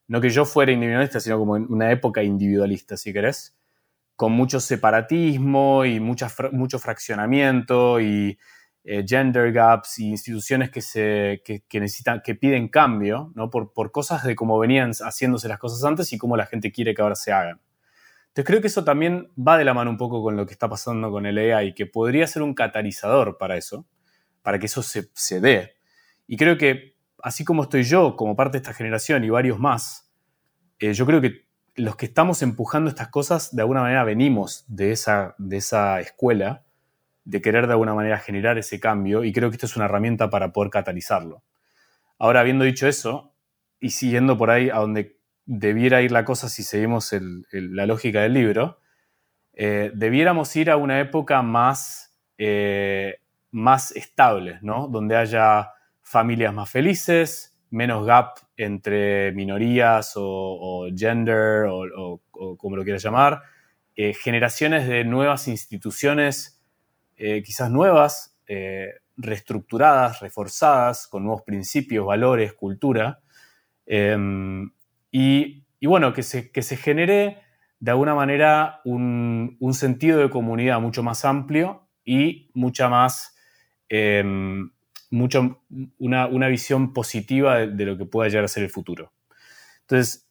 no 0.07 0.21
que 0.21 0.29
yo 0.29 0.45
fuera 0.45 0.71
individualista, 0.71 1.19
sino 1.19 1.39
como 1.39 1.57
en 1.57 1.65
una 1.69 1.91
época 1.91 2.21
individualista, 2.23 2.97
si 2.97 3.11
querés, 3.11 3.57
con 4.15 4.31
mucho 4.31 4.59
separatismo 4.59 5.85
y 5.85 5.99
mucha, 5.99 6.31
mucho 6.51 6.79
fraccionamiento 6.79 7.99
y 7.99 8.37
eh, 8.83 9.03
gender 9.05 9.51
gaps 9.51 9.97
y 9.99 10.09
instituciones 10.09 10.69
que, 10.69 10.81
se, 10.81 11.41
necesitan, 11.73 12.21
que 12.23 12.35
piden 12.35 12.69
cambio, 12.69 13.31
¿no? 13.33 13.49
Por, 13.49 13.73
por 13.73 13.91
cosas 13.91 14.23
de 14.23 14.35
cómo 14.35 14.59
venían 14.59 14.91
haciéndose 14.91 15.47
las 15.47 15.57
cosas 15.57 15.83
antes 15.83 16.13
y 16.13 16.19
cómo 16.19 16.37
la 16.37 16.45
gente 16.45 16.71
quiere 16.71 16.93
que 16.93 17.01
ahora 17.01 17.15
se 17.15 17.31
hagan. 17.31 17.59
Entonces 18.27 18.45
creo 18.45 18.61
que 18.61 18.67
eso 18.67 18.83
también 18.83 19.31
va 19.35 19.57
de 19.57 19.65
la 19.65 19.73
mano 19.73 19.89
un 19.89 19.97
poco 19.97 20.21
con 20.21 20.35
lo 20.35 20.45
que 20.45 20.53
está 20.53 20.69
pasando 20.69 21.09
con 21.09 21.25
el 21.25 21.37
AI, 21.37 21.73
que 21.73 21.85
podría 21.85 22.27
ser 22.27 22.41
un 22.41 22.53
catalizador 22.53 23.37
para 23.37 23.57
eso, 23.57 23.87
para 24.45 24.59
que 24.59 24.67
eso 24.67 24.83
se, 24.83 25.09
se 25.13 25.41
dé. 25.41 25.73
Y 26.27 26.37
creo 26.37 26.55
que, 26.59 26.95
así 27.23 27.43
como 27.43 27.63
estoy 27.63 27.81
yo 27.81 28.15
como 28.15 28.35
parte 28.35 28.59
de 28.59 28.61
esta 28.61 28.75
generación 28.75 29.23
y 29.23 29.31
varios 29.31 29.57
más, 29.57 30.11
eh, 30.77 30.93
yo 30.93 31.07
creo 31.07 31.19
que 31.19 31.47
los 31.73 31.95
que 31.95 32.05
estamos 32.05 32.43
empujando 32.43 32.87
estas 32.87 33.07
cosas, 33.07 33.55
de 33.55 33.63
alguna 33.63 33.81
manera 33.81 34.03
venimos 34.03 34.63
de 34.67 34.91
esa, 34.91 35.33
de 35.39 35.57
esa 35.57 35.99
escuela 35.99 36.63
de 37.23 37.41
querer 37.41 37.65
de 37.65 37.73
alguna 37.73 37.95
manera 37.95 38.19
generar 38.19 38.59
ese 38.59 38.79
cambio 38.79 39.23
y 39.23 39.33
creo 39.33 39.49
que 39.49 39.55
esto 39.55 39.65
es 39.65 39.75
una 39.75 39.85
herramienta 39.85 40.29
para 40.29 40.53
poder 40.53 40.69
catalizarlo. 40.69 41.41
Ahora, 42.19 42.41
habiendo 42.41 42.65
dicho 42.65 42.87
eso 42.87 43.33
y 43.79 43.89
siguiendo 43.89 44.37
por 44.37 44.51
ahí 44.51 44.69
a 44.69 44.75
donde 44.75 45.17
debiera 45.45 46.03
ir 46.03 46.11
la 46.11 46.23
cosa 46.23 46.49
si 46.49 46.61
seguimos 46.61 47.11
la 47.51 47.87
lógica 47.87 48.21
del 48.21 48.33
libro, 48.33 48.79
eh, 49.53 49.91
debiéramos 49.95 50.55
ir 50.55 50.69
a 50.69 50.77
una 50.77 50.99
época 50.99 51.41
más, 51.41 52.15
eh, 52.37 53.21
más 53.55 53.91
estable, 53.95 54.59
¿no? 54.61 54.87
Donde 54.87 55.15
haya 55.15 55.71
familias 56.01 56.53
más 56.53 56.69
felices, 56.69 57.57
menos 57.71 58.05
gap 58.05 58.37
entre 58.57 59.31
minorías 59.31 60.13
o, 60.15 60.87
gender 60.95 61.65
o, 61.69 62.21
como 62.57 62.75
lo 62.75 62.83
quieras 62.83 63.03
llamar, 63.03 63.41
eh, 63.95 64.13
generaciones 64.13 64.87
de 64.87 65.03
nuevas 65.03 65.47
instituciones 65.47 66.55
eh, 67.17 67.41
quizás 67.43 67.71
nuevas, 67.71 68.37
eh, 68.47 68.89
reestructuradas, 69.15 70.19
reforzadas, 70.19 71.07
con 71.07 71.23
nuevos 71.23 71.43
principios, 71.43 72.05
valores, 72.05 72.53
cultura. 72.53 73.21
Em, 73.85 74.71
y, 75.11 75.63
bueno, 75.81 76.11
que 76.11 76.23
se, 76.23 76.51
que 76.51 76.61
se, 76.61 76.75
genere 76.75 77.41
de 77.79 77.91
alguna 77.91 78.15
manera 78.15 78.81
un, 78.83 79.57
sentido 79.71 80.19
de 80.19 80.29
comunidad 80.29 80.81
mucho 80.81 81.03
más 81.03 81.23
amplio 81.23 81.87
y 82.03 82.51
mucha 82.53 82.89
más, 82.89 83.34
em, 83.89 84.71
mucho, 85.09 85.61
una, 85.99 86.47
visión 86.47 86.93
positiva 86.93 87.59
de, 87.59 87.85
lo 87.85 87.97
que 87.97 88.05
pueda 88.05 88.29
llegar 88.29 88.45
a 88.45 88.47
ser 88.47 88.63
el 88.63 88.69
futuro. 88.69 89.11
Entonces, 89.81 90.27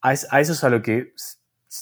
a, 0.00 0.12
eso 0.12 0.52
es 0.52 0.64
a 0.64 0.68
lo 0.68 0.82
que 0.82 1.12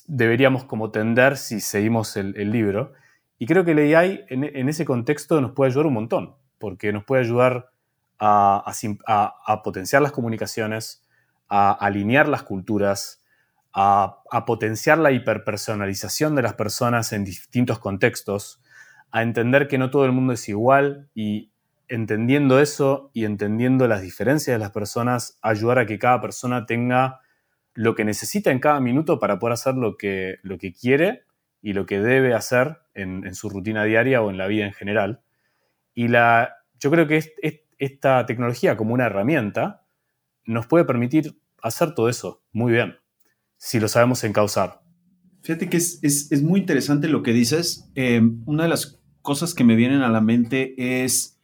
deberíamos 0.06 0.64
como 0.64 0.90
tender 0.90 1.36
si 1.36 1.60
seguimos 1.60 2.16
el, 2.16 2.50
libro. 2.50 2.92
Y 3.38 3.46
creo 3.46 3.64
que 3.64 3.72
el 3.72 3.94
AI 3.94 4.24
en, 4.28 4.68
ese 4.68 4.84
contexto 4.84 5.40
nos 5.40 5.52
puede 5.52 5.70
ayudar 5.70 5.86
un 5.86 5.94
montón, 5.94 6.36
porque 6.58 6.92
nos 6.92 7.04
puede 7.04 7.22
ayudar 7.22 7.70
a, 8.18 8.64
potenciar 9.62 10.02
las 10.02 10.12
comunicaciones, 10.12 11.02
a 11.48 11.72
alinear 11.72 12.28
las 12.28 12.42
culturas, 12.42 13.22
a, 13.72 14.44
potenciar 14.46 14.98
la 14.98 15.12
hiperpersonalización 15.12 16.34
de 16.34 16.42
las 16.42 16.54
personas 16.54 17.12
en 17.12 17.24
distintos 17.24 17.78
contextos, 17.78 18.60
a 19.16 19.22
entender 19.22 19.66
que 19.66 19.78
no 19.78 19.88
todo 19.88 20.04
el 20.04 20.12
mundo 20.12 20.34
es 20.34 20.46
igual 20.46 21.08
y 21.14 21.50
entendiendo 21.88 22.60
eso 22.60 23.10
y 23.14 23.24
entendiendo 23.24 23.88
las 23.88 24.02
diferencias 24.02 24.54
de 24.54 24.58
las 24.58 24.72
personas, 24.72 25.38
ayudar 25.40 25.78
a 25.78 25.86
que 25.86 25.98
cada 25.98 26.20
persona 26.20 26.66
tenga 26.66 27.20
lo 27.72 27.94
que 27.94 28.04
necesita 28.04 28.50
en 28.50 28.58
cada 28.58 28.78
minuto 28.78 29.18
para 29.18 29.38
poder 29.38 29.54
hacer 29.54 29.74
lo 29.76 29.96
que, 29.96 30.36
lo 30.42 30.58
que 30.58 30.74
quiere 30.74 31.22
y 31.62 31.72
lo 31.72 31.86
que 31.86 31.98
debe 31.98 32.34
hacer 32.34 32.80
en, 32.92 33.34
su 33.34 33.48
rutina 33.48 33.84
diaria 33.84 34.20
o 34.20 34.28
en 34.28 34.36
la 34.36 34.48
vida 34.48 34.66
en 34.66 34.74
general. 34.74 35.22
Y 35.94 36.08
la, 36.08 36.56
yo 36.78 36.90
creo 36.90 37.06
que 37.06 37.24
esta 37.78 38.26
tecnología 38.26 38.76
como 38.76 38.92
una 38.92 39.06
herramienta 39.06 39.86
nos 40.44 40.66
puede 40.66 40.84
permitir 40.84 41.40
hacer 41.62 41.94
todo 41.94 42.10
eso 42.10 42.42
muy 42.52 42.70
bien, 42.70 42.98
si 43.56 43.80
lo 43.80 43.88
sabemos 43.88 44.22
encauzar. 44.24 44.82
Fíjate 45.46 45.70
que 45.70 45.76
es, 45.78 46.42
muy 46.42 46.60
interesante 46.60 47.08
lo 47.08 47.22
que 47.22 47.32
dices. 47.32 47.88
Eh, 47.94 48.20
una 48.46 48.64
de 48.64 48.68
las 48.68 49.00
cosas 49.26 49.54
que 49.54 49.64
me 49.64 49.74
vienen 49.74 50.02
a 50.02 50.08
la 50.08 50.20
mente 50.20 51.02
es, 51.02 51.36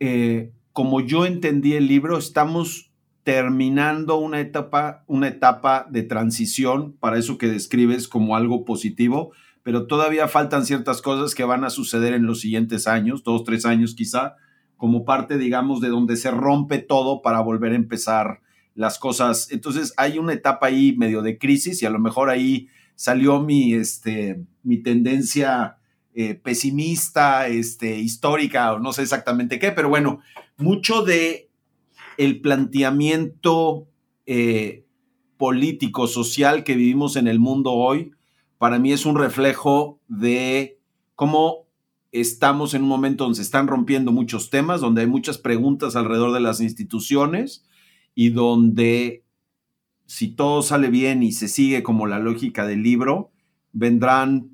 eh, 0.00 0.52
como 0.72 1.00
yo 1.00 1.26
entendí 1.26 1.74
el 1.74 1.86
libro, 1.86 2.18
estamos 2.18 2.90
terminando 3.22 4.18
una 4.18 4.40
etapa, 4.40 5.04
una 5.06 5.28
etapa 5.28 5.86
de 5.88 6.02
transición 6.02 6.96
para 6.98 7.18
eso 7.18 7.38
que 7.38 7.46
describes 7.46 8.08
como 8.08 8.34
algo 8.34 8.64
positivo, 8.64 9.30
pero 9.62 9.86
todavía 9.86 10.26
faltan 10.26 10.66
ciertas 10.66 11.02
cosas 11.02 11.36
que 11.36 11.44
van 11.44 11.62
a 11.62 11.70
suceder 11.70 12.14
en 12.14 12.26
los 12.26 12.40
siguientes 12.40 12.88
años, 12.88 13.22
dos, 13.22 13.44
tres 13.44 13.64
años 13.64 13.94
quizá, 13.94 14.34
como 14.76 15.04
parte, 15.04 15.38
digamos, 15.38 15.80
de 15.80 15.88
donde 15.88 16.16
se 16.16 16.32
rompe 16.32 16.78
todo 16.78 17.22
para 17.22 17.40
volver 17.42 17.70
a 17.70 17.76
empezar 17.76 18.40
las 18.74 18.98
cosas. 18.98 19.52
Entonces 19.52 19.94
hay 19.96 20.18
una 20.18 20.32
etapa 20.32 20.66
ahí 20.66 20.96
medio 20.96 21.22
de 21.22 21.38
crisis 21.38 21.80
y 21.80 21.86
a 21.86 21.90
lo 21.90 22.00
mejor 22.00 22.28
ahí 22.28 22.66
salió 22.96 23.40
mi, 23.40 23.72
este, 23.72 24.42
mi 24.64 24.82
tendencia 24.82 25.76
eh, 26.14 26.34
pesimista, 26.34 27.48
este, 27.48 27.98
histórica 27.98 28.72
o 28.74 28.78
no 28.78 28.92
sé 28.92 29.02
exactamente 29.02 29.58
qué, 29.58 29.72
pero 29.72 29.88
bueno, 29.88 30.20
mucho 30.58 31.02
de 31.02 31.48
el 32.18 32.40
planteamiento 32.40 33.88
eh, 34.26 34.84
político, 35.38 36.06
social 36.06 36.64
que 36.64 36.76
vivimos 36.76 37.16
en 37.16 37.28
el 37.28 37.38
mundo 37.38 37.72
hoy, 37.72 38.12
para 38.58 38.78
mí 38.78 38.92
es 38.92 39.06
un 39.06 39.16
reflejo 39.16 39.98
de 40.06 40.78
cómo 41.14 41.66
estamos 42.12 42.74
en 42.74 42.82
un 42.82 42.88
momento 42.88 43.24
donde 43.24 43.36
se 43.36 43.42
están 43.42 43.66
rompiendo 43.66 44.12
muchos 44.12 44.50
temas, 44.50 44.80
donde 44.80 45.00
hay 45.00 45.06
muchas 45.06 45.38
preguntas 45.38 45.96
alrededor 45.96 46.32
de 46.32 46.40
las 46.40 46.60
instituciones 46.60 47.64
y 48.14 48.28
donde 48.28 49.24
si 50.06 50.28
todo 50.28 50.62
sale 50.62 50.90
bien 50.90 51.22
y 51.22 51.32
se 51.32 51.48
sigue 51.48 51.82
como 51.82 52.06
la 52.06 52.18
lógica 52.18 52.66
del 52.66 52.82
libro, 52.82 53.32
vendrán 53.72 54.51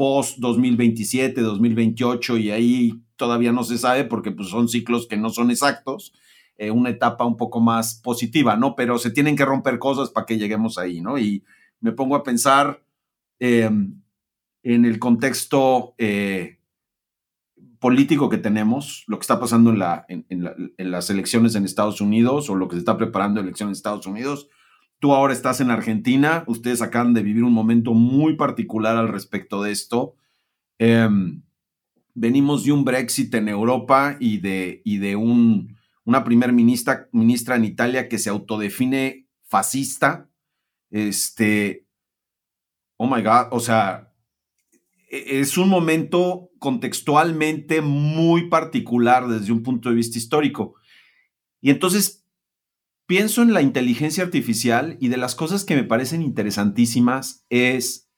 post 0.00 0.38
2027, 0.38 1.42
2028 1.42 2.38
y 2.38 2.50
ahí 2.50 3.02
todavía 3.16 3.52
no 3.52 3.64
se 3.64 3.76
sabe 3.76 4.04
porque 4.04 4.30
pues, 4.30 4.48
son 4.48 4.66
ciclos 4.66 5.06
que 5.06 5.18
no 5.18 5.28
son 5.28 5.50
exactos, 5.50 6.14
eh, 6.56 6.70
una 6.70 6.88
etapa 6.88 7.26
un 7.26 7.36
poco 7.36 7.60
más 7.60 8.00
positiva, 8.02 8.56
¿no? 8.56 8.74
Pero 8.76 8.96
se 8.96 9.10
tienen 9.10 9.36
que 9.36 9.44
romper 9.44 9.78
cosas 9.78 10.08
para 10.08 10.24
que 10.24 10.38
lleguemos 10.38 10.78
ahí, 10.78 11.02
¿no? 11.02 11.18
Y 11.18 11.44
me 11.80 11.92
pongo 11.92 12.16
a 12.16 12.22
pensar 12.22 12.82
em, 13.40 14.00
en 14.62 14.86
el 14.86 14.98
contexto 14.98 15.94
eh, 15.98 16.60
político 17.78 18.30
que 18.30 18.38
tenemos, 18.38 19.04
lo 19.06 19.18
que 19.18 19.24
está 19.24 19.38
pasando 19.38 19.68
en, 19.68 19.80
la, 19.80 20.06
en, 20.08 20.90
las 20.90 21.10
elecciones 21.10 21.56
en 21.56 21.66
Estados 21.66 22.00
Unidos 22.00 22.48
o 22.48 22.54
lo 22.54 22.68
que 22.68 22.76
se 22.76 22.80
está 22.80 22.96
preparando 22.96 23.40
en 23.40 23.48
elecciones 23.48 23.72
en 23.72 23.78
Estados 23.80 24.06
Unidos. 24.06 24.48
Tú 25.00 25.12
ahora 25.12 25.32
estás 25.32 25.60
en 25.60 25.70
Argentina, 25.70 26.44
ustedes 26.46 26.82
acaban 26.82 27.14
de 27.14 27.22
vivir 27.22 27.42
un 27.42 27.52
momento 27.52 27.92
muy 27.92 28.36
particular 28.36 28.96
al 28.96 29.08
respecto 29.08 29.62
de 29.62 29.72
esto. 29.72 30.14
Em, 30.78 31.42
venimos 32.14 32.64
de 32.64 32.72
un 32.72 32.84
Brexit 32.84 33.34
en 33.34 33.48
Europa 33.48 34.16
y 34.20 34.38
de, 34.38 34.82
y 34.84 34.98
de 34.98 35.16
un 35.16 35.80
una 36.04 36.24
primer 36.24 36.52
ministra, 36.52 37.08
ministra 37.12 37.56
en 37.56 37.64
Italia 37.64 38.08
que 38.08 38.18
se 38.18 38.30
autodefine 38.30 39.28
fascista. 39.44 40.28
Este, 40.90 41.86
oh 42.96 43.06
my 43.06 43.22
God, 43.22 43.52
o 43.52 43.60
sea, 43.60 44.12
e, 45.08 45.40
es 45.40 45.56
un 45.56 45.68
momento 45.68 46.50
contextualmente 46.58 47.80
muy 47.80 48.48
particular 48.48 49.28
desde 49.28 49.52
un 49.52 49.62
punto 49.62 49.88
de 49.88 49.94
vista 49.94 50.18
histórico. 50.18 50.74
Y 51.60 51.70
entonces 51.70 52.19
pienso 53.10 53.42
en 53.42 53.52
la 53.52 53.60
inteligencia 53.60 54.22
artificial 54.22 54.96
y 55.00 55.08
de 55.08 55.16
las 55.16 55.34
cosas 55.34 55.64
que 55.64 55.74
me 55.74 55.82
parecen 55.82 56.22
interesantísimas 56.22 57.44
es, 57.50 58.08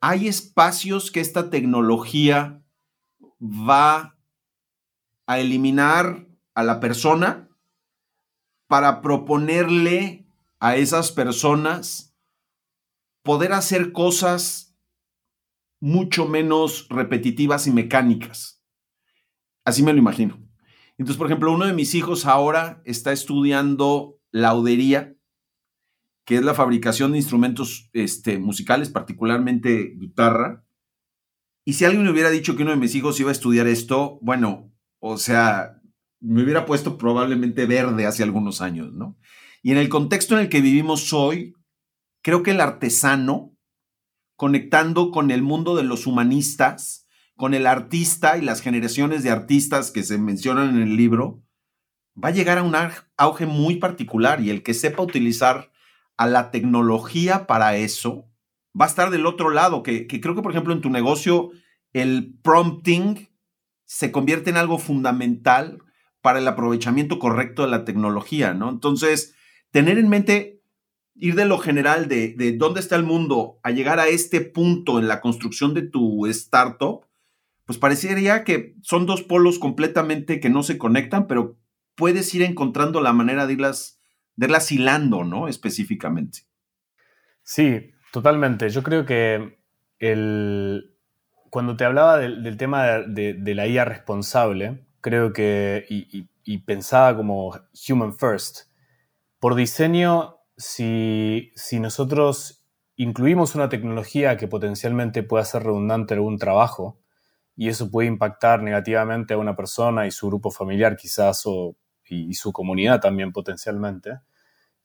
hay 0.00 0.26
espacios 0.26 1.12
que 1.12 1.20
esta 1.20 1.50
tecnología 1.50 2.64
va 3.40 4.18
a 5.26 5.38
eliminar 5.38 6.26
a 6.54 6.64
la 6.64 6.80
persona 6.80 7.48
para 8.66 9.00
proponerle 9.00 10.26
a 10.58 10.74
esas 10.74 11.12
personas 11.12 12.12
poder 13.22 13.52
hacer 13.52 13.92
cosas 13.92 14.76
mucho 15.78 16.26
menos 16.26 16.88
repetitivas 16.88 17.68
y 17.68 17.70
mecánicas. 17.70 18.60
Así 19.64 19.84
me 19.84 19.92
lo 19.92 20.00
imagino. 20.00 20.43
Entonces, 20.98 21.18
por 21.18 21.26
ejemplo, 21.26 21.52
uno 21.52 21.66
de 21.66 21.72
mis 21.72 21.94
hijos 21.94 22.26
ahora 22.26 22.82
está 22.84 23.12
estudiando 23.12 24.20
laudería, 24.30 25.16
que 26.24 26.36
es 26.36 26.42
la 26.42 26.54
fabricación 26.54 27.12
de 27.12 27.18
instrumentos 27.18 27.90
este, 27.92 28.38
musicales, 28.38 28.88
particularmente 28.88 29.94
guitarra. 29.96 30.64
Y 31.64 31.74
si 31.74 31.84
alguien 31.84 32.04
me 32.04 32.10
hubiera 32.10 32.30
dicho 32.30 32.56
que 32.56 32.62
uno 32.62 32.70
de 32.70 32.78
mis 32.78 32.94
hijos 32.94 33.18
iba 33.20 33.30
a 33.30 33.32
estudiar 33.32 33.66
esto, 33.66 34.18
bueno, 34.22 34.72
o 35.00 35.18
sea, 35.18 35.80
me 36.20 36.42
hubiera 36.42 36.64
puesto 36.64 36.96
probablemente 36.96 37.66
verde 37.66 38.06
hace 38.06 38.22
algunos 38.22 38.60
años, 38.60 38.92
¿no? 38.92 39.18
Y 39.62 39.72
en 39.72 39.78
el 39.78 39.88
contexto 39.88 40.34
en 40.34 40.42
el 40.42 40.48
que 40.48 40.60
vivimos 40.60 41.12
hoy, 41.12 41.54
creo 42.22 42.42
que 42.42 42.52
el 42.52 42.60
artesano, 42.60 43.56
conectando 44.36 45.10
con 45.10 45.30
el 45.30 45.42
mundo 45.42 45.76
de 45.76 45.84
los 45.84 46.06
humanistas, 46.06 47.03
con 47.36 47.54
el 47.54 47.66
artista 47.66 48.38
y 48.38 48.42
las 48.42 48.60
generaciones 48.60 49.22
de 49.22 49.30
artistas 49.30 49.90
que 49.90 50.02
se 50.02 50.18
mencionan 50.18 50.76
en 50.76 50.82
el 50.82 50.96
libro, 50.96 51.42
va 52.22 52.28
a 52.28 52.32
llegar 52.32 52.58
a 52.58 52.62
un 52.62 52.74
auge 53.16 53.46
muy 53.46 53.76
particular 53.76 54.40
y 54.40 54.50
el 54.50 54.62
que 54.62 54.74
sepa 54.74 55.02
utilizar 55.02 55.72
a 56.16 56.26
la 56.26 56.50
tecnología 56.50 57.46
para 57.46 57.76
eso 57.76 58.28
va 58.78 58.86
a 58.86 58.88
estar 58.88 59.10
del 59.10 59.26
otro 59.26 59.50
lado, 59.50 59.82
que, 59.82 60.06
que 60.06 60.20
creo 60.20 60.34
que 60.34 60.42
por 60.42 60.52
ejemplo 60.52 60.72
en 60.72 60.80
tu 60.80 60.90
negocio 60.90 61.50
el 61.92 62.38
prompting 62.42 63.28
se 63.84 64.10
convierte 64.10 64.50
en 64.50 64.56
algo 64.56 64.78
fundamental 64.78 65.78
para 66.20 66.38
el 66.38 66.48
aprovechamiento 66.48 67.18
correcto 67.18 67.62
de 67.62 67.68
la 67.68 67.84
tecnología, 67.84 68.54
¿no? 68.54 68.70
Entonces, 68.70 69.34
tener 69.70 69.98
en 69.98 70.08
mente, 70.08 70.62
ir 71.14 71.34
de 71.34 71.44
lo 71.44 71.58
general 71.58 72.08
de, 72.08 72.34
de 72.34 72.56
dónde 72.56 72.80
está 72.80 72.96
el 72.96 73.04
mundo 73.04 73.60
a 73.62 73.70
llegar 73.70 74.00
a 74.00 74.08
este 74.08 74.40
punto 74.40 74.98
en 74.98 75.06
la 75.06 75.20
construcción 75.20 75.74
de 75.74 75.82
tu 75.82 76.26
startup, 76.26 77.03
pues 77.66 77.78
parecería 77.78 78.44
que 78.44 78.74
son 78.82 79.06
dos 79.06 79.22
polos 79.22 79.58
completamente 79.58 80.40
que 80.40 80.50
no 80.50 80.62
se 80.62 80.78
conectan, 80.78 81.26
pero 81.26 81.56
puedes 81.94 82.34
ir 82.34 82.42
encontrando 82.42 83.00
la 83.00 83.12
manera 83.12 83.46
de 83.46 83.54
irlas, 83.54 84.00
de 84.36 84.46
irlas 84.46 84.70
hilando, 84.72 85.24
¿no? 85.24 85.48
Específicamente. 85.48 86.40
Sí, 87.42 87.92
totalmente. 88.12 88.68
Yo 88.68 88.82
creo 88.82 89.06
que 89.06 89.58
el, 89.98 90.94
cuando 91.50 91.76
te 91.76 91.84
hablaba 91.84 92.18
del, 92.18 92.56
tema 92.56 92.84
de, 93.06 93.54
la 93.54 93.66
IA 93.66 93.84
responsable, 93.84 94.86
creo 95.00 95.32
que, 95.32 95.86
y, 95.88 96.58
pensada 96.58 97.16
como 97.16 97.56
human 97.88 98.12
first, 98.12 98.70
por 99.38 99.54
diseño, 99.54 100.38
si, 100.56 101.52
si, 101.54 101.78
nosotros 101.80 102.66
incluimos 102.96 103.54
una 103.54 103.68
tecnología 103.68 104.36
que 104.36 104.48
potencialmente 104.48 105.22
pueda 105.22 105.44
ser 105.44 105.62
redundante 105.62 106.14
en 106.14 106.18
algún 106.18 106.38
trabajo, 106.38 107.03
y 107.56 107.68
eso 107.68 107.90
puede 107.90 108.08
impactar 108.08 108.62
negativamente 108.62 109.34
a 109.34 109.38
una 109.38 109.56
persona 109.56 110.06
y 110.06 110.10
su 110.10 110.28
grupo 110.28 110.50
familiar 110.50 110.96
quizás, 110.96 111.42
o, 111.46 111.76
y, 112.04 112.34
su 112.34 112.52
comunidad 112.52 113.00
también 113.00 113.32
potencialmente, 113.32 114.20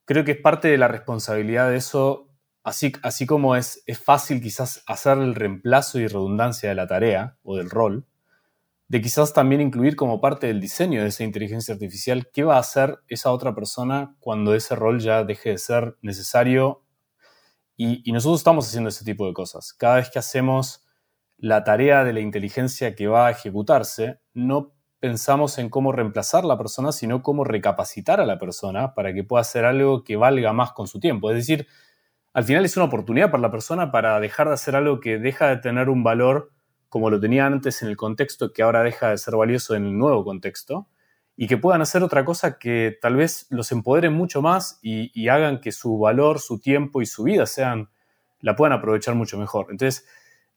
creo 0.06 0.24
que 0.24 0.34
es 0.34 0.42
parte 0.42 0.68
de 0.68 0.78
la 0.78 0.88
responsabilidad 0.88 1.70
de 1.70 1.78
eso, 1.78 2.30
así, 2.64 2.94
así 3.04 3.26
como 3.26 3.56
es, 3.56 3.84
es 3.86 4.00
fácil 4.00 4.42
quizás 4.42 4.84
hacer 4.88 5.18
el 5.18 5.36
reemplazo 5.36 6.00
y 6.00 6.08
redundancia 6.08 6.70
de 6.70 6.76
la 6.76 6.88
tarea 6.88 7.38
o 7.44 7.58
del 7.58 7.70
rol, 7.70 8.06
de 8.90 9.02
quizás 9.02 9.34
también 9.34 9.62
incluir 9.62 9.96
como 9.96 10.20
parte 10.20 10.48
del 10.48 10.60
diseño 10.60 11.04
de 11.04 11.10
esa 11.10 11.24
inteligencia 11.24 11.76
artificial 11.76 12.28
qué 12.34 12.44
va 12.44 12.56
a 12.56 12.60
hacer 12.60 12.98
esa 13.08 13.32
otra 13.32 13.54
persona 13.54 14.16
cuando 14.20 14.56
ese 14.56 14.76
rol 14.76 15.00
ya 15.00 15.24
deje 15.24 15.52
de 15.52 15.58
ser 15.60 15.96
necesario. 16.02 16.84
Y, 17.78 18.12
nosotros 18.12 18.40
estamos 18.40 18.68
haciendo 18.68 18.90
ese 18.90 19.06
tipo 19.06 19.28
de 19.28 19.34
cosas. 19.34 19.74
Cada 19.74 19.98
vez 19.98 20.10
que 20.10 20.18
hacemos 20.18 20.84
la 21.40 21.64
tarea 21.64 22.04
de 22.04 22.14
la 22.14 22.20
inteligencia 22.20 22.96
que 22.96 23.08
va 23.08 23.28
a 23.28 23.32
ejecutarse, 23.32 24.20
no 24.34 24.74
pensamos 25.00 25.58
en 25.58 25.70
cómo 25.70 25.92
reemplazar 25.92 26.44
a 26.44 26.48
la 26.48 26.58
persona, 26.58 26.92
sino 26.92 27.24
cómo 27.24 27.44
recapacitar 27.44 28.20
a 28.20 28.26
la 28.26 28.38
persona 28.38 28.94
para 28.94 29.14
que 29.14 29.24
pueda 29.24 29.42
hacer 29.42 29.66
algo 29.66 30.04
que 30.04 30.18
valga 30.18 30.54
más 30.54 30.74
con 30.74 30.88
su 30.88 31.00
tiempo. 31.00 31.32
Es 31.32 31.38
decir, 31.38 31.68
al 32.34 32.44
final 32.44 32.66
es 32.66 32.76
una 32.78 32.86
oportunidad 32.86 33.32
para 33.32 33.42
la 33.42 33.52
persona 33.52 33.92
para 33.92 34.20
dejar 34.20 34.48
de 34.50 34.54
hacer 34.54 34.76
algo 34.76 35.00
que 35.00 35.18
deja 35.18 35.48
de 35.48 35.58
tener 35.58 35.90
un 35.90 36.04
valor 36.04 36.52
como 36.90 37.10
lo 37.10 37.20
tenía 37.20 37.46
antes 37.46 37.82
en 37.82 37.90
el 37.90 37.98
contexto 37.98 38.52
que 38.52 38.64
ahora 38.64 38.84
deja 38.84 39.10
de 39.10 39.18
ser 39.18 39.36
valioso 39.36 39.76
en 39.76 39.86
el 39.86 39.98
nuevo 39.98 40.24
contexto 40.24 40.88
y 41.38 41.48
que 41.48 41.58
puedan 41.58 41.82
hacer 41.82 42.04
otra 42.04 42.26
cosa 42.26 42.60
que 42.60 42.98
tal 43.02 43.16
vez 43.16 43.48
los 43.50 43.72
empodere 43.72 44.10
mucho 44.10 44.42
más 44.42 44.80
y, 44.82 45.30
hagan 45.30 45.62
que 45.62 45.72
su 45.72 45.98
valor, 45.98 46.40
su 46.40 46.60
tiempo 46.60 47.02
y 47.02 47.06
su 47.06 47.24
vida 47.24 47.46
sean, 47.46 47.90
la 48.42 48.58
puedan 48.58 48.78
aprovechar 48.78 49.16
mucho 49.16 49.38
mejor. 49.38 49.68
Entonces, 49.70 50.06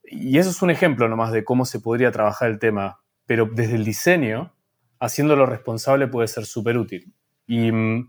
y 0.04 0.38
eso 0.38 0.50
es 0.50 0.62
un 0.62 0.70
ejemplo 0.70 1.08
nomás 1.08 1.32
de 1.32 1.44
cómo 1.44 1.64
se 1.64 1.80
podría 1.80 2.10
trabajar 2.10 2.50
el 2.50 2.58
tema, 2.58 3.00
pero 3.26 3.48
desde 3.52 3.76
el 3.76 3.84
diseño, 3.84 4.52
haciéndolo 5.00 5.46
responsable 5.46 6.06
puede 6.06 6.28
ser 6.28 6.46
súper 6.46 6.76
útil. 6.76 7.12
Y 7.46 7.72
mm, 7.72 8.08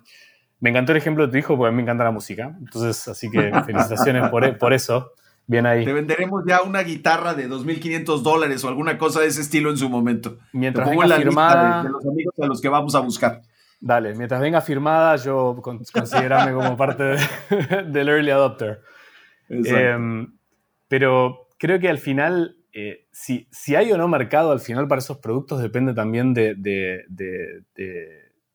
me 0.60 0.70
encantó 0.70 0.92
el 0.92 0.98
ejemplo 0.98 1.26
de 1.26 1.32
tu 1.32 1.38
hijo 1.38 1.58
porque 1.58 1.70
a 1.70 1.72
mí 1.72 1.78
me 1.78 1.82
encanta 1.84 2.04
la 2.04 2.12
música, 2.12 2.56
entonces, 2.60 3.08
así 3.08 3.30
que 3.30 3.52
felicitaciones 3.66 4.30
por, 4.30 4.58
por 4.58 4.74
eso. 4.74 5.12
Bien 5.46 5.66
ahí. 5.66 5.84
Te 5.84 5.92
venderemos 5.92 6.44
ya 6.48 6.62
una 6.62 6.82
guitarra 6.84 7.34
de 7.34 7.50
2.500 7.50 8.22
dólares 8.22 8.64
o 8.64 8.70
alguna 8.70 8.98
cosa 8.98 9.20
de 9.20 9.28
ese 9.28 9.42
estilo 9.42 9.70
en 9.70 9.78
su 9.78 9.90
momento. 9.90 10.38
Mientras 10.54 10.90
venga 10.90 11.18
firmada, 11.18 11.84
de, 11.84 11.90
los 11.90 12.06
amigos 12.06 12.34
a 12.42 12.46
los 12.46 12.62
que 12.62 12.70
vamos 12.70 12.96
a 12.96 13.02
buscar. 13.02 13.42
Dale, 13.82 14.16
mientras 14.16 14.40
venga 14.40 14.62
firmada, 14.62 15.18
yo 15.18 15.62
considerarme 15.62 16.54
como 16.54 16.78
parte 16.78 17.18
del 17.88 18.08
early 18.08 18.32
adopter. 18.32 18.80
Em, 19.50 20.34
pero 20.88 21.43
creo 21.64 21.80
que 21.80 21.88
al 21.88 21.98
final, 21.98 22.58
eh, 22.74 23.08
si, 23.14 23.48
si, 23.50 23.74
hay 23.74 23.90
o 23.94 23.98
no 23.98 24.10
mercado 24.10 24.52
al 24.52 24.60
final 24.60 24.90
para 24.90 25.00
esos 25.00 25.20
productos 25.20 25.62
depende 25.62 25.94
también 25.94 26.34
de, 26.34 26.56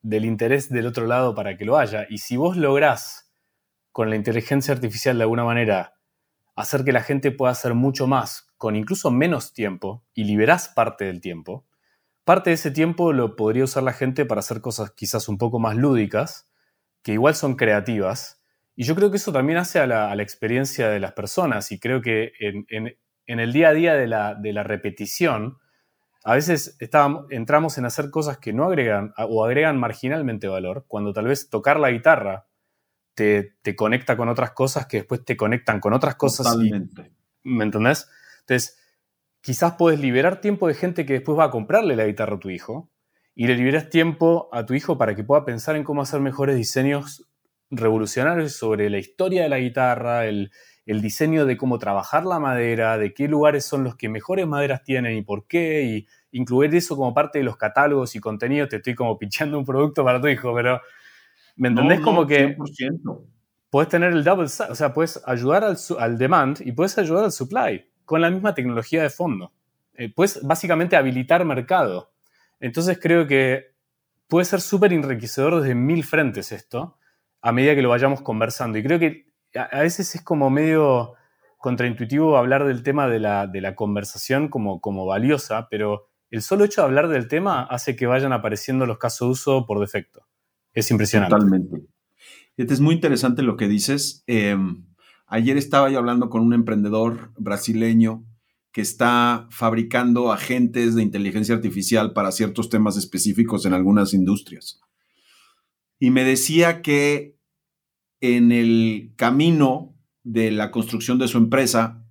del 0.02 0.24
interés 0.26 0.68
del 0.68 0.86
otro 0.86 1.06
lado 1.06 1.34
para 1.34 1.56
que 1.56 1.64
lo 1.64 1.78
haya. 1.78 2.06
Y 2.10 2.18
si 2.18 2.36
vos 2.36 2.58
lográs 2.58 3.32
con 3.92 4.10
la 4.10 4.16
inteligencia 4.16 4.74
artificial 4.74 5.16
de 5.16 5.22
alguna 5.22 5.44
manera 5.44 5.94
hacer 6.54 6.84
que 6.84 6.92
la 6.92 7.00
gente 7.00 7.30
pueda 7.30 7.52
hacer 7.52 7.72
mucho 7.72 8.06
más 8.06 8.52
con 8.58 8.76
incluso 8.76 9.10
menos 9.10 9.54
tiempo 9.54 10.04
y 10.12 10.24
liberás 10.24 10.68
parte 10.68 11.06
del 11.06 11.22
tiempo, 11.22 11.64
parte 12.24 12.50
de 12.50 12.54
ese 12.54 12.70
tiempo 12.70 13.14
lo 13.14 13.36
podría 13.36 13.64
usar 13.64 13.84
la 13.84 13.94
gente 13.94 14.26
para 14.26 14.40
hacer 14.40 14.60
cosas 14.60 14.90
quizás 14.90 15.30
un 15.30 15.38
poco 15.38 15.58
más 15.58 15.76
lúdicas, 15.76 16.46
que 17.02 17.14
igual 17.14 17.34
son 17.34 17.56
creativas. 17.56 18.37
Y 18.80 18.84
yo 18.84 18.94
creo 18.94 19.10
que 19.10 19.16
eso 19.16 19.32
también 19.32 19.58
hace 19.58 19.80
a 19.80 19.88
la, 19.88 20.22
experiencia 20.22 20.88
de 20.88 21.00
las 21.00 21.10
personas 21.10 21.72
y 21.72 21.80
creo 21.80 22.00
que 22.00 22.30
en, 22.38 22.96
el 23.26 23.52
día 23.52 23.70
a 23.70 23.72
día 23.72 23.94
de 23.94 24.06
la, 24.06 24.36
de 24.36 24.52
la 24.52 24.62
repetición, 24.62 25.58
a 26.22 26.34
veces 26.34 26.76
entramos 26.78 27.76
en 27.76 27.84
hacer 27.86 28.10
cosas 28.10 28.38
que 28.38 28.52
no 28.52 28.66
agregan 28.66 29.12
o 29.16 29.44
agregan 29.44 29.80
marginalmente 29.80 30.46
valor, 30.46 30.84
cuando 30.86 31.12
tal 31.12 31.26
vez 31.26 31.50
tocar 31.50 31.80
la 31.80 31.90
guitarra 31.90 32.46
te, 33.14 33.56
conecta 33.74 34.16
con 34.16 34.28
otras 34.28 34.52
cosas 34.52 34.86
que 34.86 34.98
después 34.98 35.24
te 35.24 35.36
conectan 35.36 35.80
con 35.80 35.92
otras 35.92 36.14
cosas. 36.14 36.46
Totalmente. 36.46 37.10
¿Me 37.42 37.64
entendés? 37.64 38.08
Entonces, 38.42 38.78
quizás 39.40 39.74
puedes 39.76 39.98
liberar 39.98 40.40
tiempo 40.40 40.68
de 40.68 40.74
gente 40.74 41.04
que 41.04 41.14
después 41.14 41.36
va 41.36 41.46
a 41.46 41.50
comprarle 41.50 41.96
la 41.96 42.06
guitarra 42.06 42.36
a 42.36 42.38
tu 42.38 42.48
hijo 42.48 42.92
y 43.34 43.48
le 43.48 43.56
liberas 43.56 43.90
tiempo 43.90 44.48
a 44.52 44.64
tu 44.66 44.74
hijo 44.74 44.98
para 44.98 45.16
que 45.16 45.24
pueda 45.24 45.44
pensar 45.44 45.74
en 45.74 45.82
cómo 45.82 46.00
hacer 46.00 46.20
mejores 46.20 46.54
diseños 46.54 47.28
revolucionarios 47.70 48.52
sobre 48.52 48.90
la 48.90 48.98
historia 48.98 49.42
de 49.42 49.48
la 49.48 49.58
guitarra, 49.58 50.26
el, 50.26 50.50
el 50.88 51.02
diseño 51.02 51.44
de 51.44 51.58
cómo 51.58 51.78
trabajar 51.78 52.24
la 52.24 52.38
madera, 52.38 52.96
de 52.96 53.12
qué 53.12 53.28
lugares 53.28 53.64
son 53.64 53.84
los 53.84 53.94
que 53.96 54.08
mejores 54.08 54.46
maderas 54.46 54.82
tienen 54.82 55.18
y 55.18 55.22
por 55.22 55.46
qué, 55.46 55.82
y 55.82 56.06
incluir 56.32 56.74
eso 56.74 56.96
como 56.96 57.12
parte 57.12 57.38
de 57.38 57.44
los 57.44 57.58
catálogos 57.58 58.16
y 58.16 58.20
contenido. 58.20 58.68
Te 58.68 58.76
estoy 58.76 58.94
como 58.94 59.18
pinchando 59.18 59.58
un 59.58 59.66
producto 59.66 60.02
para 60.02 60.18
tu 60.18 60.28
hijo, 60.28 60.54
pero 60.54 60.80
¿me 61.56 61.68
entendés? 61.68 62.00
como 62.00 62.26
que 62.26 62.56
puedes 63.68 63.90
tener 63.90 64.12
el 64.12 64.24
double, 64.24 64.46
o 64.46 64.74
sea, 64.74 64.94
puedes 64.94 65.20
ayudar 65.26 65.64
al, 65.64 65.76
al, 65.98 66.16
demand 66.16 66.60
y 66.64 66.72
puedes 66.72 66.96
ayudar 66.96 67.24
al 67.24 67.32
supply 67.32 67.86
con 68.06 68.22
la 68.22 68.30
misma 68.30 68.54
tecnología 68.54 69.02
de 69.02 69.10
fondo. 69.10 69.52
Eh, 69.92 70.10
puedes 70.10 70.42
básicamente 70.42 70.96
habilitar 70.96 71.44
mercado. 71.44 72.12
Entonces 72.60 72.98
creo 72.98 73.26
que 73.26 73.74
puede 74.26 74.46
ser 74.46 74.62
súper 74.62 74.94
enriquecedor 74.94 75.60
desde 75.60 75.74
mil 75.74 76.02
frentes 76.02 76.50
esto, 76.50 76.96
a 77.40 77.52
medida 77.52 77.74
que 77.74 77.82
lo 77.82 77.88
vayamos 77.88 78.22
conversando. 78.22 78.78
Y 78.78 78.82
creo 78.82 78.98
que 78.98 79.26
a 79.54 79.80
veces 79.80 80.14
es 80.14 80.22
como 80.22 80.50
medio 80.50 81.14
contraintuitivo 81.58 82.36
hablar 82.36 82.64
del 82.64 82.82
tema 82.82 83.08
de 83.08 83.18
la, 83.18 83.46
de 83.46 83.60
la 83.60 83.74
conversación 83.74 84.48
como, 84.48 84.80
como 84.80 85.06
valiosa, 85.06 85.68
pero 85.70 86.08
el 86.30 86.42
solo 86.42 86.64
hecho 86.64 86.82
de 86.82 86.86
hablar 86.86 87.08
del 87.08 87.28
tema 87.28 87.62
hace 87.62 87.96
que 87.96 88.06
vayan 88.06 88.32
apareciendo 88.32 88.86
los 88.86 88.98
casos 88.98 89.28
de 89.28 89.32
uso 89.32 89.66
por 89.66 89.80
defecto. 89.80 90.26
Es 90.72 90.90
impresionante. 90.90 91.34
Totalmente. 91.34 91.86
Es 92.56 92.80
muy 92.80 92.94
interesante 92.94 93.42
lo 93.42 93.56
que 93.56 93.68
dices. 93.68 94.24
Em, 94.26 94.84
ayer 95.26 95.56
estaba 95.56 95.90
yo 95.90 95.98
hablando 95.98 96.28
con 96.28 96.42
un 96.42 96.52
emprendedor 96.52 97.32
brasileño 97.36 98.24
que 98.72 98.80
está 98.80 99.46
fabricando 99.50 100.30
agentes 100.30 100.94
de 100.94 101.02
inteligencia 101.02 101.54
artificial 101.54 102.12
para 102.12 102.32
ciertos 102.32 102.68
temas 102.68 102.96
específicos 102.96 103.64
en 103.64 103.72
algunas 103.72 104.12
industrias. 104.12 104.80
Y 105.98 106.10
me 106.10 106.24
decía 106.24 106.82
que 106.82 107.38
en 108.20 108.52
el 108.52 109.12
camino 109.16 109.96
de 110.22 110.50
la 110.50 110.70
construcción 110.70 111.18
de 111.18 111.28
su 111.28 111.38
empresa, 111.38 112.04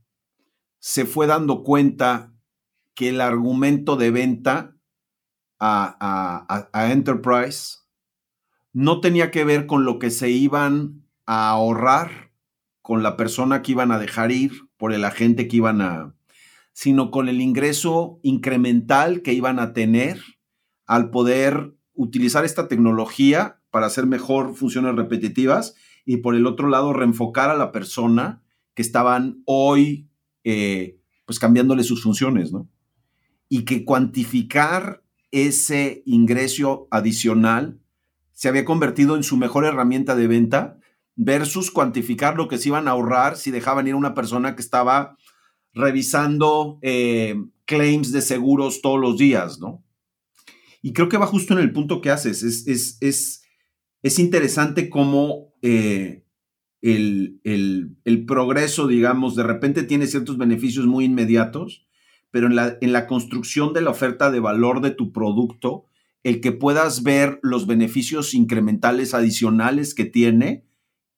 se 0.79 1.05
fue 1.05 1.27
dando 1.27 1.63
cuenta 1.63 2.33
que 2.95 3.09
el 3.09 3.21
argumento 3.21 3.95
de 3.95 4.11
venta 4.11 4.75
a, 5.59 6.89
Enterprise 6.91 7.79
no 8.73 9.01
tenía 9.01 9.31
que 9.31 9.43
ver 9.43 9.65
con 9.65 9.85
lo 9.85 9.99
que 9.99 10.09
se 10.09 10.29
iban 10.29 11.05
a 11.25 11.49
ahorrar 11.49 12.31
con 12.81 13.03
la 13.03 13.17
persona 13.17 13.61
que 13.61 13.73
iban 13.73 13.91
a 13.91 13.99
dejar 13.99 14.31
ir, 14.31 14.51
por 14.77 14.93
el 14.93 15.03
agente 15.03 15.47
que 15.47 15.57
iban 15.57 15.81
a, 15.81 16.15
sino 16.71 17.11
con 17.11 17.27
el 17.27 17.41
ingreso 17.41 18.19
incremental 18.21 19.23
que 19.23 19.33
iban 19.33 19.59
a 19.59 19.73
tener 19.73 20.21
al 20.85 21.09
poder 21.09 21.75
utilizar 21.93 22.45
esta 22.45 22.67
tecnología 22.67 23.56
para 23.69 23.87
hacer 23.87 24.05
mejor 24.05 24.55
funciones 24.55 24.95
repetitivas 24.95 25.75
y 26.05 26.17
por 26.17 26.35
el 26.35 26.45
otro 26.45 26.69
lado 26.69 26.93
reenfocar 26.93 27.49
a 27.49 27.57
la 27.57 27.71
persona 27.71 28.41
que 28.73 28.81
estaban 28.81 29.41
hoy 29.45 30.09
eh, 30.43 30.99
pues 31.25 31.39
cambiándole 31.39 31.83
sus 31.83 32.01
funciones, 32.01 32.51
¿no? 32.51 32.69
Y 33.49 33.65
que 33.65 33.83
cuantificar 33.83 35.03
ese 35.31 36.03
ingreso 36.05 36.87
adicional 36.89 37.79
se 38.33 38.47
había 38.47 38.65
convertido 38.65 39.15
en 39.15 39.23
su 39.23 39.35
mejor 39.35 39.65
herramienta 39.65 40.15
de 40.15 40.27
venta 40.27 40.79
versus 41.15 41.71
cuantificar 41.71 42.37
lo 42.37 42.47
que 42.47 42.57
se 42.57 42.69
iban 42.69 42.87
a 42.87 42.91
ahorrar 42.91 43.35
si 43.35 43.51
dejaban 43.51 43.87
ir 43.87 43.93
a 43.93 43.97
una 43.97 44.13
persona 44.13 44.55
que 44.55 44.61
estaba 44.61 45.17
revisando 45.73 46.79
eh, 46.81 47.35
claims 47.65 48.11
de 48.11 48.21
seguros 48.21 48.81
todos 48.81 48.99
los 48.99 49.17
días, 49.17 49.59
¿no? 49.59 49.83
Y 50.81 50.93
creo 50.93 51.09
que 51.09 51.17
va 51.17 51.25
justo 51.25 51.53
en 51.53 51.59
el 51.59 51.73
punto 51.73 52.01
que 52.01 52.11
haces. 52.11 52.43
Es, 52.43 53.43
es 54.03 54.19
interesante 54.19 54.89
cómo 54.89 55.53
eh, 55.61 56.23
el, 56.81 58.25
progreso, 58.27 58.87
digamos, 58.87 59.35
de 59.35 59.43
repente 59.43 59.83
tiene 59.83 60.07
ciertos 60.07 60.37
beneficios 60.37 60.85
muy 60.85 61.05
inmediatos, 61.05 61.87
pero 62.31 62.47
en 62.47 62.55
la, 62.55 62.77
en 62.81 62.93
la 62.93 63.07
construcción 63.07 63.73
de 63.73 63.81
la 63.81 63.89
oferta 63.89 64.31
de 64.31 64.39
valor 64.39 64.81
de 64.81 64.91
tu 64.91 65.11
producto, 65.11 65.85
el 66.23 66.41
que 66.41 66.51
puedas 66.51 67.03
ver 67.03 67.39
los 67.41 67.67
beneficios 67.67 68.33
incrementales 68.33 69.13
adicionales 69.13 69.93
que 69.93 70.05
tiene 70.05 70.65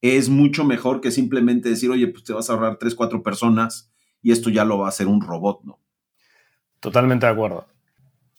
es 0.01 0.29
mucho 0.29 0.63
mejor 0.63 1.01
que 1.01 1.11
simplemente 1.11 1.69
decir, 1.69 1.89
oye, 1.89 2.07
pues 2.07 2.23
te 2.23 2.33
vas 2.33 2.49
a 2.49 2.53
ahorrar 2.53 2.77
tres, 2.77 2.95
cuatro 2.95 3.21
personas 3.23 3.91
y 4.21 4.31
esto 4.31 4.49
ya 4.49 4.65
lo 4.65 4.77
va 4.77 4.85
a 4.85 4.89
hacer 4.89 5.07
un 5.07 5.21
robot, 5.21 5.63
¿no? 5.63 5.79
Totalmente 6.79 7.25
de 7.25 7.31
acuerdo. 7.31 7.65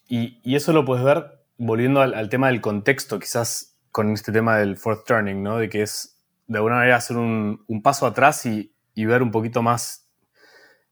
Y, 0.08 0.40
eso 0.54 0.72
lo 0.72 0.84
puedes 0.84 1.04
ver 1.04 1.44
volviendo 1.58 2.00
al 2.00 2.28
tema 2.30 2.48
del 2.48 2.60
contexto, 2.60 3.18
quizás 3.18 3.69
con 3.90 4.12
este 4.12 4.32
tema 4.32 4.56
del 4.56 4.76
fourth 4.76 5.06
turning, 5.06 5.42
¿no? 5.42 5.58
De 5.58 5.68
que 5.68 5.82
es 5.82 6.18
de 6.46 6.58
alguna 6.58 6.76
manera 6.76 6.96
hacer 6.96 7.16
un, 7.16 7.64
paso 7.82 8.06
atrás 8.06 8.46
y, 8.46 8.74
ver 8.96 9.22
un 9.22 9.30
poquito 9.30 9.62
más 9.62 10.10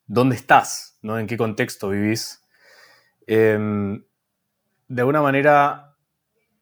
dónde 0.07 0.35
estás, 0.35 0.99
¿no? 1.03 1.19
En 1.19 1.27
qué 1.27 1.37
contexto 1.37 1.91
vivís. 1.91 2.43
Em, 3.27 4.03
de 4.89 5.03
alguna 5.03 5.21
manera, 5.21 5.97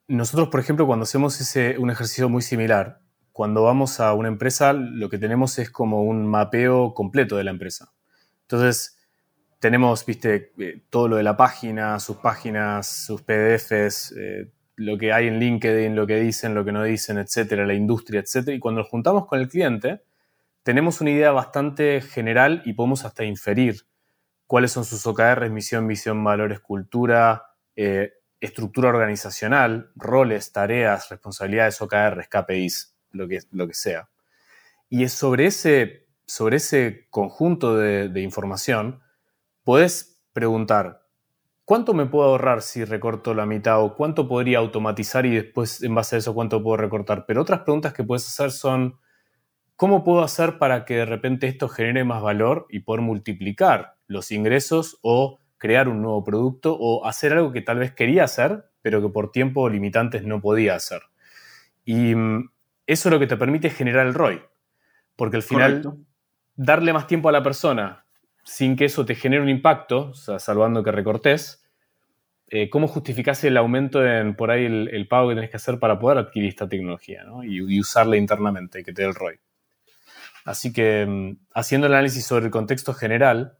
nosotros, 0.08 0.48
por 0.48 0.60
ejemplo, 0.60 0.86
cuando 0.86 1.04
hacemos 1.04 1.40
ese, 1.40 1.78
un 1.78 1.90
ejercicio 1.90 2.28
muy 2.28 2.42
similar, 2.42 3.00
cuando 3.32 3.62
vamos 3.62 4.00
a 4.00 4.14
una 4.14 4.28
empresa, 4.28 4.72
lo 4.72 5.08
que 5.08 5.18
tenemos 5.18 5.58
es 5.58 5.70
como 5.70 6.02
un 6.02 6.26
mapeo 6.26 6.94
completo 6.94 7.36
de 7.36 7.44
la 7.44 7.50
empresa. 7.50 7.92
Entonces, 8.42 8.96
tenemos, 9.58 10.04
viste, 10.06 10.52
eh, 10.58 10.82
todo 10.90 11.08
lo 11.08 11.16
de 11.16 11.22
la 11.22 11.36
página, 11.36 12.00
sus 12.00 12.16
páginas, 12.16 12.86
sus 12.86 13.22
PDFs, 13.22 14.12
eh, 14.16 14.50
lo 14.76 14.98
que 14.98 15.12
hay 15.12 15.26
en 15.26 15.38
LinkedIn, 15.38 15.96
lo 15.96 16.06
que 16.06 16.20
dicen, 16.20 16.54
lo 16.54 16.64
que 16.64 16.72
no 16.72 16.82
dicen, 16.84 17.18
etcétera, 17.18 17.66
la 17.66 17.74
industria, 17.74 18.20
etcétera. 18.20 18.56
Y 18.56 18.60
cuando 18.60 18.82
nos 18.82 18.90
juntamos 18.90 19.26
con 19.26 19.40
el 19.40 19.48
cliente, 19.48 20.02
tenemos 20.62 21.00
una 21.00 21.10
idea 21.10 21.32
bastante 21.32 22.00
general 22.02 22.62
y 22.64 22.74
podemos 22.74 23.04
hasta 23.04 23.24
inferir 23.24 23.86
cuáles 24.46 24.72
son 24.72 24.84
sus 24.84 25.06
OKRs, 25.06 25.50
misión, 25.50 25.86
visión, 25.86 26.22
valores, 26.22 26.60
cultura, 26.60 27.46
eh, 27.74 28.12
estructura 28.40 28.90
organizacional, 28.90 29.90
roles, 29.96 30.52
tareas, 30.52 31.08
responsabilidades, 31.08 31.80
OKRs, 31.80 32.28
KPIs, 32.28 32.96
lo 33.12 33.26
que, 33.26 33.40
lo 33.50 33.66
que 33.66 33.74
sea. 33.74 34.08
Y 34.88 35.04
es 35.04 35.12
sobre 35.12 35.46
ese, 35.46 36.06
sobre 36.26 36.58
ese 36.58 37.06
conjunto 37.10 37.76
de, 37.76 38.08
de 38.08 38.20
información, 38.20 39.00
puedes 39.64 40.20
preguntar, 40.32 41.05
¿cuánto 41.66 41.92
me 41.92 42.06
puedo 42.06 42.30
ahorrar 42.30 42.62
si 42.62 42.84
recorto 42.84 43.34
la 43.34 43.44
mitad 43.44 43.82
o 43.82 43.94
cuánto 43.94 44.26
podría 44.26 44.58
automatizar 44.58 45.26
y 45.26 45.34
después 45.34 45.82
en 45.82 45.94
base 45.94 46.16
a 46.16 46.18
eso 46.20 46.32
cuánto 46.32 46.62
puedo 46.62 46.78
recortar? 46.78 47.26
Pero 47.26 47.42
otras 47.42 47.60
preguntas 47.60 47.92
que 47.92 48.04
puedes 48.04 48.26
hacer 48.26 48.52
son, 48.52 48.98
¿cómo 49.74 50.04
puedo 50.04 50.22
hacer 50.22 50.56
para 50.56 50.86
que 50.86 50.94
de 50.94 51.04
repente 51.04 51.48
esto 51.48 51.68
genere 51.68 52.04
más 52.04 52.22
valor 52.22 52.66
y 52.70 52.80
poder 52.80 53.02
multiplicar 53.02 53.96
los 54.06 54.30
ingresos 54.30 54.98
o 55.02 55.40
crear 55.58 55.88
un 55.88 56.00
nuevo 56.00 56.22
producto 56.22 56.74
o 56.78 57.04
hacer 57.04 57.32
algo 57.32 57.52
que 57.52 57.62
tal 57.62 57.80
vez 57.80 57.92
quería 57.92 58.24
hacer, 58.24 58.70
pero 58.80 59.02
que 59.02 59.08
por 59.08 59.32
tiempo 59.32 59.68
limitantes 59.68 60.24
no 60.24 60.40
podía 60.40 60.76
hacer? 60.76 61.02
Y 61.84 62.14
mm, 62.14 62.48
eso 62.86 63.08
es 63.08 63.12
lo 63.12 63.18
que 63.18 63.26
te 63.26 63.36
permite 63.36 63.70
generar 63.70 64.06
el 64.06 64.14
ROI, 64.14 64.40
porque 65.16 65.36
al 65.36 65.42
final 65.42 65.82
darle 66.54 66.92
más 66.92 67.08
tiempo 67.08 67.28
a 67.28 67.32
la 67.32 67.42
persona 67.42 68.05
sin 68.46 68.76
que 68.76 68.84
eso 68.84 69.04
te 69.04 69.16
genere 69.16 69.42
un 69.42 69.48
impacto, 69.48 70.14
salvando 70.14 70.84
que 70.84 70.92
recortes, 70.92 71.64
eh, 72.46 72.70
¿cómo 72.70 72.86
justificás 72.86 73.42
el 73.42 73.56
aumento 73.56 74.06
en 74.06 74.36
por 74.36 74.52
ahí 74.52 74.64
el, 74.64 75.08
pago 75.08 75.28
que 75.28 75.34
tenés 75.34 75.50
que 75.50 75.56
hacer 75.56 75.80
para 75.80 75.98
poder 75.98 76.18
adquirir 76.18 76.50
esta 76.50 76.68
tecnología 76.68 77.24
y, 77.42 77.80
usarla 77.80 78.16
internamente, 78.16 78.84
que 78.84 78.92
te 78.92 79.02
dé 79.02 79.08
el 79.08 79.16
ROI? 79.16 79.40
Así 80.44 80.72
que 80.72 81.04
mm, 81.04 81.38
haciendo 81.54 81.88
el 81.88 81.94
análisis 81.94 82.24
sobre 82.24 82.44
el 82.44 82.52
contexto 82.52 82.94
general 82.94 83.58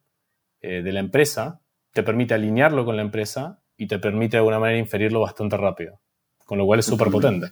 eh, 0.61 0.83
de 0.83 0.93
la 0.93 1.01
empresa, 1.01 1.61
te 1.93 2.05
permite 2.05 2.35
alinearlo 2.35 2.85
con 2.85 2.95
la 2.95 3.03
empresa 3.03 3.61
y 3.77 3.89
te 3.89 3.99
permite 3.99 4.37
de 4.37 4.39
alguna 4.39 4.61
manera 4.61 4.79
inferirlo 4.79 5.19
bastante 5.19 5.57
rápido, 5.57 6.01
con 6.45 6.59
lo 6.59 6.65
cual 6.65 6.79
es 6.79 6.87
súper 6.87 7.11
potente. 7.11 7.49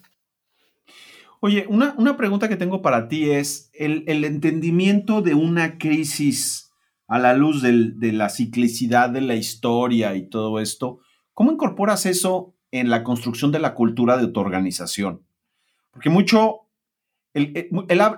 Oye, 1.41 1.67
una, 1.69 2.17
pregunta 2.17 2.49
que 2.49 2.57
tengo 2.57 2.81
para 2.81 3.09
ti 3.09 3.33
es 3.33 3.71
el, 3.75 4.05
el 4.07 4.25
entendimiento 4.25 5.21
de 5.21 5.35
una 5.35 5.79
crisis 5.79 6.64
a 7.07 7.19
la 7.19 7.35
luz 7.35 7.63
de 7.63 8.13
la 8.13 8.29
ciclicidad 8.29 9.11
de 9.11 9.21
la 9.21 9.35
historia 9.35 10.15
y 10.15 10.29
todo 10.29 10.59
esto, 10.59 11.01
¿Cómo 11.35 11.51
incorporas 11.51 12.07
eso 12.07 12.55
en 12.71 12.89
la 12.89 13.03
construcción 13.03 13.51
de 13.51 13.59
la 13.59 13.75
cultura 13.75 14.17
de 14.17 14.29
tu 14.29 14.41
organización? 14.41 15.27
Porque 15.91 16.09
mucho, 16.09 16.69
el, 17.35 17.69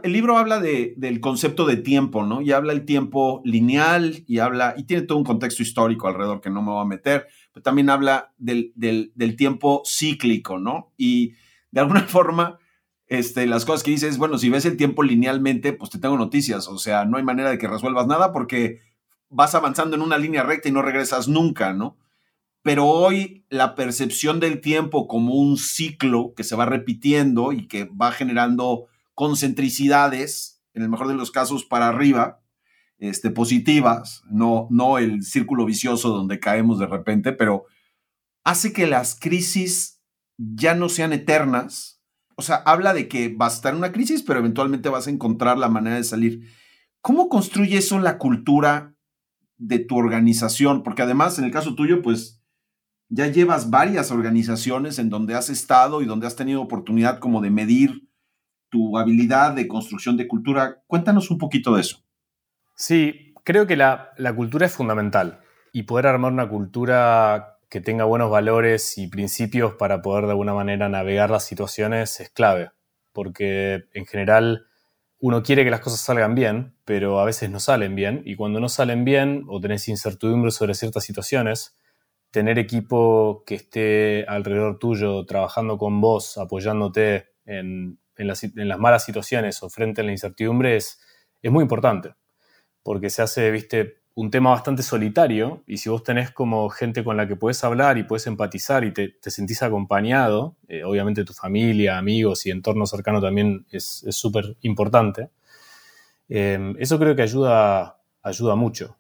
libro 0.05 0.37
habla 0.37 0.61
del 0.61 1.21
concepto 1.21 1.65
de 1.65 1.79
tiempo, 1.79 2.25
¿no? 2.25 2.43
Y 2.43 2.53
habla 2.53 2.75
el 2.75 2.85
tiempo 2.85 3.41
lineal 3.45 4.23
y 4.27 4.39
habla, 4.39 4.75
y 4.77 4.85
tiene 4.85 5.05
todo 5.05 5.17
un 5.17 5.25
contexto 5.25 5.63
histórico 5.63 6.07
alrededor 6.07 6.43
que 6.43 6.51
no 6.51 6.61
me 6.63 6.73
voy 6.73 6.83
a 6.83 6.87
meter, 6.87 7.27
pero 7.53 7.63
también 7.63 7.89
habla 7.89 8.35
del, 8.37 8.73
del 8.77 9.37
tiempo 9.37 9.83
cíclico, 9.87 10.59
¿no? 10.59 10.93
Y 10.99 11.33
de 11.71 11.81
alguna 11.81 12.03
forma, 12.07 12.59
este, 13.07 13.47
las 13.47 13.65
cosas 13.65 13.83
que 13.83 13.93
dices, 13.93 14.19
bueno, 14.19 14.39
si 14.39 14.51
ves 14.51 14.65
el 14.65 14.77
tiempo 14.77 15.03
linealmente, 15.03 15.73
pues 15.73 15.91
te 15.91 15.99
tengo 15.99 16.17
noticias, 16.17 16.69
o 16.69 16.79
sea, 16.79 17.05
no 17.05 17.17
hay 17.17 17.23
manera 17.23 17.51
de 17.51 17.59
que 17.59 17.69
resuelvas 17.69 18.07
nada 18.07 18.33
porque 18.33 18.81
vas 19.29 19.55
avanzando 19.55 19.97
en 19.97 20.03
una 20.03 20.19
línea 20.19 20.43
recta 20.43 20.69
y 20.69 20.73
no 20.73 20.83
regresas 20.83 21.29
nunca, 21.29 21.73
¿no? 21.73 21.97
Pero 22.63 22.87
hoy 22.87 23.45
la 23.49 23.77
percepción 23.77 24.41
del 24.41 24.61
tiempo 24.61 25.07
como 25.07 25.35
un 25.35 25.57
ciclo 25.57 26.35
que 26.37 26.43
se 26.43 26.57
va 26.57 26.67
repitiendo 26.67 27.53
y 27.53 27.69
que 27.69 27.85
va 27.85 28.11
generando 28.11 28.87
concentricidades, 29.15 30.63
en 30.75 30.83
el 30.83 30.89
mejor 30.89 31.09
de 31.09 31.15
los 31.15 31.31
casos 31.31 31.65
para 31.65 31.89
arriba, 31.89 32.41
este, 32.99 33.31
positivas, 33.31 34.23
no, 34.29 34.67
no 34.71 34.99
el 34.99 35.23
círculo 35.23 35.65
vicioso 35.65 36.11
donde 36.11 36.41
caemos 36.41 36.79
de 36.79 36.87
repente, 36.87 37.33
pero 37.33 37.67
hace 38.43 38.73
que 38.73 38.87
las 38.87 39.19
crisis 39.19 40.01
ya 40.37 40.75
no 40.75 40.89
sean 40.89 41.13
eternas, 41.13 41.96
o 42.37 42.43
sea, 42.43 42.57
habla 42.57 42.93
de 42.93 43.09
que 43.09 43.35
vas 43.35 43.55
a 43.55 43.57
estar 43.57 43.73
en 43.73 43.79
una 43.79 43.93
crisis, 43.93 44.23
pero 44.23 44.39
eventualmente 44.39 44.91
vas 44.91 45.07
a 45.07 45.11
encontrar 45.11 45.57
la 45.59 45.71
manera 45.71 45.97
de 45.97 46.05
salir. 46.05 46.49
¿Cómo 47.01 47.29
construye 47.29 47.79
eso 47.79 47.99
la 47.99 48.19
cultura 48.19 48.95
de 49.57 49.79
tu 49.79 49.97
organización? 49.97 50.83
Porque 50.83 51.03
además, 51.03 51.39
en 51.39 51.47
el 51.47 51.51
caso 51.51 51.75
tuyo, 51.75 52.03
pues 52.03 52.43
ya 53.09 53.29
llevas 53.29 53.71
varias 53.71 54.11
organizaciones 54.11 54.99
en 54.99 55.09
donde 55.09 55.35
has 55.35 55.49
estado 55.49 56.03
y 56.03 56.07
donde 56.07 56.27
has 56.27 56.37
tenido 56.37 56.61
oportunidad 56.61 57.21
como 57.21 57.41
de 57.41 57.51
medir 57.51 58.09
tu 58.69 58.99
habilidad 58.99 59.55
de 59.55 59.67
construcción 59.67 60.19
de 60.19 60.29
cultura. 60.29 60.83
Cuéntanos 60.87 61.31
un 61.31 61.39
poquito 61.39 61.75
de 61.75 61.81
eso. 61.81 62.05
Sí, 62.75 63.33
creo 63.45 63.67
que 63.67 63.77
la, 63.77 64.11
la 64.19 64.35
cultura 64.37 64.67
es 64.67 64.75
fundamental 64.75 65.41
y 65.73 65.85
poder 65.85 66.07
armar 66.07 66.33
una 66.33 66.49
cultura 66.49 67.56
que 67.69 67.81
tenga 67.81 68.05
buenos 68.05 68.31
valores 68.31 68.99
y 68.99 69.09
principios 69.09 69.75
para 69.75 70.03
poder 70.03 70.25
de 70.27 70.31
alguna 70.31 70.55
manera 70.55 70.89
navegar 70.89 71.31
las 71.31 71.45
situaciones 71.45 72.21
es 72.21 72.31
clave, 72.31 72.71
porque 73.13 73.85
en 73.93 74.07
general 74.07 74.67
uno 75.19 75.43
quiere 75.43 75.65
que 75.65 75.71
las 75.71 75.81
cosas 75.81 76.01
salgan 76.01 76.35
bien, 76.35 76.75
pero 76.85 77.21
a 77.21 77.25
veces 77.25 77.51
no 77.51 77.59
salen 77.59 77.95
bien, 77.95 78.23
y 78.25 78.37
cuando 78.37 78.61
no 78.61 78.69
salen 78.69 79.05
bien 79.05 79.45
o 79.49 79.61
tenés 79.61 79.89
incertidumbre 79.89 80.51
sobre 80.51 80.75
ciertas 80.75 81.05
situaciones, 81.05 81.77
tener 82.31 82.59
equipo 82.59 83.43
que 83.47 83.55
esté 83.55 84.25
alrededor 84.29 84.79
tuyo, 84.79 85.25
trabajando 85.25 85.79
con 85.79 86.01
vos, 86.01 86.37
apoyándote 86.39 87.29
en, 87.47 87.99
las, 88.19 88.45
malas 88.79 89.05
situaciones 89.05 89.63
o 89.63 89.71
frente 89.71 90.03
a 90.03 90.05
la 90.05 90.13
incertidumbre 90.13 90.77
es, 90.77 91.01
es 91.43 91.51
muy 91.51 91.63
importante, 91.63 92.15
porque 92.83 93.11
se 93.11 93.23
hace, 93.23 93.51
viste, 93.51 94.01
un 94.17 94.31
tema 94.31 94.49
bastante 94.51 94.83
solitario 94.83 95.63
y 95.67 95.77
si 95.77 95.91
vos 95.91 96.03
tenés 96.03 96.31
como 96.31 96.71
gente 96.71 97.05
con 97.05 97.19
la 97.19 97.29
que 97.29 97.37
puedes 97.37 97.63
hablar 97.65 97.99
y 97.99 98.05
puedes 98.05 98.27
empatizar 98.27 98.83
y 98.85 98.93
te, 98.93 99.15
sentís 99.31 99.63
acompañado, 99.63 100.57
eh, 100.69 100.85
obviamente 100.85 101.23
tu 101.23 101.35
familia, 101.35 101.99
amigos 101.99 102.47
y 102.47 102.51
entorno 102.51 102.87
cercano 102.87 103.21
también 103.21 103.67
es 103.71 104.07
súper 104.09 104.57
importante, 104.63 105.29
em, 106.31 106.75
eso 106.79 106.99
creo 106.99 107.15
que 107.15 107.23
ayuda, 107.23 107.99
ayuda 108.23 108.57
mucho. 108.57 108.97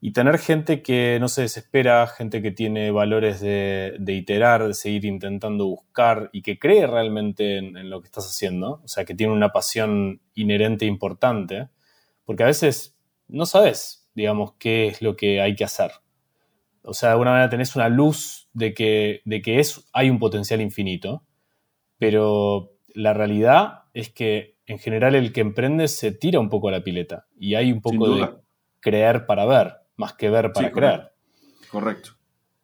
Y 0.00 0.12
tener 0.12 0.38
gente 0.38 0.82
que 0.82 1.18
no 1.20 1.28
se 1.28 1.42
desespera, 1.42 2.06
gente 2.06 2.40
que 2.40 2.50
tiene 2.50 2.90
valores 2.90 3.40
de, 3.40 3.98
iterar, 4.06 4.66
de 4.66 4.74
seguir 4.74 5.04
intentando 5.04 5.66
buscar 5.66 6.30
y 6.32 6.42
que 6.42 6.58
cree 6.58 6.86
realmente 6.86 7.58
en, 7.58 7.76
en 7.76 7.90
lo 7.90 8.00
que 8.00 8.06
estás 8.06 8.26
haciendo, 8.26 8.80
o 8.82 8.88
sea, 8.88 9.04
que 9.04 9.14
tiene 9.14 9.32
una 9.34 9.50
pasión 9.50 10.22
inherente 10.34 10.86
importante, 10.86 11.68
porque 12.24 12.44
a 12.44 12.46
veces 12.46 12.96
no 13.28 13.46
sabes 13.46 14.03
digamos, 14.14 14.54
qué 14.58 14.86
es 14.86 15.02
lo 15.02 15.16
que 15.16 15.40
hay 15.40 15.54
que 15.54 15.64
hacer. 15.64 15.90
O 16.82 16.92
sea, 16.92 17.08
de 17.08 17.12
alguna 17.12 17.30
manera 17.32 17.48
tenés 17.48 17.74
una 17.76 17.88
luz 17.88 18.48
de 18.52 18.74
que, 18.74 19.22
de 19.24 19.42
que 19.42 19.58
es, 19.58 19.88
hay 19.92 20.10
un 20.10 20.18
potencial 20.18 20.60
infinito, 20.60 21.24
pero 21.98 22.72
la 22.94 23.14
realidad 23.14 23.84
es 23.94 24.10
que 24.10 24.56
en 24.66 24.78
general 24.78 25.14
el 25.14 25.32
que 25.32 25.40
emprende 25.40 25.88
se 25.88 26.12
tira 26.12 26.40
un 26.40 26.48
poco 26.48 26.68
a 26.68 26.72
la 26.72 26.84
pileta 26.84 27.26
y 27.38 27.54
hay 27.54 27.72
un 27.72 27.80
poco 27.80 28.14
de 28.14 28.28
creer 28.80 29.26
para 29.26 29.46
ver, 29.46 29.74
más 29.96 30.14
que 30.14 30.30
ver 30.30 30.52
para 30.52 30.70
creer. 30.70 31.12
Correcto. 31.70 32.10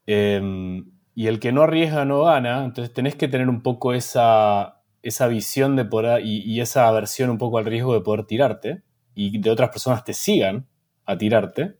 Em, 0.06 0.90
y 1.14 1.26
el 1.26 1.40
que 1.40 1.52
no 1.52 1.62
arriesga 1.62 2.04
no 2.04 2.24
gana, 2.24 2.64
entonces 2.64 2.92
tenés 2.92 3.14
que 3.16 3.28
tener 3.28 3.48
un 3.48 3.62
poco 3.62 3.92
esa, 3.92 4.82
esa 5.02 5.28
visión 5.28 5.76
de 5.76 5.84
poder, 5.84 6.24
y, 6.24 6.42
y, 6.42 6.60
esa 6.60 6.88
aversión 6.88 7.30
un 7.30 7.38
poco 7.38 7.58
al 7.58 7.64
riesgo 7.64 7.94
de 7.94 8.00
poder 8.00 8.24
tirarte 8.26 8.82
y 9.14 9.38
de 9.38 9.50
otras 9.50 9.70
personas 9.70 10.04
te 10.04 10.12
sigan 10.12 10.66
a 11.10 11.18
tirarte. 11.18 11.78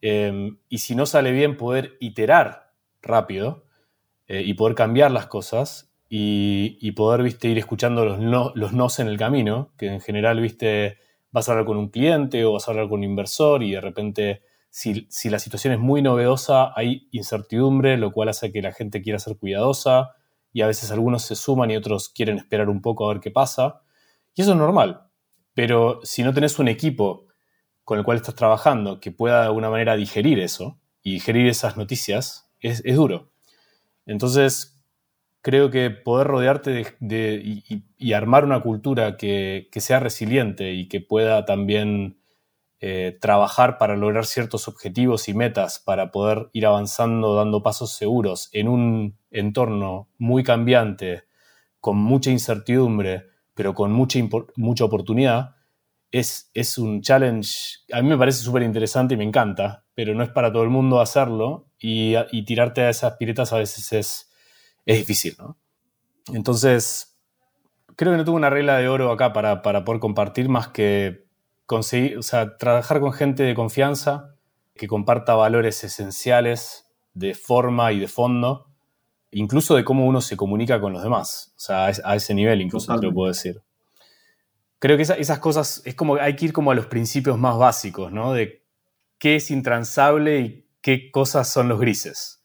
Em, 0.00 0.58
y 0.68 0.78
si 0.78 0.94
no 0.94 1.06
sale 1.06 1.32
bien, 1.32 1.56
poder 1.56 1.96
iterar 2.00 2.72
rápido 3.02 3.64
eh, 4.28 4.42
y 4.44 4.54
poder 4.54 4.74
cambiar 4.74 5.10
las 5.10 5.26
cosas 5.26 5.92
y, 6.08 6.92
poder, 6.92 7.22
viste, 7.22 7.48
ir 7.48 7.58
escuchando 7.58 8.04
los, 8.04 8.18
no, 8.20 8.52
los 8.54 8.72
nos 8.72 9.00
en 9.00 9.08
el 9.08 9.18
camino, 9.18 9.72
que 9.76 9.88
en 9.88 10.00
general, 10.00 10.40
viste, 10.40 10.98
vas 11.32 11.48
a 11.48 11.52
hablar 11.52 11.66
con 11.66 11.76
un 11.76 11.88
cliente 11.88 12.44
o 12.44 12.52
vas 12.52 12.68
a 12.68 12.70
hablar 12.70 12.88
con 12.88 13.00
un 13.00 13.04
inversor 13.04 13.62
y 13.62 13.72
de 13.72 13.80
repente, 13.80 14.42
si, 14.70 15.06
si 15.10 15.30
la 15.30 15.38
situación 15.38 15.74
es 15.74 15.80
muy 15.80 16.02
novedosa, 16.02 16.72
hay 16.76 17.08
incertidumbre, 17.10 17.96
lo 17.96 18.12
cual 18.12 18.28
hace 18.28 18.52
que 18.52 18.62
la 18.62 18.72
gente 18.72 19.02
quiera 19.02 19.18
ser 19.18 19.36
cuidadosa 19.36 20.12
y 20.52 20.62
a 20.62 20.66
veces 20.66 20.90
algunos 20.92 21.22
se 21.22 21.34
suman 21.34 21.70
y 21.70 21.76
otros 21.76 22.08
quieren 22.08 22.38
esperar 22.38 22.68
un 22.68 22.80
poco 22.80 23.04
a 23.04 23.12
ver 23.12 23.20
qué 23.20 23.30
pasa. 23.30 23.82
Y 24.34 24.42
eso 24.42 24.52
es 24.52 24.56
normal. 24.56 25.02
Pero 25.54 26.00
si 26.02 26.22
no 26.22 26.32
tenés 26.32 26.58
un 26.58 26.68
equipo 26.68 27.25
con 27.86 27.98
el 27.98 28.04
cual 28.04 28.16
estás 28.16 28.34
trabajando 28.34 28.98
que 28.98 29.12
pueda 29.12 29.42
de 29.42 29.46
alguna 29.46 29.70
manera 29.70 29.94
digerir 29.94 30.40
eso 30.40 30.76
y 31.04 31.12
digerir 31.12 31.46
esas 31.46 31.76
noticias 31.76 32.50
es, 32.58 32.82
duro. 32.82 33.30
Entonces, 34.06 34.82
creo 35.40 35.70
que 35.70 35.90
poder 35.90 36.26
rodearte 36.26 36.96
de, 36.98 37.62
y, 37.96 38.12
armar 38.12 38.44
una 38.44 38.60
cultura 38.60 39.16
que, 39.16 39.68
sea 39.76 40.00
resiliente 40.00 40.72
y 40.72 40.88
que 40.88 41.00
pueda 41.00 41.44
también 41.44 42.18
eh, 42.80 43.16
trabajar 43.20 43.78
para 43.78 43.96
lograr 43.96 44.26
ciertos 44.26 44.66
objetivos 44.66 45.28
y 45.28 45.34
metas, 45.34 45.78
para 45.78 46.10
poder 46.10 46.50
ir 46.52 46.66
avanzando, 46.66 47.36
dando 47.36 47.62
pasos 47.62 47.92
seguros 47.92 48.48
en 48.52 48.66
un 48.66 49.16
entorno 49.30 50.08
muy 50.18 50.42
cambiante, 50.42 51.22
con 51.78 51.98
mucha 51.98 52.32
incertidumbre, 52.32 53.26
pero 53.54 53.74
con 53.74 53.92
mucha, 53.92 54.18
mucha 54.56 54.84
oportunidad, 54.84 55.55
es, 56.18 56.78
un 56.78 57.02
challenge, 57.02 57.78
a 57.92 58.00
mí 58.02 58.08
me 58.08 58.16
parece 58.16 58.42
súper 58.42 58.62
interesante 58.62 59.14
y 59.14 59.16
me 59.16 59.24
encanta, 59.24 59.84
pero 59.94 60.14
no 60.14 60.22
es 60.22 60.30
para 60.30 60.52
todo 60.52 60.62
el 60.62 60.70
mundo 60.70 61.00
hacerlo 61.00 61.68
y, 61.78 62.14
tirarte 62.44 62.82
a 62.82 62.90
esas 62.90 63.16
piretas 63.16 63.52
a 63.52 63.58
veces 63.58 63.92
es, 63.92 64.30
es 64.84 64.98
difícil, 64.98 65.36
¿no? 65.38 65.58
Entonces, 66.32 67.18
creo 67.96 68.12
que 68.12 68.18
no 68.18 68.24
tuve 68.24 68.36
una 68.36 68.50
regla 68.50 68.78
de 68.78 68.88
oro 68.88 69.10
acá 69.10 69.32
para, 69.32 69.62
poder 69.62 70.00
compartir 70.00 70.48
más 70.48 70.68
que 70.68 71.26
conseguir, 71.66 72.18
o 72.18 72.22
sea, 72.22 72.56
trabajar 72.56 73.00
con 73.00 73.12
gente 73.12 73.42
de 73.42 73.54
confianza 73.54 74.34
que 74.74 74.88
comparta 74.88 75.34
valores 75.34 75.82
esenciales 75.84 76.86
de 77.14 77.34
forma 77.34 77.92
y 77.92 78.00
de 78.00 78.08
fondo, 78.08 78.70
incluso 79.30 79.74
de 79.74 79.84
cómo 79.84 80.06
uno 80.06 80.20
se 80.20 80.36
comunica 80.36 80.80
con 80.80 80.92
los 80.92 81.02
demás, 81.02 81.52
o 81.56 81.60
sea, 81.60 81.86
a 81.86 82.16
ese 82.16 82.34
nivel 82.34 82.60
incluso 82.60 82.94
te 82.98 83.06
lo 83.06 83.12
puedo 83.12 83.28
decir 83.28 83.65
creo 84.86 84.96
que 84.96 85.02
esas 85.02 85.38
cosas 85.40 85.82
es 85.84 85.96
como 85.96 86.14
hay 86.14 86.36
que 86.36 86.44
ir 86.44 86.52
como 86.52 86.70
a 86.70 86.74
los 86.76 86.86
principios 86.86 87.38
más 87.40 87.58
básicos, 87.58 88.12
¿no? 88.12 88.32
De 88.32 88.62
qué 89.18 89.34
es 89.34 89.50
intransable 89.50 90.40
y 90.40 90.68
qué 90.80 91.10
cosas 91.10 91.52
son 91.52 91.68
los 91.68 91.80
grises. 91.80 92.44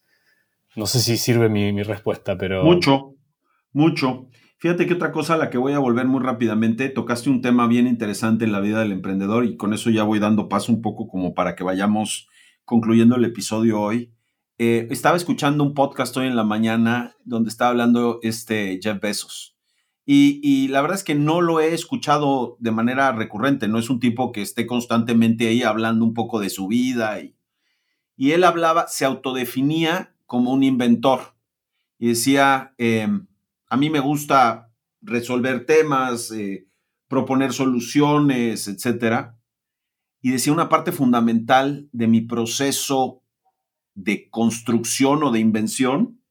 No 0.74 0.86
sé 0.86 0.98
si 0.98 1.18
sirve 1.18 1.48
mi, 1.48 1.82
respuesta, 1.84 2.36
pero... 2.36 2.64
Mucho, 2.64 3.14
mucho. 3.72 4.26
Fíjate 4.58 4.86
que 4.86 4.94
otra 4.94 5.12
cosa 5.12 5.34
a 5.34 5.36
la 5.36 5.50
que 5.50 5.58
voy 5.58 5.74
a 5.74 5.78
volver 5.78 6.06
muy 6.06 6.20
rápidamente, 6.20 6.88
tocaste 6.88 7.30
un 7.30 7.42
tema 7.42 7.68
bien 7.68 7.86
interesante 7.86 8.44
en 8.44 8.50
la 8.50 8.58
vida 8.58 8.80
del 8.80 8.90
emprendedor 8.90 9.44
y 9.44 9.56
con 9.56 9.72
eso 9.72 9.90
ya 9.90 10.02
voy 10.02 10.18
dando 10.18 10.48
paso 10.48 10.72
un 10.72 10.82
poco 10.82 11.06
como 11.06 11.34
para 11.34 11.54
que 11.54 11.62
vayamos 11.62 12.28
concluyendo 12.64 13.14
el 13.14 13.24
episodio 13.24 13.80
hoy. 13.80 14.12
Eh, 14.58 14.88
estaba 14.90 15.16
escuchando 15.16 15.62
un 15.62 15.74
podcast 15.74 16.16
hoy 16.16 16.26
en 16.26 16.34
la 16.34 16.44
mañana 16.44 17.14
donde 17.24 17.50
estaba 17.50 17.70
hablando 17.70 18.18
este 18.22 18.80
Jeff 18.82 19.00
Bezos 19.00 19.51
y, 20.04 20.68
la 20.68 20.80
verdad 20.80 20.96
es 20.96 21.04
que 21.04 21.14
no 21.14 21.40
lo 21.40 21.60
he 21.60 21.74
escuchado 21.74 22.56
de 22.58 22.72
manera 22.72 23.12
recurrente, 23.12 23.68
no 23.68 23.78
es 23.78 23.88
un 23.88 24.00
tipo 24.00 24.32
que 24.32 24.42
esté 24.42 24.66
constantemente 24.66 25.48
ahí 25.48 25.62
hablando 25.62 26.04
un 26.04 26.12
poco 26.12 26.40
de 26.40 26.50
su 26.50 26.66
vida. 26.66 27.20
Y, 27.20 28.32
él 28.32 28.44
hablaba, 28.44 28.88
se 28.88 29.04
autodefinía 29.04 30.14
como 30.26 30.52
un 30.52 30.64
inventor 30.64 31.34
y 31.98 32.08
decía, 32.08 32.74
em, 32.78 33.26
a 33.68 33.76
mí 33.76 33.90
me 33.90 34.00
gusta 34.00 34.72
resolver 35.02 35.66
temas, 35.66 36.30
eh, 36.32 36.66
proponer 37.08 37.52
soluciones, 37.52 38.68
etc. 38.68 39.34
Y 40.20 40.30
decía, 40.30 40.52
una 40.52 40.68
parte 40.68 40.92
fundamental 40.92 41.88
de 41.92 42.08
mi 42.08 42.22
proceso 42.22 43.22
de 43.94 44.30
construcción 44.30 45.22
o 45.22 45.30
de 45.30 45.40
invención 45.40 46.21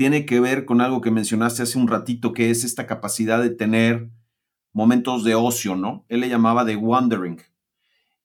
tiene 0.00 0.24
que 0.24 0.40
ver 0.40 0.64
con 0.64 0.80
algo 0.80 1.02
que 1.02 1.10
mencionaste 1.10 1.62
hace 1.62 1.78
un 1.78 1.86
ratito, 1.86 2.32
que 2.32 2.48
es 2.48 2.64
esta 2.64 2.86
capacidad 2.86 3.42
de 3.42 3.50
tener 3.50 4.08
momentos 4.72 5.24
de 5.24 5.34
ocio, 5.34 5.76
¿no? 5.76 6.06
Él 6.08 6.20
le 6.20 6.30
llamaba 6.30 6.64
de 6.64 6.74
wandering. 6.74 7.42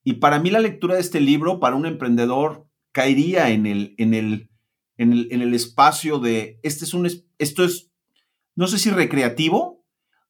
Y 0.01 0.13
para 0.13 0.39
mí 0.39 0.49
la 0.51 0.61
lectura 0.61 0.95
de 0.95 1.01
este 1.01 1.19
libro, 1.19 1.59
para 1.59 1.75
un 1.75 1.85
emprendedor, 1.85 2.65
caería 2.93 3.49
en 3.49 3.65
el, 3.65 3.93
en 3.97 4.13
el, 4.13 4.49
en 4.95 5.11
el, 5.11 5.27
en 5.31 5.41
el 5.41 5.53
espacio 5.53 6.19
de, 6.19 6.61
este 6.63 6.85
es 6.85 6.93
un, 6.93 7.11
esto 7.39 7.65
es, 7.65 7.91
no 8.55 8.67
sé 8.67 8.79
si 8.79 8.89
recreativo, 8.89 9.83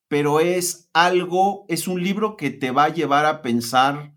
pero 0.08 0.40
es 0.40 0.90
algo, 0.94 1.68
es 1.70 1.88
un 1.88 2.02
libro 2.02 2.38
que 2.38 2.50
te 2.50 2.72
va 2.72 2.86
a 2.86 2.94
llevar 2.96 3.28
a 3.28 3.44
pensar 3.44 4.16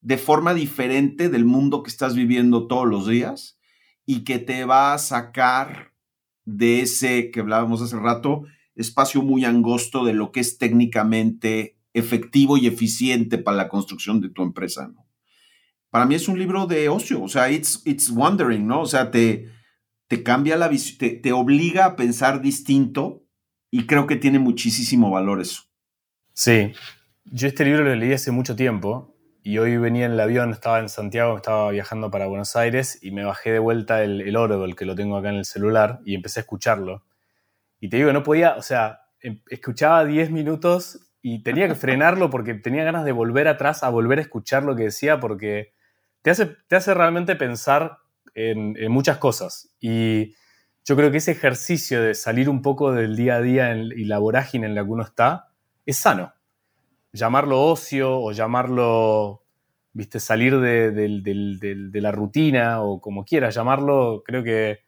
de 0.00 0.16
forma 0.16 0.54
diferente 0.54 1.28
del 1.28 1.44
mundo 1.44 1.82
que 1.82 1.90
estás 1.90 2.14
viviendo 2.14 2.68
todos 2.68 2.86
los 2.86 3.08
días 3.08 3.58
y 4.06 4.22
que 4.22 4.38
te 4.38 4.64
va 4.64 4.94
a 4.94 4.98
sacar 4.98 5.91
de 6.44 6.80
ese 6.80 7.30
que 7.30 7.40
hablábamos 7.40 7.82
hace 7.82 7.96
rato, 7.96 8.44
espacio 8.74 9.22
muy 9.22 9.44
angosto 9.44 10.04
de 10.04 10.14
lo 10.14 10.32
que 10.32 10.40
es 10.40 10.58
técnicamente 10.58 11.76
efectivo 11.94 12.56
y 12.56 12.66
eficiente 12.66 13.38
para 13.38 13.56
la 13.56 13.68
construcción 13.68 14.20
de 14.20 14.30
tu 14.30 14.42
empresa. 14.42 14.92
Para 15.90 16.06
mí 16.06 16.14
es 16.14 16.26
un 16.28 16.38
libro 16.38 16.66
de 16.66 16.88
ocio, 16.88 17.22
o 17.22 17.28
sea, 17.28 17.50
it's, 17.50 17.82
it's 17.84 18.08
wondering, 18.10 18.66
¿no? 18.66 18.80
O 18.80 18.86
sea, 18.86 19.10
te, 19.10 19.50
te 20.08 20.22
cambia 20.22 20.56
la 20.56 20.68
visión, 20.68 20.98
te, 20.98 21.10
te 21.10 21.32
obliga 21.32 21.84
a 21.84 21.96
pensar 21.96 22.40
distinto 22.40 23.26
y 23.70 23.86
creo 23.86 24.06
que 24.06 24.16
tiene 24.16 24.38
muchísimo 24.38 25.10
valor 25.10 25.40
eso. 25.40 25.64
Sí, 26.32 26.72
yo 27.24 27.48
este 27.48 27.64
libro 27.64 27.84
lo 27.84 27.94
leí 27.94 28.12
hace 28.12 28.30
mucho 28.30 28.56
tiempo 28.56 29.11
y 29.42 29.58
hoy 29.58 29.76
venía 29.76 30.06
en 30.06 30.12
el 30.12 30.20
avión, 30.20 30.52
estaba 30.52 30.78
en 30.78 30.88
Santiago, 30.88 31.36
estaba 31.36 31.70
viajando 31.70 32.10
para 32.10 32.26
Buenos 32.26 32.54
Aires 32.56 32.98
y 33.02 33.10
me 33.10 33.24
bajé 33.24 33.52
de 33.52 33.58
vuelta 33.58 34.02
el, 34.02 34.20
el 34.20 34.36
Audible 34.36 34.74
que 34.74 34.84
lo 34.84 34.94
tengo 34.94 35.16
acá 35.16 35.30
en 35.30 35.36
el 35.36 35.44
celular 35.44 36.00
y 36.04 36.14
empecé 36.14 36.40
a 36.40 36.42
escucharlo. 36.42 37.04
Y 37.80 37.88
te 37.88 37.96
digo, 37.96 38.12
no 38.12 38.22
podía, 38.22 38.54
o 38.54 38.62
sea, 38.62 39.00
em, 39.20 39.40
escuchaba 39.48 40.04
10 40.04 40.30
minutos 40.30 41.12
y 41.20 41.42
tenía 41.42 41.66
que 41.66 41.74
frenarlo 41.74 42.30
porque 42.30 42.54
tenía 42.54 42.84
ganas 42.84 43.04
de 43.04 43.12
volver 43.12 43.48
atrás 43.48 43.82
a 43.82 43.88
volver 43.88 44.18
a 44.18 44.22
escuchar 44.22 44.62
lo 44.62 44.76
que 44.76 44.84
decía 44.84 45.18
porque 45.18 45.72
te 46.22 46.30
hace, 46.30 46.46
te 46.68 46.76
hace 46.76 46.94
realmente 46.94 47.34
pensar 47.34 47.98
en, 48.34 48.90
muchas 48.90 49.18
cosas. 49.18 49.74
Y 49.80 50.34
yo 50.84 50.96
creo 50.96 51.10
que 51.10 51.18
ese 51.18 51.32
ejercicio 51.32 52.02
de 52.02 52.14
salir 52.14 52.48
un 52.48 52.62
poco 52.62 52.92
del 52.92 53.16
día 53.16 53.36
a 53.36 53.42
día 53.42 53.74
y 53.74 54.04
la 54.04 54.18
vorágine 54.18 54.66
en 54.66 54.74
la 54.74 54.84
que 54.84 54.90
uno 54.90 55.02
está 55.02 55.52
es 55.86 55.96
sano. 55.96 56.32
Llamarlo 57.12 57.62
ocio 57.62 58.20
o 58.20 58.32
llamarlo, 58.32 59.42
viste, 59.92 60.20
salir 60.20 60.58
de, 60.58 60.90
de 60.90 62.00
la 62.00 62.12
rutina 62.12 62.82
o 62.82 63.00
como 63.00 63.24
quieras 63.24 63.54
llamarlo, 63.54 64.22
creo 64.24 64.42
que 64.42 64.80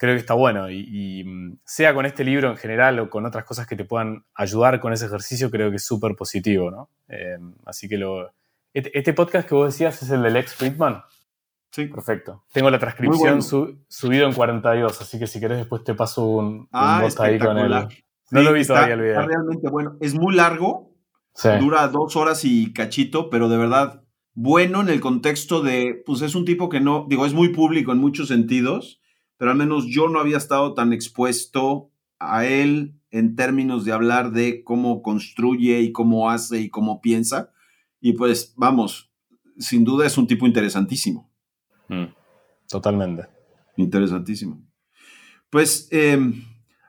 creo 0.00 0.14
que 0.14 0.20
está 0.20 0.32
bueno. 0.32 0.70
Y, 0.70 1.22
mm, 1.24 1.58
sea 1.62 1.92
con 1.92 2.06
este 2.06 2.24
libro 2.24 2.50
en 2.50 2.56
general 2.56 2.98
o 3.00 3.10
con 3.10 3.26
otras 3.26 3.44
cosas 3.44 3.66
que 3.66 3.76
te 3.76 3.84
puedan 3.84 4.24
ayudar 4.34 4.80
con 4.80 4.94
ese 4.94 5.04
ejercicio, 5.04 5.50
creo 5.50 5.68
que 5.68 5.76
es 5.76 5.84
súper 5.84 6.16
positivo, 6.16 6.70
¿no? 6.70 6.88
Em, 7.06 7.54
así 7.66 7.86
que 7.86 7.98
lo... 7.98 8.32
Este, 8.72 8.98
este, 8.98 9.12
podcast 9.12 9.46
que 9.46 9.54
vos 9.54 9.66
decías 9.66 10.02
es 10.02 10.10
el 10.10 10.22
de 10.22 10.30
Lex 10.30 10.54
Friedman. 10.54 11.02
Sí. 11.70 11.84
Perfecto. 11.84 12.44
Tengo 12.50 12.70
la 12.70 12.78
transcripción 12.78 13.42
subido 13.42 14.26
en 14.26 14.32
42, 14.32 15.02
así 15.02 15.18
que 15.18 15.26
si 15.26 15.38
querés 15.38 15.58
después 15.58 15.84
te 15.84 15.94
paso 15.94 16.24
un, 16.24 16.68
ah, 16.72 17.06
ahí 17.18 17.38
con 17.38 17.58
él. 17.58 17.70
No 18.30 18.42
lo 18.42 18.50
he 18.50 18.54
visto 18.54 18.72
todavía 18.72 18.94
el 18.94 19.00
video. 19.02 19.20
Está 19.20 19.26
realmente 19.26 19.68
bueno. 19.68 19.96
Es 20.00 20.14
muy 20.14 20.34
largo, 20.34 20.89
dura 21.60 21.88
dos 21.88 22.16
horas 22.16 22.44
y 22.44 22.72
cachito, 22.72 23.30
pero 23.30 23.48
de 23.48 23.56
verdad 23.56 24.04
bueno 24.34 24.80
en 24.80 24.88
el 24.88 25.00
contexto 25.00 25.62
de, 25.62 26.02
pues 26.06 26.22
es 26.22 26.34
un 26.34 26.44
tipo 26.44 26.68
que 26.68 26.80
no, 26.80 27.06
digo, 27.08 27.26
es 27.26 27.34
muy 27.34 27.50
público 27.50 27.92
en 27.92 27.98
muchos 27.98 28.28
sentidos, 28.28 29.00
pero 29.36 29.50
al 29.50 29.56
menos 29.56 29.86
yo 29.86 30.08
no 30.08 30.20
había 30.20 30.36
estado 30.36 30.74
tan 30.74 30.92
expuesto 30.92 31.90
a 32.18 32.44
él 32.46 32.94
en 33.10 33.34
términos 33.34 33.84
de 33.84 33.92
hablar 33.92 34.32
de 34.32 34.62
cómo 34.62 35.02
construye 35.02 35.80
y 35.80 35.92
cómo 35.92 36.30
hace 36.30 36.60
y 36.60 36.68
cómo 36.68 37.00
piensa. 37.00 37.50
Y 38.00 38.12
pues 38.12 38.54
vamos, 38.56 39.10
sin 39.58 39.84
duda 39.84 40.06
es 40.06 40.16
un 40.16 40.26
tipo 40.26 40.46
interesantísimo. 40.46 41.30
Mm, 41.88 42.04
totalmente. 42.68 43.26
Interesantísimo. 43.76 44.62
Pues, 45.48 45.88
eh, 45.90 46.18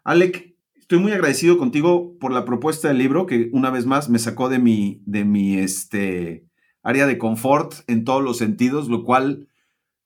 Alec, 0.03 0.50
estoy 0.91 1.01
muy 1.01 1.13
agradecido 1.13 1.57
contigo 1.57 2.17
por 2.19 2.33
la 2.33 2.43
propuesta 2.43 2.89
del 2.89 2.97
libro 2.97 3.25
que 3.25 3.49
una 3.53 3.69
vez 3.69 3.85
más 3.85 4.09
me 4.09 4.19
sacó 4.19 4.49
de 4.49 4.59
mi, 4.59 5.01
de 5.05 5.23
mi 5.23 5.55
este, 5.55 6.49
área 6.83 7.07
de 7.07 7.17
confort 7.17 7.75
en 7.87 8.03
todos 8.03 8.21
los 8.21 8.37
sentidos, 8.37 8.89
lo 8.89 9.05
cual 9.05 9.47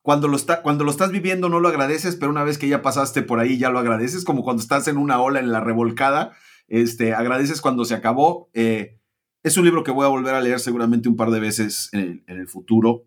cuando 0.03 0.27
lo, 0.27 0.37
está, 0.37 0.61
cuando 0.61 0.83
lo 0.83 0.91
estás 0.91 1.09
viviendo 1.09 1.49
no 1.49 1.59
lo 1.59 1.69
agradeces, 1.69 2.15
pero 2.17 2.29
una 2.29 2.43
vez 2.43 2.59
que 2.59 2.67
ya 2.67 2.83
pasaste 2.83 3.23
por 3.23 3.39
ahí 3.39 3.57
ya 3.57 3.71
lo 3.71 3.79
agradeces, 3.79 4.23
como 4.23 4.43
cuando 4.43 4.61
estás 4.61 4.87
en 4.87 4.97
una 4.97 5.19
ola 5.19 5.39
en 5.39 5.51
la 5.51 5.59
revolcada, 5.59 6.33
este, 6.67 7.15
agradeces 7.15 7.61
cuando 7.61 7.83
se 7.83 7.95
acabó. 7.95 8.51
Eh, 8.53 8.99
es 9.41 9.57
un 9.57 9.65
libro 9.65 9.83
que 9.83 9.89
voy 9.89 10.05
a 10.05 10.09
volver 10.09 10.35
a 10.35 10.41
leer 10.41 10.59
seguramente 10.59 11.09
un 11.09 11.15
par 11.15 11.31
de 11.31 11.39
veces 11.39 11.89
en 11.93 12.23
el, 12.27 12.47
futuro. 12.47 13.05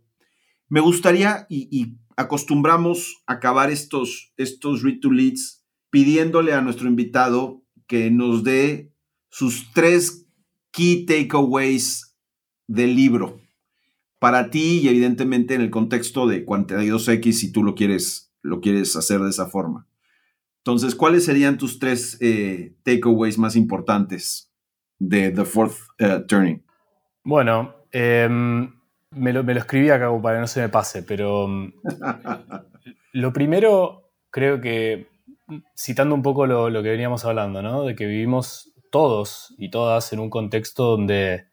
Me 0.69 0.81
gustaría, 0.81 1.47
y, 1.49 1.95
acostumbramos 2.17 3.23
acabar 3.29 3.71
estos, 3.71 4.33
estos 4.37 4.83
Read 4.83 4.99
to 5.01 5.13
Leads 5.13 5.65
pidiéndole 5.91 6.55
a 6.55 6.61
nuestro 6.61 6.89
invitado 6.89 7.63
que 7.89 8.13
nos 8.13 8.45
dé 8.45 8.93
sus 9.31 9.73
tres 9.73 10.29
key 10.71 11.05
takeaways 11.07 12.17
del 12.69 12.95
libro 12.95 13.41
para 14.19 14.51
ti 14.51 14.81
y 14.83 14.89
evidentemente 14.89 15.55
en 15.55 15.61
el 15.61 15.71
contexto 15.71 16.27
de 16.27 16.45
42X 16.47 17.33
si 17.33 17.53
tú 17.53 17.63
lo 17.63 17.75
quieres, 17.75 18.33
lo 18.43 18.61
quieres 18.61 18.95
hacer 18.95 19.21
de 19.21 19.31
esa 19.31 19.47
forma. 19.47 19.87
Entonces, 20.59 20.95
¿cuáles 20.95 21.25
serían 21.25 21.57
tus 21.57 21.79
tres 21.79 22.19
eh, 22.21 22.77
takeaways 22.83 23.39
más 23.39 23.57
importantes 23.57 24.53
de 24.99 25.31
The 25.31 25.45
Fourth 25.45 25.77
eh, 25.99 26.25
Turning? 26.29 26.63
Bueno, 27.25 27.75
em, 27.91 28.71
me, 29.11 29.33
lo, 29.33 29.41
escribí 29.53 29.89
acá 29.91 30.11
para 30.21 30.37
que 30.37 30.41
no 30.43 30.47
se 30.47 30.61
me 30.61 30.69
pase, 30.69 31.03
pero 31.03 31.47
em, 31.47 31.73
lo 33.13 33.33
primero 33.33 34.11
creo 34.31 34.61
que, 34.61 35.07
citando 35.77 36.15
un 36.15 36.23
poco 36.23 36.47
lo, 36.47 36.83
que 36.83 36.91
veníamos 36.91 37.25
hablando, 37.25 37.63
¿no? 37.63 37.85
De 37.85 37.95
que 37.95 38.07
vivimos 38.07 38.73
todos 38.91 39.55
y 39.59 39.71
todas 39.71 40.13
en 40.13 40.21
un 40.21 40.31
contexto 40.31 40.85
donde 40.85 41.47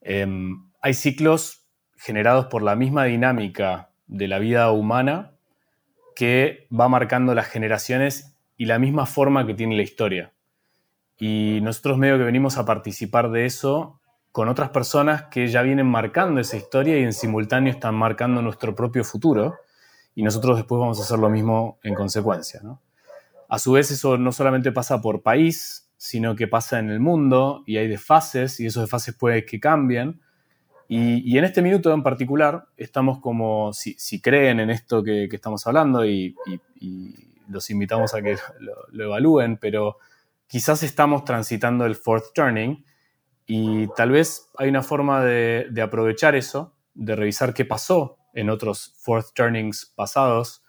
em, 0.00 0.70
hay 0.80 0.94
ciclos 0.94 1.66
generados 1.96 2.46
por 2.46 2.62
la 2.62 2.76
misma 2.76 3.04
dinámica 3.04 3.90
de 4.06 4.28
la 4.28 4.38
vida 4.38 4.70
humana 4.70 5.32
que 6.14 6.66
va 6.72 6.88
marcando 6.88 7.34
las 7.34 7.46
generaciones 7.46 8.36
y 8.56 8.64
la 8.66 8.78
misma 8.78 9.06
forma 9.06 9.46
que 9.46 9.54
tiene 9.54 9.76
la 9.76 9.82
historia. 9.82 10.32
Y 11.16 11.60
nosotros 11.62 11.98
medio 11.98 12.18
que 12.18 12.24
venimos 12.24 12.58
a 12.58 12.64
participar 12.64 13.30
de 13.30 13.46
eso 13.46 14.00
con 14.32 14.48
otras 14.48 14.70
personas 14.70 15.24
que 15.24 15.48
ya 15.48 15.62
vienen 15.62 15.86
marcando 15.86 16.40
esa 16.40 16.56
historia 16.56 16.98
y 16.98 17.02
en 17.02 17.12
simultáneo 17.12 17.72
están 17.72 17.94
marcando 17.94 18.42
nuestro 18.42 18.74
propio 18.74 19.04
futuro 19.04 19.56
y 20.14 20.22
nosotros 20.22 20.56
después 20.56 20.80
vamos 20.80 20.98
a 21.00 21.02
hacer 21.02 21.18
lo 21.18 21.28
mismo 21.28 21.78
en 21.82 21.94
consecuencia. 21.94 22.60
A 23.48 23.58
su 23.58 23.72
vez 23.72 23.90
eso 23.90 24.18
no 24.18 24.30
solamente 24.32 24.72
pasa 24.72 25.00
por 25.00 25.22
país, 25.22 25.90
sino 25.96 26.36
que 26.36 26.46
pasa 26.46 26.78
en 26.78 26.90
el 26.90 27.00
mundo 27.00 27.64
y 27.66 27.76
hay 27.76 27.88
desfases 27.88 28.60
y 28.60 28.66
esos 28.66 28.82
desfases 28.84 29.14
puede 29.14 29.44
que 29.44 29.58
cambien. 29.58 30.20
Y, 30.90 31.36
en 31.36 31.44
este 31.44 31.60
minuto 31.60 31.92
en 31.92 32.02
particular, 32.02 32.66
estamos 32.78 33.18
como, 33.20 33.74
si, 33.74 34.20
creen 34.22 34.58
en 34.60 34.70
esto 34.70 35.02
que, 35.02 35.24
estamos 35.30 35.66
hablando 35.66 36.06
y, 36.06 36.34
los 37.48 37.68
invitamos 37.70 38.14
a 38.14 38.22
que 38.22 38.36
lo, 38.60 39.04
evalúen, 39.04 39.58
pero 39.58 39.98
quizás 40.46 40.82
estamos 40.82 41.24
transitando 41.24 41.84
el 41.84 41.94
fourth 41.94 42.32
turning 42.34 42.84
y 43.46 43.86
tal 43.96 44.10
vez 44.10 44.50
hay 44.56 44.68
una 44.68 44.82
forma 44.82 45.22
de, 45.24 45.82
aprovechar 45.82 46.34
eso, 46.34 46.74
de 46.94 47.16
revisar 47.16 47.52
qué 47.52 47.66
pasó 47.66 48.18
en 48.32 48.48
otros 48.48 48.94
fourth 48.98 49.34
turnings 49.34 49.92
pasados, 49.94 50.62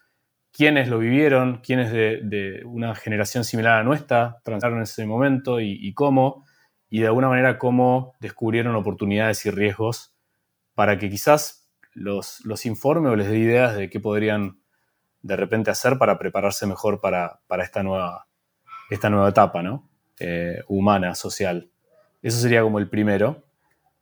quiénes 0.52 0.88
lo 0.88 1.00
vivieron, 1.00 1.62
quiénes 1.64 1.91
de, 1.91 2.62
una 2.66 2.95
generación 2.95 3.43
similar 3.43 3.80
a 3.80 3.84
nuestra 3.84 4.39
transitaron 4.43 4.78
en 4.78 4.84
ese 4.84 5.06
momento 5.06 5.60
y 5.60 5.93
cómo, 5.93 6.45
y 6.89 7.02
de 7.02 7.08
alguna 7.08 7.30
manera 7.30 7.58
cómo 7.58 8.14
descubrieron 8.20 8.76
oportunidades 8.76 9.45
y 9.45 9.52
riesgos 9.52 10.14
para 10.74 10.97
que 10.97 11.10
quizás 11.10 11.70
los, 11.93 12.66
informe 12.66 13.10
o 13.10 13.16
les 13.16 13.28
dé 13.30 13.38
ideas 13.38 13.76
de 13.76 13.89
qué 13.89 14.00
podrían 14.00 14.60
de 15.22 15.36
repente 15.36 15.70
hacer 15.70 15.97
para 15.97 16.18
prepararse 16.18 16.66
mejor 16.66 17.02
para, 17.02 17.41
esta, 17.62 17.84
nueva, 17.84 18.28
esta 18.89 19.10
nueva 19.10 19.30
etapa 19.30 19.62
¿no? 19.62 19.89
Eh, 20.20 20.64
humana, 20.68 21.16
social. 21.16 21.70
Eso 22.22 22.39
sería 22.39 22.62
como 22.62 22.80
el 22.80 22.89
primero. 22.89 23.43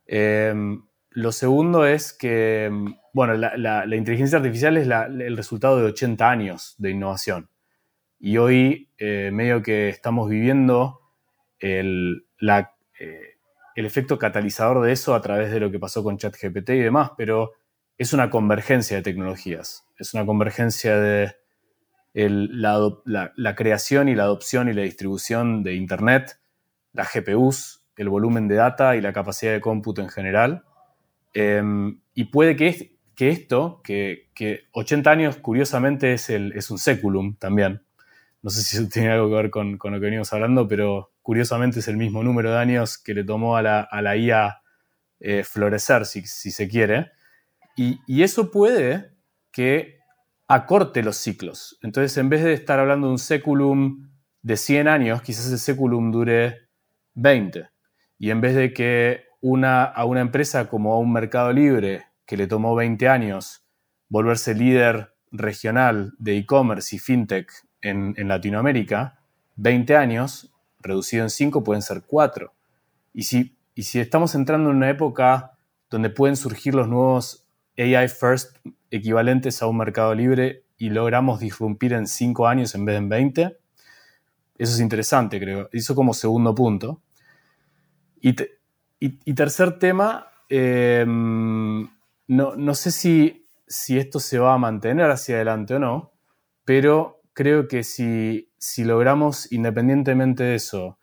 Em, 0.06 0.84
lo 1.10 1.32
segundo 1.32 1.86
es 1.86 2.12
que, 2.12 2.70
bueno, 3.12 3.34
la, 3.34 3.96
inteligencia 3.96 4.38
artificial 4.38 4.76
es 4.76 4.86
el 4.86 5.36
resultado 5.36 5.78
de 5.78 5.84
80 5.86 6.30
años 6.30 6.74
de 6.78 6.90
innovación. 6.90 7.50
Y 8.18 8.36
hoy 8.36 8.90
eh, 8.98 9.30
medio 9.32 9.62
que 9.62 9.88
estamos 9.88 10.28
viviendo 10.28 11.00
el, 11.60 12.26
la, 12.38 12.74
eh, 12.98 13.38
el 13.74 13.86
efecto 13.86 14.18
catalizador 14.18 14.84
de 14.84 14.92
eso 14.92 15.14
a 15.14 15.20
través 15.22 15.52
de 15.52 15.60
lo 15.60 15.70
que 15.70 15.78
pasó 15.78 16.02
con 16.02 16.18
ChatGPT 16.18 16.70
y 16.70 16.80
demás, 16.80 17.12
pero 17.16 17.52
es 17.96 18.12
una 18.12 18.28
convergencia 18.28 18.96
de 18.96 19.02
tecnologías, 19.02 19.86
es 19.98 20.14
una 20.14 20.26
convergencia 20.26 20.98
de 20.98 21.36
la, 22.12 23.54
creación 23.56 24.08
y 24.08 24.14
la 24.14 24.24
adopción 24.24 24.68
y 24.68 24.72
la 24.72 24.82
distribución 24.82 25.62
de 25.62 25.74
Internet, 25.74 26.40
las 26.92 27.12
GPUs, 27.12 27.84
el 27.96 28.08
volumen 28.08 28.48
de 28.48 28.56
data 28.56 28.96
y 28.96 29.00
la 29.00 29.12
capacidad 29.12 29.52
de 29.52 29.60
cómputo 29.60 30.02
en 30.02 30.08
general. 30.08 30.64
Em, 31.32 32.00
y 32.14 32.24
puede 32.24 32.56
que, 32.56 32.96
que 33.14 33.30
esto, 33.30 33.80
que, 33.84 34.28
80 34.72 35.10
años 35.10 35.36
curiosamente 35.36 36.12
es, 36.12 36.30
el, 36.30 36.52
es 36.52 36.70
un 36.70 36.78
seculum 36.78 37.36
también, 37.36 37.82
no 38.42 38.50
sé 38.50 38.62
si 38.62 38.76
eso 38.76 38.88
tiene 38.88 39.10
algo 39.10 39.28
que 39.28 39.34
ver 39.34 39.50
con, 39.50 39.72
lo 39.72 39.78
que 39.78 40.06
venimos 40.06 40.32
hablando, 40.32 40.68
pero 40.68 41.12
curiosamente 41.22 41.80
es 41.80 41.88
el 41.88 41.96
mismo 41.96 42.22
número 42.22 42.52
de 42.52 42.58
años 42.58 42.96
que 42.96 43.14
le 43.14 43.24
tomó 43.24 43.56
a 43.56 43.62
la, 43.62 44.16
IA 44.16 44.62
eh, 45.20 45.42
florecer, 45.44 46.06
si, 46.06 46.22
se 46.24 46.68
quiere. 46.68 47.10
Y, 47.76 48.00
y, 48.06 48.22
eso 48.22 48.50
puede 48.50 49.12
que 49.50 49.98
acorte 50.46 51.02
los 51.02 51.16
ciclos. 51.16 51.78
Entonces, 51.82 52.16
en 52.16 52.28
vez 52.28 52.44
de 52.44 52.52
estar 52.52 52.78
hablando 52.78 53.08
de 53.08 53.12
un 53.12 53.18
seculum 53.18 54.08
de 54.42 54.56
100 54.56 54.88
años, 54.88 55.22
quizás 55.22 55.50
el 55.50 55.58
seculum 55.58 56.10
dure 56.10 56.68
20. 57.14 57.68
Y 58.18 58.30
en 58.30 58.40
vez 58.40 58.54
de 58.54 58.72
que 58.72 59.27
a 59.42 60.04
una 60.04 60.20
empresa 60.20 60.68
como 60.68 60.92
a 60.94 60.98
un 60.98 61.12
mercado 61.12 61.52
libre 61.52 62.06
que 62.26 62.36
le 62.36 62.46
tomó 62.46 62.74
20 62.74 63.08
años 63.08 63.64
volverse 64.08 64.54
líder 64.54 65.14
regional 65.30 66.14
de 66.18 66.38
e-commerce 66.38 66.96
y 66.96 66.98
fintech 66.98 67.52
en, 67.82 68.14
Latinoamérica, 68.28 69.20
20 69.56 69.96
años, 69.96 70.52
reducido 70.80 71.24
en 71.24 71.30
5 71.30 71.62
pueden 71.62 71.82
ser 71.82 72.02
4. 72.06 72.52
Y 73.12 73.24
si, 73.24 73.56
y 73.74 73.84
si 73.84 74.00
estamos 74.00 74.34
entrando 74.34 74.70
en 74.70 74.76
una 74.76 74.90
época 74.90 75.52
donde 75.90 76.10
pueden 76.10 76.36
surgir 76.36 76.74
los 76.74 76.88
nuevos 76.88 77.46
AI 77.76 78.08
First 78.08 78.56
equivalentes 78.90 79.62
a 79.62 79.66
un 79.66 79.76
mercado 79.76 80.14
libre 80.14 80.64
y 80.76 80.90
logramos 80.90 81.40
disrumpir 81.40 81.92
en 81.92 82.06
5 82.06 82.46
años 82.46 82.74
en 82.74 82.84
vez 82.84 82.94
de 82.94 82.98
en 82.98 83.08
20, 83.08 83.58
eso 84.58 84.74
es 84.74 84.80
interesante, 84.80 85.38
creo. 85.38 85.68
Eso 85.72 85.94
como 85.94 86.12
segundo 86.12 86.54
punto. 86.54 87.00
Y, 88.20 88.34
tercer 89.34 89.78
tema, 89.78 90.28
em, 90.48 91.88
no, 92.26 92.74
sé 92.74 92.90
si, 92.90 93.46
si, 93.66 93.98
esto 93.98 94.20
se 94.20 94.38
va 94.38 94.54
a 94.54 94.58
mantener 94.58 95.10
hacia 95.10 95.36
adelante 95.36 95.74
o 95.74 95.78
no, 95.78 96.12
pero 96.64 97.22
creo 97.32 97.68
que 97.68 97.84
si, 97.84 98.50
si 98.58 98.84
logramos, 98.84 99.52
independientemente 99.52 100.42
de 100.42 100.54
eso, 100.56 100.98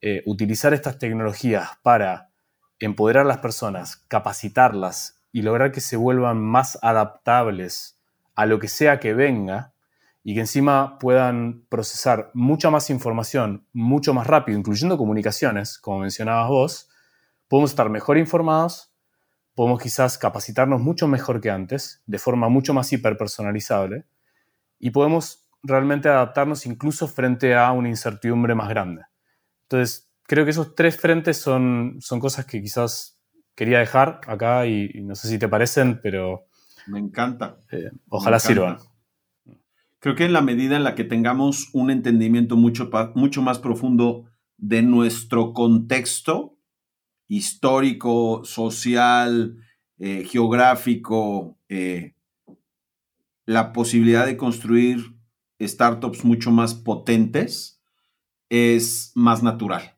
eh, 0.00 0.22
utilizar 0.26 0.74
estas 0.74 0.98
tecnologías 0.98 1.70
para 1.82 2.30
empoderar 2.78 3.24
a 3.24 3.28
las 3.28 3.38
personas, 3.38 3.96
capacitarlas 4.08 5.20
y 5.32 5.42
lograr 5.42 5.72
que 5.72 5.80
se 5.80 5.96
vuelvan 5.96 6.40
más 6.40 6.78
adaptables 6.82 7.98
a 8.34 8.46
lo 8.46 8.58
que 8.58 8.68
sea 8.68 9.00
que 9.00 9.14
venga 9.14 9.72
y 10.22 10.34
que 10.34 10.40
encima 10.40 10.98
puedan 10.98 11.64
procesar 11.68 12.30
mucha 12.34 12.70
más 12.70 12.90
información 12.90 13.66
mucho 13.72 14.14
más 14.14 14.26
rápido, 14.26 14.58
incluyendo 14.58 14.98
comunicaciones, 14.98 15.78
como 15.78 16.00
mencionabas 16.00 16.48
vos, 16.48 16.87
podemos 17.48 17.70
estar 17.70 17.88
mejor 17.90 18.18
informados, 18.18 18.92
podemos 19.54 19.82
quizás 19.82 20.18
capacitarnos 20.18 20.80
mucho 20.80 21.08
mejor 21.08 21.40
que 21.40 21.50
antes, 21.50 22.02
de 22.06 22.18
forma 22.18 22.48
mucho 22.48 22.74
más 22.74 22.92
hiperpersonalizable, 22.92 24.06
y 24.78 24.90
podemos 24.90 25.48
realmente 25.62 26.08
adaptarnos 26.08 26.66
incluso 26.66 27.08
frente 27.08 27.56
a 27.56 27.72
una 27.72 27.88
incertidumbre 27.88 28.54
más 28.54 28.68
grande. 28.68 29.02
Entonces, 29.62 30.10
creo 30.22 30.44
que 30.44 30.52
esos 30.52 30.74
tres 30.74 30.96
frentes 30.96 31.38
son, 31.38 31.96
son 32.00 32.20
cosas 32.20 32.46
que 32.46 32.62
quizás 32.62 33.18
quería 33.56 33.80
dejar 33.80 34.20
acá 34.28 34.66
y, 34.66 35.02
no 35.02 35.16
sé 35.16 35.28
si 35.28 35.38
te 35.38 35.48
parecen, 35.48 36.00
pero... 36.00 36.46
Me 36.86 37.00
encanta. 37.00 37.58
Eh, 37.72 37.90
ojalá 38.08 38.38
sirvan. 38.38 38.78
Creo 39.98 40.14
que 40.14 40.24
en 40.24 40.32
la 40.32 40.42
medida 40.42 40.76
en 40.76 40.84
la 40.84 40.94
que 40.94 41.02
tengamos 41.02 41.70
un 41.72 41.90
entendimiento 41.90 42.56
mucho, 42.56 42.88
mucho 43.16 43.42
más 43.42 43.58
profundo 43.58 44.26
de 44.56 44.82
nuestro 44.82 45.52
contexto 45.52 46.57
histórico, 47.28 48.42
social, 48.44 49.56
eh, 49.98 50.24
geográfico, 50.24 51.58
eh, 51.68 52.14
la 53.44 53.72
posibilidad 53.72 54.26
de 54.26 54.36
construir 54.36 55.14
startups 55.60 56.24
mucho 56.24 56.50
más 56.50 56.74
potentes 56.74 57.82
es 58.48 59.12
más 59.14 59.42
natural, 59.42 59.96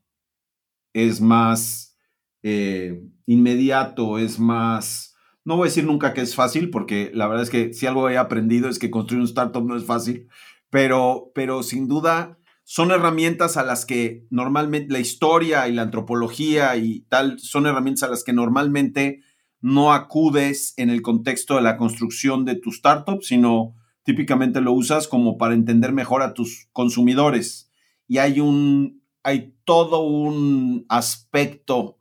es 0.93 1.21
más 1.21 1.97
eh, 2.43 3.03
inmediato, 3.27 4.19
es 4.19 4.39
más... 4.39 5.15
No 5.45 5.57
voy 5.57 5.67
a 5.67 5.71
decir 5.71 5.85
nunca 5.85 6.13
que 6.13 6.21
es 6.21 6.35
fácil, 6.35 6.71
porque 6.71 7.11
la 7.15 7.27
verdad 7.27 7.45
es 7.45 7.51
que 7.51 7.73
si 7.73 7.87
algo 7.87 8.09
he 8.11 8.19
aprendido 8.19 8.69
es 8.69 8.79
que 8.79 8.91
construir 8.91 9.21
un 9.21 9.29
startup 9.29 9.65
no 9.65 9.77
es 9.77 9.85
fácil, 9.85 10.29
pero, 10.69 11.31
pero 11.35 11.63
sin 11.63 11.89
duda 11.89 12.39
son 12.73 12.93
herramientas 12.93 13.57
a 13.57 13.65
las 13.65 13.85
que 13.85 14.29
normalmente 14.31 14.93
la 14.93 15.01
historia 15.01 15.67
y 15.67 15.73
la 15.73 15.83
antropología 15.83 16.77
y 16.77 17.01
tal 17.09 17.41
son 17.41 17.67
herramientas 17.67 18.05
a 18.05 18.13
las 18.13 18.23
que 18.23 18.33
normalmente 18.33 19.23
no 19.61 19.93
acudes 19.93 20.75
en 20.77 20.89
el 20.89 21.03
contexto 21.03 21.57
de 21.57 21.63
la 21.63 21.77
construcción 21.77 22.45
de 22.45 22.55
tu 22.55 22.71
startup, 22.71 23.25
sino 23.25 23.75
típicamente 24.05 24.61
lo 24.61 24.71
usas 24.73 25.09
como 25.09 25.37
para 25.37 25.55
entender 25.55 25.93
mejor 25.93 26.23
a 26.23 26.33
tus 26.33 26.69
consumidores. 26.71 27.73
Y 28.07 28.19
hay 28.19 28.39
un, 28.39 29.03
hay 29.25 29.53
todo 29.65 30.07
un 30.07 30.87
aspecto 30.89 31.99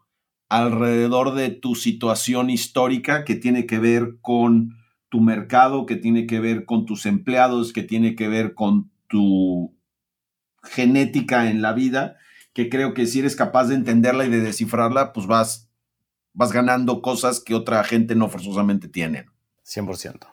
alrededor 0.49 1.33
de 1.33 1.49
tu 1.49 1.73
situación 1.73 2.51
histórica 2.51 3.25
que 3.25 3.33
tiene 3.33 3.65
que 3.65 3.79
ver 3.79 4.19
con 4.21 4.75
tu 5.09 5.19
mercado, 5.19 5.87
que 5.87 5.95
tiene 5.95 6.27
que 6.27 6.39
ver 6.39 6.65
con 6.65 6.85
tus 6.85 7.07
empleados, 7.07 7.73
que 7.73 7.81
tiene 7.81 8.15
que 8.15 8.27
ver 8.27 8.53
con 8.53 8.91
tu 9.07 9.78
genética 10.63 11.49
en 11.49 11.61
la 11.61 11.73
vida, 11.73 12.17
que 12.53 12.69
creo 12.69 12.93
que 12.93 13.05
si 13.05 13.19
eres 13.19 13.35
capaz 13.35 13.67
de 13.67 13.75
entenderla 13.75 14.25
y 14.25 14.29
de 14.29 14.41
descifrarla, 14.41 15.13
pues 15.13 15.27
vas, 15.27 15.69
vas 16.33 16.51
ganando 16.51 17.01
cosas 17.01 17.39
que 17.39 17.55
otra 17.55 17.83
gente 17.83 18.15
no 18.15 18.29
forzosamente 18.29 18.87
tiene. 18.87 19.27
100%. 19.65 20.27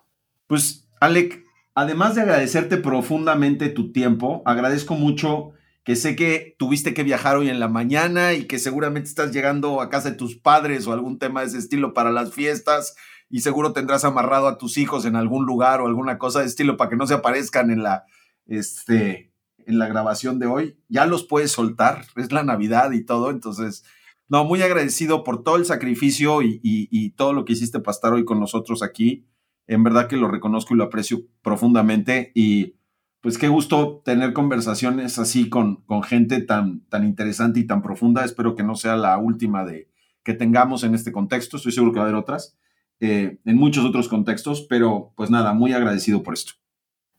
Pues, 0.47 0.89
Alec, 1.01 1.45
además 1.75 2.15
de 2.15 2.23
agradecerte 2.23 2.77
profundamente 2.79 3.69
tu 3.69 3.93
tiempo, 3.93 4.43
agradezco 4.47 4.95
mucho 4.95 5.53
que 5.85 5.95
sé 5.95 6.17
que 6.17 6.57
tuviste 6.59 6.95
que 6.95 7.05
viajar 7.05 7.37
hoy 7.37 7.49
en 7.49 7.61
la 7.61 7.69
mañana 7.69 8.33
y 8.33 8.47
que 8.47 8.59
seguramente 8.59 9.09
estás 9.09 9.33
llegando 9.33 9.81
a 9.81 9.89
casa 9.89 10.11
de 10.11 10.17
tus 10.17 10.37
padres 10.37 10.87
o 10.87 10.93
algún 10.93 11.21
tema 11.21 11.43
de 11.43 11.47
ese 11.47 11.59
estilo 11.59 11.95
para 11.95 12.11
las 12.11 12.33
fiestas 12.33 12.97
y 13.31 13.41
seguro 13.41 13.73
tendrás 13.73 14.05
amarrado 14.05 14.49
a 14.49 14.59
tus 14.59 14.79
hijos 14.79 15.05
en 15.05 15.15
algún 15.15 15.47
lugar 15.47 15.81
o 15.81 15.87
alguna 15.87 16.19
cosa 16.19 16.41
de 16.41 16.47
estilo 16.47 16.77
para 16.77 16.91
que 16.91 16.97
no 16.97 17.07
se 17.07 17.15
aparezcan 17.15 17.71
en 17.71 17.85
la, 17.85 18.05
este, 18.47 19.31
en 19.67 19.79
la 19.79 19.89
grabación 19.89 20.39
de 20.39 20.47
hoy. 20.47 20.79
Ya 20.89 21.07
los 21.07 21.25
puedes 21.25 21.53
soltar, 21.53 22.05
es 22.17 22.33
la 22.33 22.43
Navidad 22.43 22.93
y 22.93 23.05
todo, 23.05 23.31
entonces, 23.31 23.85
no, 24.29 24.45
muy 24.45 24.63
agradecido 24.63 25.25
por 25.25 25.43
todo 25.43 25.57
el 25.57 25.67
sacrificio 25.67 26.41
y, 26.43 27.11
todo 27.17 27.33
lo 27.33 27.45
que 27.45 27.53
hiciste 27.53 27.81
para 27.81 27.95
estar 27.95 28.13
hoy 28.13 28.25
con 28.25 28.41
nosotros 28.41 28.83
aquí 28.83 29.27
en 29.67 29.83
verdad 29.83 30.09
que 30.09 30.17
lo 30.17 30.29
reconozco 30.29 30.75
y 30.75 30.77
lo 30.77 30.85
aprecio 30.85 31.23
profundamente 31.43 32.33
y 32.35 32.77
pues 33.21 33.39
qué 33.39 33.49
gusto 33.49 34.03
tener 34.05 34.33
conversaciones 34.33 35.19
así 35.19 35.49
con, 35.49 35.83
con 35.87 36.03
gente 36.03 36.41
tan, 36.41 36.87
tan 36.87 37.05
interesante 37.05 37.59
y 37.59 37.67
tan 37.67 37.83
profunda. 37.83 38.25
Espero 38.25 38.55
que 38.55 38.63
no 38.63 38.77
sea 38.77 38.97
la 38.97 39.19
última 39.19 39.65
de 39.65 39.91
que 40.23 40.35
tengamos 40.35 40.85
en 40.85 40.95
este 40.95 41.11
contexto. 41.11 41.57
Estoy 41.57 41.73
seguro 41.73 41.93
que 41.93 41.99
va 41.99 42.05
a 42.05 42.09
haber 42.09 42.21
otras 42.21 42.57
eh, 43.01 43.39
en 43.45 43.57
muchos 43.57 43.85
otros 43.85 44.09
contextos, 44.09 44.67
pero 44.69 45.13
pues 45.17 45.31
nada, 45.31 45.53
muy 45.55 45.73
agradecido 45.73 46.23
por 46.23 46.35
esto. 46.35 46.53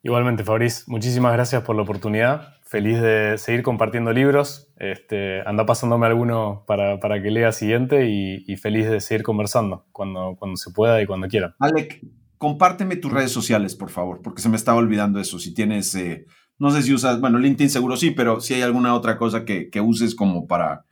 Igualmente, 0.04 0.44
Fabriz, 0.44 0.86
muchísimas 0.88 1.34
gracias 1.34 1.64
por 1.64 1.76
la 1.76 1.82
oportunidad. 1.82 2.54
Feliz 2.64 3.02
de 3.02 3.38
seguir 3.38 3.64
compartiendo 3.64 4.14
libros. 4.14 4.68
Este, 4.78 5.42
anda 5.48 5.66
pasándome 5.66 6.06
alguno 6.06 6.64
para, 6.68 7.00
para 7.00 7.22
que 7.22 7.32
lea 7.32 7.52
siguiente 7.52 8.10
y, 8.10 8.56
feliz 8.58 8.90
de 8.90 9.00
seguir 9.00 9.24
conversando 9.24 9.86
cuando, 9.92 10.36
cuando 10.38 10.58
se 10.58 10.72
pueda 10.72 11.02
y 11.02 11.06
cuando 11.06 11.28
quiera. 11.28 11.56
Alec, 11.60 12.02
compárteme 12.38 12.96
tus 12.98 13.12
redes 13.12 13.32
sociales, 13.32 13.76
por 13.76 13.90
favor, 13.90 14.22
porque 14.22 14.42
se 14.42 14.50
me 14.50 14.56
estaba 14.56 14.78
olvidando 14.78 15.20
eso. 15.20 15.40
Si 15.40 15.54
tienes, 15.54 15.94
eh, 15.96 16.26
no 16.60 16.72
sé 16.72 16.84
si 16.84 16.94
usas, 16.94 17.20
bueno, 17.20 17.40
LinkedIn 17.40 17.70
seguro 17.70 17.98
sí, 17.98 18.12
pero 18.12 18.42
si 18.42 18.54
hay 18.54 18.62
alguna 18.62 18.96
otra 18.96 19.18
cosa 19.18 19.46
que, 19.46 19.70
uses 19.82 20.16
como 20.16 20.48
para, 20.48 20.86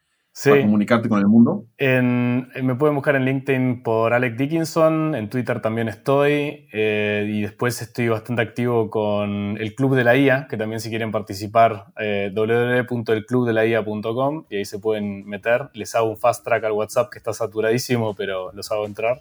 comunicarte 0.44 1.08
con 1.08 1.20
el 1.20 1.28
mundo. 1.28 1.66
me 1.80 2.76
pueden 2.76 2.96
buscar 2.96 3.16
en 3.16 3.24
LinkedIn 3.26 3.84
por 3.84 4.14
Alec 4.14 4.36
Dickinson, 4.36 5.16
en 5.16 5.30
Twitter 5.30 5.62
también 5.62 5.88
estoy, 5.88 6.68
eh, 6.74 7.26
y 7.28 7.42
después 7.42 7.82
estoy 7.82 8.10
bastante 8.10 8.42
activo 8.42 8.90
con 8.90 9.58
el 9.60 9.76
Club 9.76 9.96
de 9.96 10.04
la 10.04 10.18
IA, 10.18 10.48
que 10.50 10.58
también 10.58 10.82
si 10.82 10.90
quieren 10.90 11.12
participar, 11.12 11.86
eh, 12.00 12.32
www.elclubdelaia.com, 12.36 14.46
y 14.50 14.58
ahí 14.58 14.66
se 14.66 14.80
pueden 14.80 15.26
meter. 15.26 15.70
Les 15.74 15.96
hago 15.96 16.10
un 16.10 16.18
fast 16.18 16.44
track 16.44 16.66
al 16.66 16.74
WhatsApp 16.74 17.10
que 17.12 17.18
está 17.18 17.34
saturadísimo, 17.34 18.14
pero 18.14 18.52
los 18.52 18.72
hago 18.72 18.86
entrar. 18.86 19.20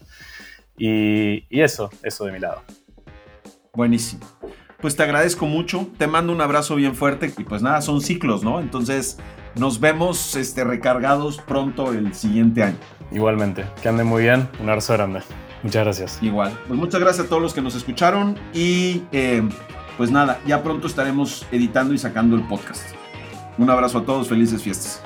Y, 0.76 1.44
eso, 1.50 1.90
eso 2.02 2.24
de 2.24 2.32
mi 2.32 2.40
lado. 2.40 2.62
Buenísimo. 3.72 4.26
Pues 4.80 4.96
te 4.96 5.02
agradezco 5.02 5.46
mucho, 5.46 5.88
te 5.96 6.06
mando 6.06 6.32
un 6.32 6.40
abrazo 6.40 6.74
bien 6.74 6.94
fuerte 6.94 7.32
y 7.38 7.44
pues 7.44 7.62
nada, 7.62 7.80
son 7.80 8.00
ciclos, 8.00 8.44
¿no? 8.44 8.60
Entonces 8.60 9.18
nos 9.57 9.80
vemos 9.80 10.36
este, 10.36 10.64
recargados 10.64 11.38
pronto 11.38 11.92
el 11.92 12.14
siguiente 12.14 12.62
año. 12.62 12.76
Igualmente, 13.11 13.64
que 13.82 13.88
ande 13.88 14.05
muy 14.05 14.22
bien, 14.22 14.48
un 14.61 14.68
abrazo 14.68 14.94
grande. 14.94 15.20
Muchas 15.62 15.84
gracias. 15.84 16.18
Igual. 16.20 16.59
Pues 16.66 16.78
muchas 16.78 17.00
gracias 17.00 17.26
a 17.26 17.28
todos 17.28 17.40
los 17.40 17.55
que 17.55 17.62
nos 17.62 17.74
escucharon 17.74 18.36
y 18.52 19.02
eh, 19.12 19.42
pues 19.96 20.11
nada, 20.11 20.40
ya 20.46 20.62
pronto 20.62 20.86
estaremos 20.86 21.46
editando 21.52 21.94
y 21.94 21.98
sacando 21.98 22.36
el 22.36 22.42
podcast. 22.46 22.82
Un 23.57 23.70
abrazo 23.70 23.98
a 23.98 24.05
todos, 24.05 24.28
felices 24.28 24.62
fiestas. 24.62 25.00